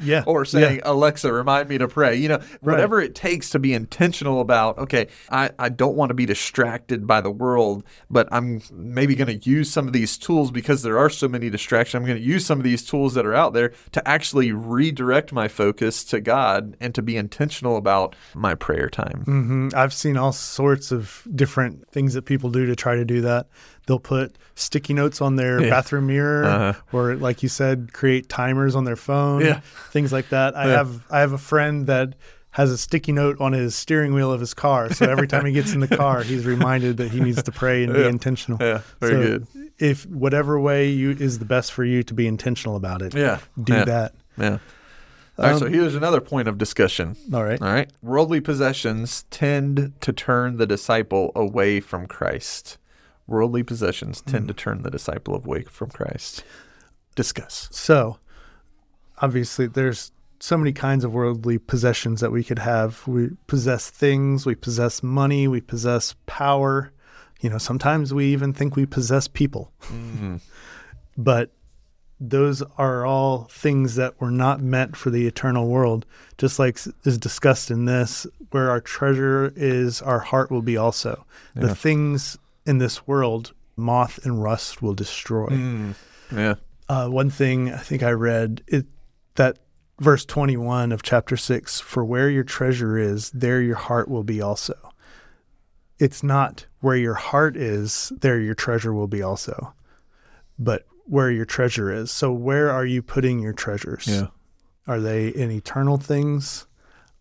yeah. 0.02 0.24
or 0.26 0.44
saying, 0.44 0.76
yeah. 0.76 0.90
Alexa, 0.90 1.32
remind 1.32 1.68
me 1.68 1.78
to 1.78 1.88
pray. 1.88 2.16
You 2.16 2.28
know, 2.28 2.38
right. 2.38 2.60
whatever 2.60 3.00
it 3.00 3.14
takes 3.14 3.50
to 3.50 3.58
be 3.58 3.72
intentional 3.72 4.40
about, 4.40 4.78
okay, 4.78 5.08
I, 5.30 5.50
I 5.58 5.68
don't 5.68 5.96
want 5.96 6.10
to 6.10 6.14
be 6.14 6.26
distracted 6.26 7.06
by 7.06 7.20
the 7.20 7.30
world, 7.30 7.84
but 8.10 8.28
I'm 8.32 8.60
maybe 8.72 9.14
going 9.14 9.38
to 9.38 9.50
use 9.50 9.70
some 9.70 9.86
of 9.86 9.92
these 9.92 10.18
tools 10.18 10.50
because 10.50 10.82
there 10.82 10.98
are 10.98 11.08
so 11.08 11.28
many 11.28 11.50
distractions. 11.50 12.00
I'm 12.00 12.06
going 12.06 12.18
to 12.18 12.24
use 12.24 12.44
some 12.44 12.58
of 12.58 12.64
these 12.64 12.84
tools 12.84 13.14
that 13.14 13.24
are 13.24 13.34
out 13.34 13.54
there 13.54 13.72
to 13.92 14.06
actually 14.06 14.52
redirect 14.52 15.32
my 15.32 15.48
focus 15.48 16.04
to 16.04 16.20
God 16.20 16.76
and 16.80 16.94
to 16.94 17.02
be 17.02 17.16
intentional 17.16 17.76
about 17.76 18.16
my 18.34 18.54
prayer 18.54 18.88
time. 18.88 19.24
Mm-hmm. 19.26 19.68
I've 19.74 19.94
seen 19.94 20.16
all 20.16 20.32
sorts 20.32 20.90
of 20.90 21.26
different 21.34 21.88
things 21.90 22.14
that 22.14 22.22
people 22.22 22.50
do 22.50 22.66
to 22.66 22.74
try 22.74 22.96
to 22.96 23.04
do 23.04 23.20
that. 23.22 23.46
They'll 23.90 23.98
put 23.98 24.38
sticky 24.54 24.94
notes 24.94 25.20
on 25.20 25.34
their 25.34 25.60
yeah. 25.60 25.68
bathroom 25.68 26.06
mirror, 26.06 26.44
uh-huh. 26.44 26.80
or 26.92 27.16
like 27.16 27.42
you 27.42 27.48
said, 27.48 27.92
create 27.92 28.28
timers 28.28 28.76
on 28.76 28.84
their 28.84 28.94
phone, 28.94 29.44
yeah. 29.44 29.62
things 29.90 30.12
like 30.12 30.28
that. 30.28 30.56
I 30.56 30.66
yeah. 30.66 30.76
have 30.76 31.02
I 31.10 31.18
have 31.18 31.32
a 31.32 31.38
friend 31.38 31.88
that 31.88 32.14
has 32.52 32.70
a 32.70 32.78
sticky 32.78 33.10
note 33.10 33.40
on 33.40 33.52
his 33.52 33.74
steering 33.74 34.14
wheel 34.14 34.30
of 34.30 34.38
his 34.38 34.54
car, 34.54 34.92
so 34.92 35.10
every 35.10 35.26
time 35.26 35.44
he 35.44 35.50
gets 35.50 35.72
in 35.72 35.80
the 35.80 35.88
car, 35.96 36.22
he's 36.22 36.46
reminded 36.46 36.98
that 36.98 37.10
he 37.10 37.18
needs 37.18 37.42
to 37.42 37.50
pray 37.50 37.82
and 37.82 37.92
be 37.92 38.04
intentional. 38.04 38.64
Yeah, 38.64 38.82
very 39.00 39.12
so 39.12 39.22
good. 39.22 39.70
If 39.80 40.06
whatever 40.06 40.60
way 40.60 40.88
you 40.88 41.10
is 41.10 41.40
the 41.40 41.44
best 41.44 41.72
for 41.72 41.84
you 41.84 42.04
to 42.04 42.14
be 42.14 42.28
intentional 42.28 42.76
about 42.76 43.02
it, 43.02 43.12
yeah, 43.12 43.40
do 43.60 43.72
that. 43.72 44.14
Yeah. 44.38 44.58
All 45.36 45.46
right, 45.46 45.52
Um, 45.54 45.58
so 45.58 45.66
here's 45.66 45.96
another 45.96 46.20
point 46.20 46.46
of 46.46 46.58
discussion. 46.58 47.16
All 47.34 47.42
right. 47.42 47.60
All 47.60 47.72
right. 47.72 47.90
Worldly 48.02 48.40
possessions 48.40 49.24
tend 49.30 49.94
to 50.00 50.12
turn 50.12 50.58
the 50.58 50.66
disciple 50.66 51.32
away 51.34 51.80
from 51.80 52.06
Christ. 52.06 52.78
Worldly 53.30 53.62
possessions 53.62 54.20
tend 54.20 54.42
mm-hmm. 54.42 54.48
to 54.48 54.54
turn 54.54 54.82
the 54.82 54.90
disciple 54.90 55.34
away 55.34 55.62
from 55.62 55.90
Christ. 55.90 56.44
Discuss. 57.14 57.68
So, 57.70 58.18
obviously, 59.18 59.66
there's 59.66 60.12
so 60.40 60.56
many 60.56 60.72
kinds 60.72 61.04
of 61.04 61.12
worldly 61.12 61.58
possessions 61.58 62.20
that 62.20 62.32
we 62.32 62.42
could 62.42 62.58
have. 62.58 63.06
We 63.06 63.30
possess 63.46 63.88
things, 63.88 64.46
we 64.46 64.54
possess 64.54 65.02
money, 65.02 65.46
we 65.46 65.60
possess 65.60 66.14
power. 66.26 66.92
You 67.40 67.50
know, 67.50 67.58
sometimes 67.58 68.12
we 68.12 68.26
even 68.32 68.52
think 68.52 68.74
we 68.74 68.86
possess 68.86 69.28
people. 69.28 69.72
Mm-hmm. 69.84 70.36
But 71.16 71.50
those 72.18 72.62
are 72.78 73.04
all 73.04 73.44
things 73.50 73.96
that 73.96 74.20
were 74.20 74.30
not 74.30 74.60
meant 74.60 74.96
for 74.96 75.10
the 75.10 75.26
eternal 75.26 75.68
world. 75.68 76.06
Just 76.38 76.58
like 76.58 76.78
is 77.04 77.18
discussed 77.18 77.70
in 77.70 77.86
this, 77.86 78.26
where 78.50 78.70
our 78.70 78.80
treasure 78.80 79.52
is, 79.56 80.00
our 80.00 80.20
heart 80.20 80.50
will 80.50 80.62
be 80.62 80.76
also. 80.76 81.26
Yeah. 81.54 81.62
The 81.62 81.74
things 81.74 82.38
in 82.66 82.78
this 82.78 83.06
world, 83.06 83.52
moth 83.76 84.18
and 84.24 84.42
rust 84.42 84.82
will 84.82 84.94
destroy. 84.94 85.48
Mm. 85.48 85.94
Yeah. 86.32 86.54
Uh, 86.88 87.08
one 87.08 87.30
thing 87.30 87.72
I 87.72 87.78
think 87.78 88.02
I 88.02 88.10
read 88.10 88.62
it 88.66 88.86
that 89.36 89.58
verse 90.00 90.24
21 90.24 90.92
of 90.92 91.02
chapter 91.02 91.36
6 91.36 91.80
for 91.80 92.04
where 92.04 92.28
your 92.30 92.42
treasure 92.44 92.96
is 92.98 93.30
there 93.30 93.60
your 93.62 93.76
heart 93.76 94.08
will 94.08 94.24
be 94.24 94.40
also 94.42 94.74
it's 95.98 96.22
not 96.22 96.66
where 96.80 96.96
your 96.96 97.14
heart 97.14 97.56
is 97.56 98.10
there 98.20 98.40
your 98.40 98.54
treasure 98.54 98.92
will 98.94 99.06
be 99.06 99.22
also 99.22 99.72
but 100.58 100.84
where 101.04 101.30
your 101.30 101.44
treasure 101.44 101.92
is 101.92 102.10
so 102.10 102.32
where 102.32 102.70
are 102.70 102.86
you 102.86 103.02
putting 103.02 103.40
your 103.40 103.52
treasures 103.52 104.06
Yeah. 104.08 104.28
are 104.86 105.00
they 105.00 105.28
in 105.28 105.50
eternal 105.50 105.98
things 105.98 106.66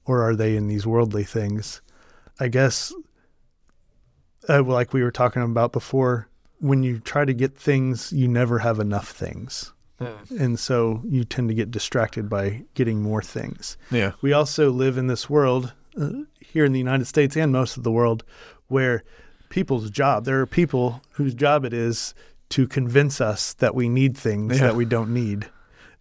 or 0.05 0.23
are 0.27 0.35
they 0.35 0.55
in 0.55 0.67
these 0.67 0.87
worldly 0.87 1.25
things 1.25 1.81
i 2.39 2.47
guess 2.47 2.93
uh, 4.47 4.63
like 4.63 4.93
we 4.93 5.03
were 5.03 5.11
talking 5.11 5.41
about 5.41 5.71
before 5.73 6.27
when 6.59 6.83
you 6.83 6.99
try 6.99 7.25
to 7.25 7.33
get 7.33 7.57
things 7.57 8.11
you 8.13 8.27
never 8.27 8.59
have 8.59 8.79
enough 8.79 9.09
things 9.09 9.73
and 10.39 10.57
so 10.57 11.01
you 11.05 11.25
tend 11.25 11.49
to 11.49 11.53
get 11.53 11.71
distracted 11.71 12.29
by 12.29 12.63
getting 12.73 13.01
more 13.01 13.21
things. 13.21 13.75
Yeah. 13.91 14.13
We 14.21 14.31
also 14.31 14.71
live 14.71 14.97
in 14.97 15.07
this 15.07 15.29
world 15.29 15.73
uh, 15.99 16.09
here 16.39 16.63
in 16.63 16.71
the 16.71 16.79
United 16.79 17.03
States 17.03 17.35
and 17.35 17.51
most 17.51 17.75
of 17.75 17.83
the 17.83 17.91
world 17.91 18.23
where 18.69 19.03
people's 19.49 19.89
job, 19.89 20.23
there 20.23 20.39
are 20.39 20.45
people 20.45 21.01
whose 21.11 21.33
job 21.33 21.65
it 21.65 21.73
is 21.73 22.13
to 22.49 22.65
convince 22.65 23.19
us 23.19 23.53
that 23.55 23.75
we 23.75 23.89
need 23.89 24.15
things 24.17 24.57
Yeah. 24.61 24.67
that 24.67 24.75
we 24.77 24.85
don't 24.85 25.13
need. 25.13 25.49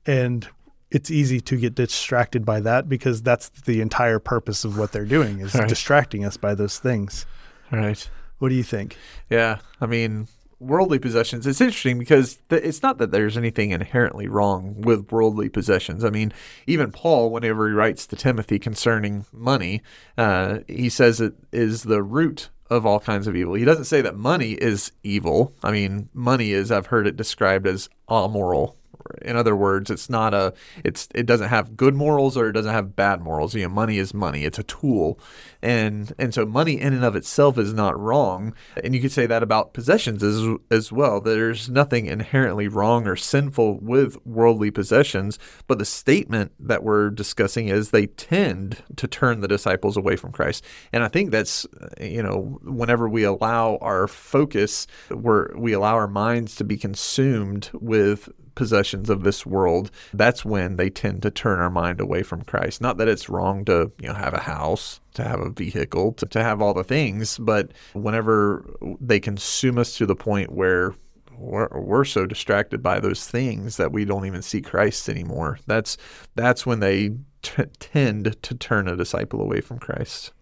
And 0.06 0.46
it's 0.92 1.10
easy 1.10 1.40
to 1.40 1.56
get 1.56 1.74
distracted 1.74 2.44
by 2.44 2.60
that 2.60 2.88
because 2.88 3.20
that's 3.20 3.48
the 3.48 3.80
entire 3.80 4.20
purpose 4.20 4.64
of 4.64 4.78
what 4.78 4.92
they're 4.92 5.04
doing 5.06 5.40
is 5.40 5.56
Right. 5.56 5.68
distracting 5.68 6.24
us 6.24 6.36
by 6.36 6.54
those 6.54 6.78
things. 6.78 7.26
Right. 7.72 8.08
What 8.38 8.50
do 8.50 8.54
you 8.54 8.62
think? 8.62 8.96
Yeah. 9.30 9.58
I 9.80 9.86
mean, 9.86 10.28
worldly 10.60 10.98
possessions, 10.98 11.46
it's 11.46 11.60
interesting 11.60 11.98
because 11.98 12.38
th- 12.48 12.62
it's 12.62 12.82
not 12.82 12.98
that 12.98 13.10
there's 13.10 13.36
anything 13.36 13.70
inherently 13.70 14.28
wrong 14.28 14.80
with 14.80 15.10
worldly 15.12 15.48
possessions. 15.48 16.04
I 16.04 16.10
mean, 16.10 16.32
even 16.66 16.92
Paul, 16.92 17.30
whenever 17.30 17.68
he 17.68 17.74
writes 17.74 18.06
to 18.06 18.16
Timothy 18.16 18.58
concerning 18.58 19.24
money, 19.32 19.82
uh, 20.16 20.58
he 20.66 20.88
says 20.88 21.20
it 21.20 21.34
is 21.52 21.84
the 21.84 22.02
root 22.02 22.48
of 22.70 22.84
all 22.84 23.00
kinds 23.00 23.26
of 23.26 23.34
evil. 23.34 23.54
He 23.54 23.64
doesn't 23.64 23.84
say 23.84 24.00
that 24.02 24.16
money 24.16 24.52
is 24.52 24.92
evil. 25.02 25.54
I 25.62 25.70
mean, 25.70 26.08
money 26.12 26.52
is, 26.52 26.70
I've 26.70 26.86
heard 26.86 27.06
it 27.06 27.16
described 27.16 27.66
as 27.66 27.88
amoral. 28.10 28.76
In 29.22 29.36
other 29.36 29.56
words, 29.56 29.90
it's 29.90 30.10
not 30.10 30.34
a 30.34 30.52
it's 30.84 31.08
it 31.14 31.26
doesn't 31.26 31.48
have 31.48 31.76
good 31.76 31.94
morals 31.94 32.36
or 32.36 32.48
it 32.48 32.52
doesn't 32.52 32.72
have 32.72 32.96
bad 32.96 33.20
morals. 33.20 33.54
You 33.54 33.62
know, 33.62 33.68
money 33.68 33.98
is 33.98 34.12
money. 34.12 34.44
It's 34.44 34.58
a 34.58 34.62
tool. 34.62 35.18
And 35.62 36.12
and 36.18 36.32
so 36.34 36.46
money 36.46 36.80
in 36.80 36.92
and 36.92 37.04
of 37.04 37.16
itself 37.16 37.58
is 37.58 37.72
not 37.72 37.98
wrong. 37.98 38.54
And 38.82 38.94
you 38.94 39.00
could 39.00 39.12
say 39.12 39.26
that 39.26 39.42
about 39.42 39.72
possessions 39.72 40.22
as 40.22 40.56
as 40.70 40.92
well. 40.92 41.20
There's 41.20 41.68
nothing 41.68 42.06
inherently 42.06 42.68
wrong 42.68 43.06
or 43.06 43.16
sinful 43.16 43.78
with 43.80 44.16
worldly 44.26 44.70
possessions, 44.70 45.38
but 45.66 45.78
the 45.78 45.84
statement 45.84 46.52
that 46.60 46.82
we're 46.82 47.10
discussing 47.10 47.68
is 47.68 47.90
they 47.90 48.06
tend 48.06 48.82
to 48.96 49.06
turn 49.06 49.40
the 49.40 49.48
disciples 49.48 49.96
away 49.96 50.16
from 50.16 50.32
Christ. 50.32 50.64
And 50.92 51.02
I 51.02 51.08
think 51.08 51.30
that's 51.30 51.66
you 52.00 52.22
know, 52.22 52.58
whenever 52.62 53.08
we 53.08 53.24
allow 53.24 53.78
our 53.80 54.06
focus 54.08 54.86
where 55.10 55.52
we 55.56 55.72
allow 55.72 55.94
our 55.94 56.08
minds 56.08 56.54
to 56.56 56.64
be 56.64 56.76
consumed 56.76 57.70
with 57.74 58.28
possessions 58.58 59.08
of 59.08 59.22
this 59.22 59.46
world, 59.46 59.88
that's 60.12 60.44
when 60.44 60.76
they 60.76 60.90
tend 60.90 61.22
to 61.22 61.30
turn 61.30 61.60
our 61.60 61.70
mind 61.70 62.00
away 62.00 62.24
from 62.24 62.42
Christ. 62.42 62.80
Not 62.80 62.98
that 62.98 63.06
it's 63.06 63.28
wrong 63.28 63.64
to, 63.66 63.92
you 64.00 64.08
know, 64.08 64.14
have 64.14 64.34
a 64.34 64.40
house, 64.40 65.00
to 65.14 65.22
have 65.22 65.38
a 65.38 65.48
vehicle, 65.48 66.12
to, 66.14 66.26
to 66.26 66.42
have 66.42 66.60
all 66.60 66.74
the 66.74 66.82
things, 66.82 67.38
but 67.38 67.70
whenever 67.92 68.68
they 69.00 69.20
consume 69.20 69.78
us 69.78 69.96
to 69.96 70.06
the 70.06 70.16
point 70.16 70.50
where 70.50 70.92
we're, 71.36 71.68
we're 71.68 72.04
so 72.04 72.26
distracted 72.26 72.82
by 72.82 72.98
those 72.98 73.28
things 73.28 73.76
that 73.76 73.92
we 73.92 74.04
don't 74.04 74.26
even 74.26 74.42
see 74.42 74.60
Christ 74.60 75.08
anymore. 75.08 75.60
That's 75.68 75.96
that's 76.34 76.66
when 76.66 76.80
they 76.80 77.10
t- 77.42 77.62
tend 77.78 78.42
to 78.42 78.54
turn 78.56 78.88
a 78.88 78.96
disciple 78.96 79.40
away 79.40 79.60
from 79.60 79.78
Christ. 79.78 80.32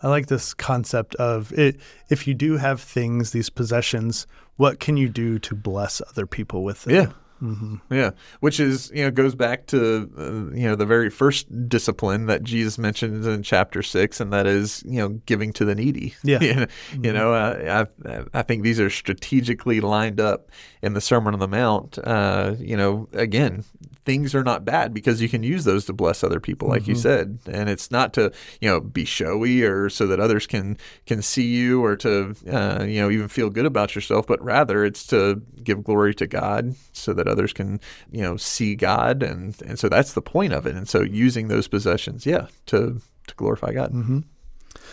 I 0.00 0.06
like 0.06 0.28
this 0.28 0.54
concept 0.54 1.16
of 1.16 1.52
it. 1.58 1.80
If 2.08 2.28
you 2.28 2.34
do 2.34 2.56
have 2.56 2.80
things, 2.80 3.32
these 3.32 3.50
possessions, 3.50 4.28
what 4.58 4.78
can 4.78 4.96
you 4.96 5.08
do 5.08 5.40
to 5.40 5.56
bless 5.56 6.00
other 6.08 6.24
people 6.24 6.62
with 6.62 6.84
them? 6.84 6.94
Yeah. 6.94 7.12
Hmm 7.38 7.76
Yeah, 7.90 8.10
which 8.40 8.60
is 8.60 8.90
you 8.94 9.04
know 9.04 9.10
goes 9.10 9.34
back 9.34 9.66
to 9.68 10.10
uh, 10.18 10.54
you 10.56 10.66
know 10.68 10.74
the 10.74 10.86
very 10.86 11.10
first 11.10 11.46
discipline 11.68 12.26
that 12.26 12.42
Jesus 12.42 12.78
mentions 12.78 13.26
in 13.26 13.42
chapter 13.42 13.82
six, 13.82 14.20
and 14.20 14.32
that 14.32 14.46
is 14.46 14.82
you 14.86 14.98
know 14.98 15.08
giving 15.26 15.52
to 15.54 15.64
the 15.64 15.74
needy. 15.74 16.14
Yeah. 16.24 16.40
you 16.42 16.54
know, 16.54 16.66
you 17.02 17.12
know 17.12 17.32
uh, 17.32 17.86
I 18.04 18.38
I 18.38 18.42
think 18.42 18.62
these 18.62 18.80
are 18.80 18.90
strategically 18.90 19.80
lined 19.80 20.20
up 20.20 20.50
in 20.82 20.94
the 20.94 21.00
Sermon 21.00 21.32
on 21.34 21.40
the 21.40 21.48
Mount. 21.48 21.98
Uh, 21.98 22.54
you 22.58 22.76
know, 22.76 23.08
again, 23.12 23.64
things 24.08 24.34
are 24.34 24.42
not 24.42 24.64
bad 24.64 24.94
because 24.94 25.20
you 25.20 25.28
can 25.28 25.42
use 25.42 25.64
those 25.64 25.84
to 25.84 25.92
bless 25.92 26.24
other 26.24 26.40
people, 26.40 26.66
like 26.66 26.88
you 26.88 26.94
said, 26.94 27.38
and 27.46 27.68
it's 27.68 27.90
not 27.90 28.14
to 28.14 28.32
you 28.58 28.66
know 28.66 28.80
be 28.80 29.04
showy 29.04 29.62
or 29.62 29.90
so 29.90 30.06
that 30.06 30.18
others 30.18 30.46
can 30.46 30.78
can 31.04 31.20
see 31.20 31.46
you 31.46 31.84
or 31.84 31.94
to 31.94 32.34
uh, 32.50 32.84
you 32.84 33.02
know 33.02 33.10
even 33.10 33.28
feel 33.28 33.50
good 33.50 33.66
about 33.66 33.94
yourself, 33.94 34.26
but 34.26 34.42
rather 34.42 34.82
it's 34.82 35.06
to 35.08 35.42
give 35.62 35.84
glory 35.84 36.14
to 36.14 36.26
God 36.26 36.74
so 36.94 37.12
that 37.12 37.28
others 37.28 37.52
can 37.52 37.80
you 38.10 38.22
know 38.22 38.38
see 38.38 38.74
God, 38.74 39.22
and 39.22 39.60
and 39.60 39.78
so 39.78 39.90
that's 39.90 40.14
the 40.14 40.22
point 40.22 40.54
of 40.54 40.66
it. 40.66 40.74
And 40.74 40.88
so 40.88 41.02
using 41.02 41.48
those 41.48 41.68
possessions, 41.68 42.24
yeah, 42.24 42.46
to 42.66 43.02
to 43.26 43.34
glorify 43.34 43.72
God. 43.74 43.90
hmm 43.90 44.20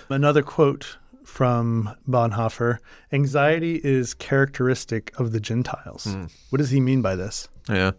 Another 0.09 0.43
quote 0.43 0.97
from 1.24 1.95
Bonhoeffer 2.05 2.80
Anxiety 3.13 3.80
is 3.82 4.13
characteristic 4.13 5.18
of 5.18 5.32
the 5.32 5.39
Gentiles. 5.39 6.03
Hmm. 6.03 6.26
What 6.49 6.57
does 6.57 6.72
he 6.72 6.82
mean 6.82 7.01
by 7.01 7.16
this? 7.16 7.47
Yeah. 7.70 7.91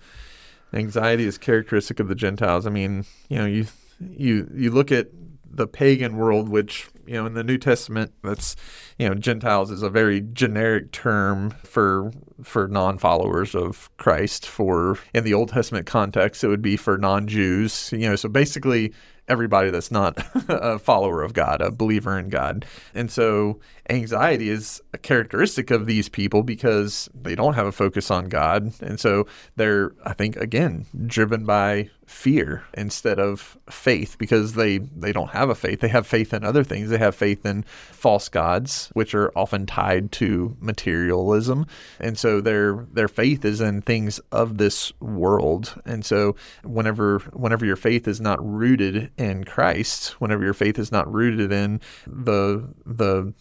Anxiety 0.77 1.24
is 1.24 1.39
characteristic 1.39 2.01
of 2.01 2.09
the 2.09 2.14
Gentiles. 2.14 2.66
I 2.66 2.70
mean, 2.70 3.05
you 3.29 3.39
know, 3.39 3.47
you 3.47 3.66
you 4.01 4.51
you 4.55 4.70
look 4.70 4.93
at 4.93 5.09
the 5.49 5.66
pagan 5.66 6.16
world, 6.16 6.49
which 6.49 6.89
you 7.07 7.14
know 7.14 7.27
in 7.27 7.35
the 7.35 7.45
New 7.45 7.59
Testament, 7.59 8.12
that's 8.22 8.57
you 8.99 9.09
know 9.09 9.14
Gentiles 9.14 9.70
is 9.70 9.83
a 9.83 9.91
very 9.91 10.20
generic 10.20 10.93
term 10.93 11.51
for 11.64 12.12
for 12.43 12.68
non-followers 12.68 13.55
of 13.55 13.91
Christ. 13.97 14.47
For 14.47 14.99
in 15.14 15.24
the 15.24 15.35
Old 15.35 15.51
Testament 15.51 15.87
context, 15.87 16.45
it 16.45 16.49
would 16.49 16.62
be 16.62 16.77
for 16.77 16.99
non-Jews. 16.99 17.91
You 17.93 18.11
know, 18.11 18.16
so 18.16 18.29
basically 18.29 18.93
everybody 19.29 19.70
that's 19.70 19.91
not 19.91 20.18
a 20.49 20.79
follower 20.79 21.22
of 21.22 21.33
God, 21.33 21.61
a 21.61 21.70
believer 21.70 22.18
in 22.18 22.29
God. 22.29 22.64
And 22.95 23.11
so 23.11 23.61
anxiety 23.89 24.49
is 24.49 24.82
a 24.93 24.99
characteristic 24.99 25.70
of 25.70 25.87
these 25.87 26.09
people 26.09 26.43
because 26.43 27.09
they 27.14 27.34
don't 27.34 27.55
have 27.55 27.66
a 27.66 27.72
focus 27.72 28.11
on 28.11 28.28
God. 28.28 28.72
And 28.80 28.99
so 28.99 29.26
they're, 29.57 29.93
I 30.05 30.12
think, 30.12 30.37
again, 30.37 30.87
driven 31.07 31.45
by 31.45 31.91
fear 32.07 32.62
instead 32.74 33.18
of 33.18 33.59
faith 33.68 34.16
because 34.18 34.55
they, 34.55 34.78
they 34.78 35.12
don't 35.12 35.30
have 35.30 35.51
a 35.51 35.55
faith. 35.55 35.80
They 35.80 35.89
have 35.89 36.07
faith 36.07 36.32
in 36.32 36.45
other 36.45 36.62
things. 36.62 36.89
They 36.89 36.99
have 36.99 37.14
faith 37.14 37.45
in 37.45 37.64
false 37.64 38.28
gods, 38.28 38.91
which 38.93 39.14
are 39.14 39.37
often 39.37 39.66
tied 39.66 40.12
to 40.12 40.57
materialism. 40.61 41.66
And 41.99 42.16
so 42.18 42.41
their 42.41 42.87
their 42.93 43.09
faith 43.09 43.45
is 43.45 43.61
in 43.61 43.82
things 43.82 44.20
of 44.30 44.59
this 44.59 44.93
world. 45.01 45.80
And 45.84 46.05
so 46.05 46.37
whenever 46.62 47.18
whenever 47.32 47.66
your 47.66 47.76
faith 47.76 48.07
is 48.07 48.20
not 48.20 48.45
rooted 48.45 49.11
in 49.16 49.45
Christ, 49.45 50.20
whenever 50.20 50.45
your 50.45 50.55
faith 50.55 50.78
is 50.78 50.93
not 50.93 51.12
rooted 51.12 51.53
in 51.53 51.80
the 52.07 52.72
the 52.84 53.34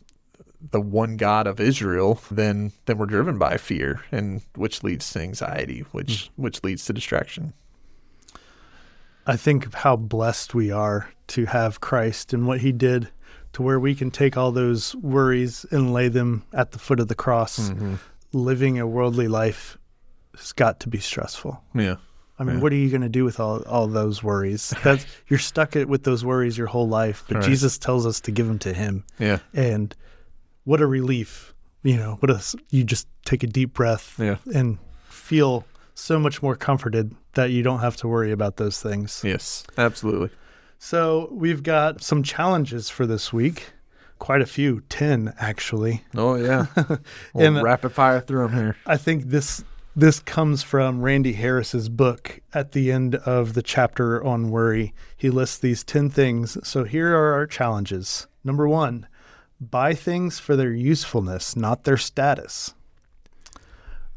the 0.72 0.82
one 0.82 1.18
God 1.18 1.48
of 1.48 1.60
Israel, 1.60 2.20
then 2.32 2.72
then 2.86 2.98
we're 2.98 3.06
driven 3.06 3.38
by 3.38 3.58
fear, 3.58 4.02
and 4.12 4.42
which 4.56 4.84
leads 4.84 5.12
to 5.14 5.20
anxiety, 5.22 5.82
which 5.92 6.30
which 6.36 6.64
leads 6.64 6.86
to 6.86 6.94
distraction. 6.94 7.54
I 9.28 9.38
think 9.38 9.66
of 9.66 9.74
how 9.74 9.96
blessed 9.96 10.54
we 10.54 10.72
are 10.72 11.10
to 11.28 11.46
have 11.46 11.82
Christ 11.82 12.34
and 12.34 12.46
what 12.48 12.62
he 12.62 12.72
did 12.72 13.10
to 13.54 13.62
where 13.64 13.80
we 13.80 13.96
can 13.96 14.12
take 14.12 14.38
all 14.38 14.52
those 14.52 14.96
worries 14.98 15.66
and 15.72 15.94
lay 15.94 16.10
them 16.10 16.44
at 16.54 16.72
the 16.72 16.80
foot 16.80 17.00
of 17.00 17.08
the 17.08 17.16
cross. 17.16 17.58
Mm-hmm. 17.70 17.96
Living 18.34 18.78
a 18.80 18.86
worldly 18.86 19.28
life 19.28 19.78
has 20.38 20.52
got 20.54 20.80
to 20.82 20.90
be 20.90 21.00
stressful. 21.00 21.64
Yeah, 21.74 21.96
I 22.38 22.44
mean, 22.44 22.58
Yeah. 22.58 22.62
what 22.62 22.72
are 22.74 22.76
you 22.76 22.90
going 22.90 23.02
to 23.02 23.10
do 23.10 23.24
with 23.24 23.40
all, 23.40 23.62
all 23.64 23.88
those 23.88 24.22
worries? 24.22 24.74
That's 24.84 25.06
you're 25.28 25.40
stuck 25.40 25.74
with 25.74 26.04
those 26.04 26.24
worries 26.26 26.58
your 26.58 26.68
whole 26.68 26.88
life. 26.88 27.24
But 27.28 27.38
Right. 27.38 27.46
Jesus 27.46 27.78
tells 27.78 28.06
us 28.06 28.20
to 28.22 28.32
give 28.32 28.46
them 28.48 28.60
to 28.60 28.74
Him, 28.74 29.06
Yeah. 29.18 29.40
and 29.54 29.96
what 30.66 30.82
a 30.82 30.86
relief! 30.88 31.54
You 31.84 31.96
know, 31.98 32.18
what 32.20 32.30
a 32.30 32.42
you 32.70 32.84
just 32.84 33.08
take 33.26 33.44
a 33.44 33.48
deep 33.48 33.74
breath 33.74 34.16
Yeah. 34.20 34.38
and 34.54 34.78
feel 35.08 35.66
so 35.94 36.20
much 36.20 36.42
more 36.44 36.56
comforted 36.56 37.16
that 37.36 37.52
you 37.52 37.64
don't 37.64 37.80
have 37.80 37.96
to 37.98 38.08
worry 38.08 38.32
about 38.32 38.58
those 38.58 38.82
things. 38.82 39.22
Yes. 39.24 39.64
Absolutely. 39.78 40.30
So 40.80 41.30
we've 41.32 41.64
got 41.64 42.02
some 42.04 42.22
challenges 42.24 42.90
for 42.90 43.06
this 43.06 43.32
week. 43.32 43.72
Quite 44.20 44.42
a 44.42 44.46
few, 44.46 44.82
ten 44.90 45.34
actually. 45.40 46.04
Oh 46.16 46.36
yeah. 46.36 46.66
We'll 47.34 47.46
And, 47.58 47.64
rapid 47.64 47.92
fire 47.92 48.20
through 48.22 48.48
them 48.48 48.54
here. 48.54 48.76
I 48.86 48.98
think 48.98 49.26
this 49.26 49.64
this 49.96 50.20
comes 50.20 50.62
from 50.64 51.02
Randy 51.02 51.34
Harris's 51.34 51.88
book 51.88 52.42
at 52.54 52.74
the 52.74 52.92
end 52.92 53.16
of 53.16 53.54
the 53.54 53.62
chapter 53.62 54.22
on 54.24 54.50
worry. 54.52 54.94
He 55.16 55.30
lists 55.30 55.58
these 55.58 55.86
10 55.86 56.10
things. 56.10 56.58
So 56.68 56.84
here 56.84 57.16
are 57.16 57.34
our 57.34 57.48
challenges. 57.48 58.28
Number 58.44 58.68
1, 58.68 59.08
buy 59.72 59.94
things 59.94 60.40
for 60.40 60.56
their 60.56 60.74
usefulness, 60.74 61.56
not 61.56 61.84
their 61.84 61.98
status. 61.98 62.74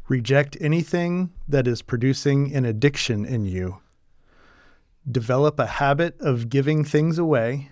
Reject 0.07 0.57
anything 0.59 1.31
that 1.47 1.67
is 1.67 1.81
producing 1.81 2.53
an 2.55 2.65
addiction 2.65 3.25
in 3.25 3.45
you. 3.45 3.79
Develop 5.09 5.59
a 5.59 5.65
habit 5.65 6.19
of 6.19 6.49
giving 6.49 6.83
things 6.83 7.17
away. 7.17 7.69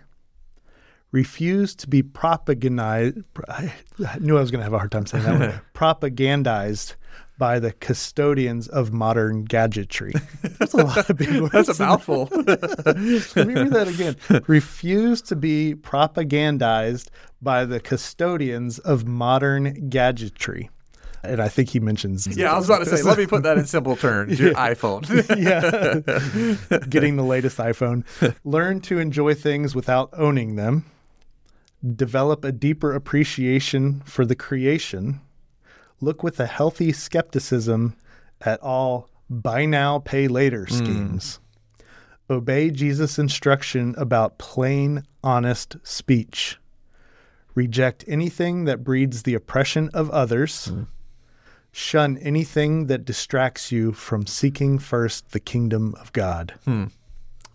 Refuse 1.11 1.75
to 1.75 1.87
be 1.87 2.03
propagandized. 2.03 3.23
I 3.47 3.73
knew 4.19 4.37
I 4.37 4.41
was 4.41 4.51
going 4.51 4.59
to 4.59 4.65
have 4.65 4.73
a 4.73 4.77
hard 4.77 4.91
time 4.91 5.05
saying 5.05 5.23
that 5.23 5.39
one. 5.39 5.61
Propagandized 5.73 6.95
by 7.37 7.59
the 7.59 7.71
custodians 7.71 8.67
of 8.67 8.91
modern 8.91 9.43
gadgetry. 9.43 10.13
That's 10.59 10.73
a 10.73 10.77
lot 10.77 11.09
of 11.09 11.17
big 11.17 11.29
words. 11.41 11.51
That's 11.51 11.79
a 11.79 11.83
mouthful. 11.83 12.29
Let 12.31 12.47
me 13.47 13.53
read 13.53 13.71
that 13.73 13.87
again. 13.87 14.43
Refuse 14.47 15.21
to 15.23 15.35
be 15.35 15.75
propagandized 15.75 17.09
by 17.41 17.65
the 17.65 17.79
custodians 17.79 18.79
of 18.79 19.05
modern 19.05 19.89
gadgetry. 19.89 20.69
And 21.23 21.41
I 21.41 21.47
think 21.49 21.69
he 21.69 21.79
mentions. 21.79 22.25
yeah, 22.37 22.53
I 22.53 22.57
was 22.57 22.69
about 22.69 22.79
to 22.79 22.85
say, 22.85 23.01
let 23.03 23.17
me 23.17 23.25
put 23.25 23.43
that 23.43 23.57
in 23.57 23.65
simple 23.65 23.95
terms. 23.95 24.39
Your 24.39 24.53
iPhone. 24.55 25.03
yeah. 26.69 26.79
Getting 26.89 27.17
the 27.17 27.23
latest 27.23 27.57
iPhone. 27.57 28.05
Learn 28.45 28.79
to 28.81 28.99
enjoy 28.99 29.33
things 29.33 29.75
without 29.75 30.09
owning 30.13 30.55
them. 30.55 30.85
Develop 31.95 32.45
a 32.45 32.51
deeper 32.51 32.93
appreciation 32.93 34.01
for 34.05 34.25
the 34.25 34.35
creation. 34.35 35.19
Look 35.99 36.23
with 36.23 36.39
a 36.39 36.45
healthy 36.45 36.91
skepticism 36.91 37.95
at 38.41 38.61
all 38.61 39.09
buy 39.29 39.65
now, 39.65 39.99
pay 39.99 40.27
later 40.27 40.65
hmm. 40.65 40.73
schemes. 40.73 41.39
Obey 42.29 42.69
Jesus' 42.69 43.17
instruction 43.17 43.95
about 43.97 44.37
plain, 44.37 45.03
honest 45.23 45.77
speech. 45.83 46.57
Reject 47.55 48.03
anything 48.07 48.65
that 48.65 48.83
breeds 48.83 49.23
the 49.23 49.33
oppression 49.33 49.89
of 49.93 50.09
others. 50.11 50.65
Hmm. 50.65 50.83
Shun 51.71 52.17
anything 52.17 52.87
that 52.87 53.05
distracts 53.05 53.71
you 53.71 53.93
from 53.93 54.25
seeking 54.25 54.79
first 54.79 55.31
the 55.31 55.39
kingdom 55.39 55.95
of 55.99 56.11
God. 56.13 56.53
Hmm. 56.65 56.85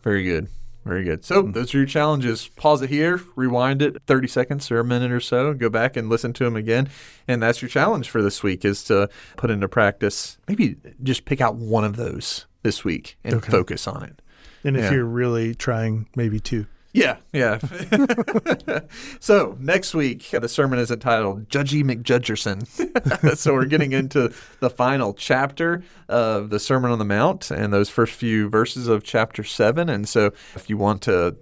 Very 0.03 0.25
good. 0.25 0.49
Very 0.85 1.05
good. 1.05 1.25
So 1.25 1.43
those 1.43 1.73
are 1.75 1.79
your 1.79 1.87
challenges. 1.87 2.49
Pause 2.57 2.83
it 2.83 2.91
here, 2.91 3.21
rewind 3.37 3.83
it 3.83 4.03
30 4.07 4.27
seconds 4.27 4.71
or 4.71 4.81
a 4.81 4.85
minute 4.85 5.13
or 5.13 5.21
so, 5.21 5.55
go 5.55 5.69
back 5.69 5.97
and 5.97 6.09
listen 6.09 6.33
to 6.35 6.45
them 6.45 6.57
again. 6.57 6.89
And 7.29 7.41
that's 7.41 7.63
your 7.63 7.69
challenge 7.69 8.11
for 8.11 8.21
this 8.21 8.43
week 8.43 8.65
is 8.65 8.83
to 8.85 9.09
put 9.37 9.51
into 9.51 9.69
practice. 9.69 10.39
Maybe 10.49 10.77
just 11.03 11.25
pick 11.25 11.41
out 11.41 11.55
one 11.55 11.85
of 11.85 11.95
those 11.97 12.47
this 12.65 12.85
week 12.85 13.17
and 13.23 13.35
Okay. 13.35 13.51
focus 13.53 13.87
on 13.87 14.03
it. 14.03 14.21
And 14.65 14.77
if 14.77 14.85
Yeah. 14.85 14.93
you're 14.95 15.05
really 15.05 15.55
trying, 15.55 16.09
maybe 16.17 16.41
two. 16.41 16.67
Yeah, 16.95 17.17
yeah. 17.33 17.59
so 19.21 19.57
next 19.59 19.95
week, 19.95 20.29
the 20.31 20.49
sermon 20.49 20.79
is 20.79 20.91
entitled 20.91 21.49
Judgy 21.49 21.83
McJudgerson. 21.83 23.37
so 23.37 23.55
we're 23.55 23.65
getting 23.65 23.93
into 23.93 24.33
the 24.61 24.69
final 24.69 25.15
chapter 25.15 25.83
of 26.11 26.51
the 26.51 26.61
Sermon 26.61 26.91
on 26.91 26.99
the 26.99 27.07
Mount 27.07 27.51
and 27.51 27.73
those 27.73 27.89
first 27.89 28.13
few 28.13 28.51
verses 28.51 28.89
of 28.89 29.05
chapter 29.05 29.43
seven. 29.43 29.89
And 29.89 30.07
so 30.07 30.33
if 30.55 30.69
you 30.69 30.77
want 30.77 31.01
to 31.03 31.35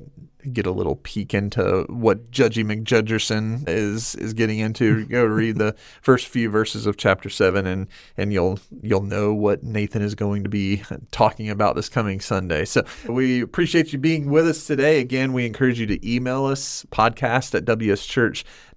get 0.53 0.67
a 0.67 0.71
little 0.71 0.97
peek 0.97 1.35
into 1.35 1.87
what 1.89 2.31
Judgy 2.31 2.65
McJudgerson 2.65 3.69
is 3.69 4.15
is 4.17 4.35
getting 4.35 4.59
into, 4.59 5.07
go 5.07 5.25
read 5.25 5.59
the 5.59 5.75
first 6.03 6.29
few 6.29 6.51
verses 6.51 6.87
of 6.87 6.97
chapter 6.97 7.29
seven 7.29 7.67
and 7.67 7.89
and 8.17 8.33
you'll 8.33 8.59
you'll 8.83 9.03
know 9.03 9.33
what 9.33 9.63
Nathan 9.63 10.03
is 10.03 10.15
going 10.15 10.43
to 10.43 10.51
be 10.51 10.83
talking 11.11 11.51
about 11.51 11.77
this 11.77 11.89
coming 11.89 12.21
Sunday. 12.21 12.65
So 12.65 12.85
we 13.09 13.41
appreciate 13.41 13.93
you 13.93 13.99
being 13.99 14.31
with 14.31 14.47
us 14.47 14.67
today. 14.67 15.01
Again, 15.01 15.33
we 15.33 15.47
encourage 15.47 15.79
you 15.81 15.87
to 15.87 16.15
email 16.15 16.47
us 16.47 16.85
podcast 16.91 17.55
at 17.55 17.65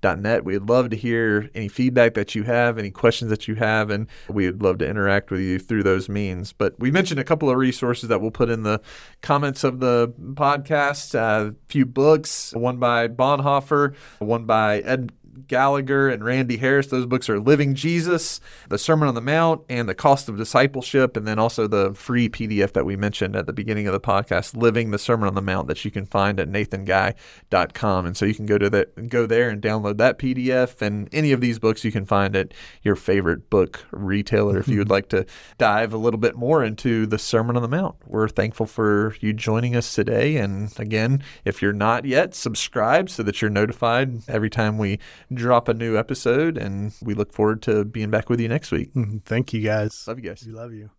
wschurch.net. 0.04 0.44
We'd 0.44 0.70
love 0.70 0.90
to 0.90 0.96
hear 0.96 1.50
any 1.56 1.68
feedback 1.68 2.14
that 2.14 2.36
you 2.36 2.44
have, 2.44 2.78
any 2.78 2.92
questions 2.92 3.30
that 3.30 3.48
you 3.48 3.56
have, 3.56 3.90
and 3.90 4.08
we'd 4.28 4.62
love 4.62 4.78
to 4.80 4.88
interact 4.88 5.32
with 5.32 5.42
you 5.42 5.60
through 5.60 5.84
those 5.84 6.10
means. 6.10 6.54
But 6.54 6.80
we 6.80 6.92
mentioned 6.92 7.20
a 7.20 7.24
couple 7.24 7.50
of 7.50 7.58
resources 7.58 8.10
that 8.10 8.22
we'll 8.22 8.32
put 8.32 8.50
in 8.50 8.64
the 8.64 8.82
comments 9.22 9.64
of 9.64 9.80
the 9.80 10.14
podcast. 10.34 11.16
A 11.16 11.56
few 11.68 11.86
books, 11.86 12.54
one 12.54 12.78
by 12.78 13.08
Bonhoeffer, 13.08 13.96
one 14.20 14.46
by 14.46 14.80
Ed 14.80 15.12
Gallagher 15.48 16.10
and 16.10 16.24
Randy 16.24 16.58
Harris. 16.58 16.88
Those 16.88 17.06
books 17.06 17.30
are 17.30 17.40
Living 17.40 17.76
Jesus, 17.76 18.40
The 18.70 18.78
Sermon 18.78 19.08
on 19.08 19.16
the 19.16 19.22
Mount, 19.22 19.62
and 19.70 19.88
The 19.88 19.96
Cost 19.96 20.30
of 20.30 20.38
Discipleship, 20.38 21.18
and 21.18 21.28
then 21.28 21.40
also 21.40 21.68
the 21.68 21.94
free 21.94 22.30
PDF 22.30 22.74
that 22.74 22.86
we 22.86 22.96
mentioned 22.96 23.36
at 23.36 23.46
the 23.46 23.54
beginning 23.54 23.88
of 23.88 23.94
the 23.94 24.00
podcast, 24.00 24.56
Living 24.56 24.92
the 24.92 25.00
Sermon 25.00 25.28
on 25.28 25.36
the 25.36 25.42
Mount, 25.42 25.68
that 25.68 25.84
you 25.84 25.92
can 25.92 26.06
find 26.06 26.40
at 26.40 26.50
nathanguy.com. 26.50 28.06
And 28.06 28.16
so 28.16 28.26
you 28.26 28.36
can 28.36 28.46
go 28.46 28.58
to 28.58 28.70
that, 28.70 29.10
go 29.10 29.26
there 29.26 29.50
and 29.50 29.62
download 29.62 29.98
that 29.98 30.20
PDF. 30.20 30.82
And 30.82 31.10
any 31.12 31.32
of 31.32 31.42
these 31.42 31.60
books 31.60 31.84
you 31.84 31.92
can 31.92 32.06
find 32.06 32.36
at 32.36 32.54
your 32.82 32.96
favorite 32.96 33.50
book 33.50 33.86
retailer 33.92 34.58
if 34.60 34.68
you 34.68 34.80
would 34.80 34.90
like 34.94 35.10
to 35.10 35.26
dive 35.58 35.94
a 35.94 35.98
little 35.98 36.20
bit 36.20 36.36
more 36.36 36.64
into 36.64 37.06
the 37.06 37.18
Sermon 37.18 37.56
on 37.56 37.62
the 37.62 37.68
Mount. 37.68 37.96
We're 38.06 38.28
thankful 38.28 38.66
for 38.66 39.16
you 39.20 39.34
joining 39.34 39.76
us 39.76 39.94
today. 39.94 40.38
And 40.38 40.78
again, 40.80 41.24
if 41.46 41.62
you're 41.62 41.74
not 41.74 42.06
yet, 42.06 42.36
subscribe 42.36 43.10
so 43.10 43.24
that 43.24 43.42
you're 43.42 43.52
notified 43.52 44.28
every 44.28 44.50
time 44.50 44.78
we 44.78 45.00
drop 45.36 45.68
a 45.68 45.74
new 45.74 45.98
episode. 45.98 46.58
And 46.58 46.94
we 47.02 47.14
look 47.14 47.34
forward 47.34 47.62
to 47.64 47.86
being 47.86 48.10
back 48.10 48.30
with 48.30 48.40
you 48.40 48.48
next 48.48 48.72
week. 48.72 48.92
Thank 49.26 49.54
you 49.54 49.62
guys. 49.62 50.06
Love 50.08 50.20
you 50.20 50.30
guys. 50.30 50.44
We 50.46 50.54
love 50.54 50.74
you. 50.74 50.90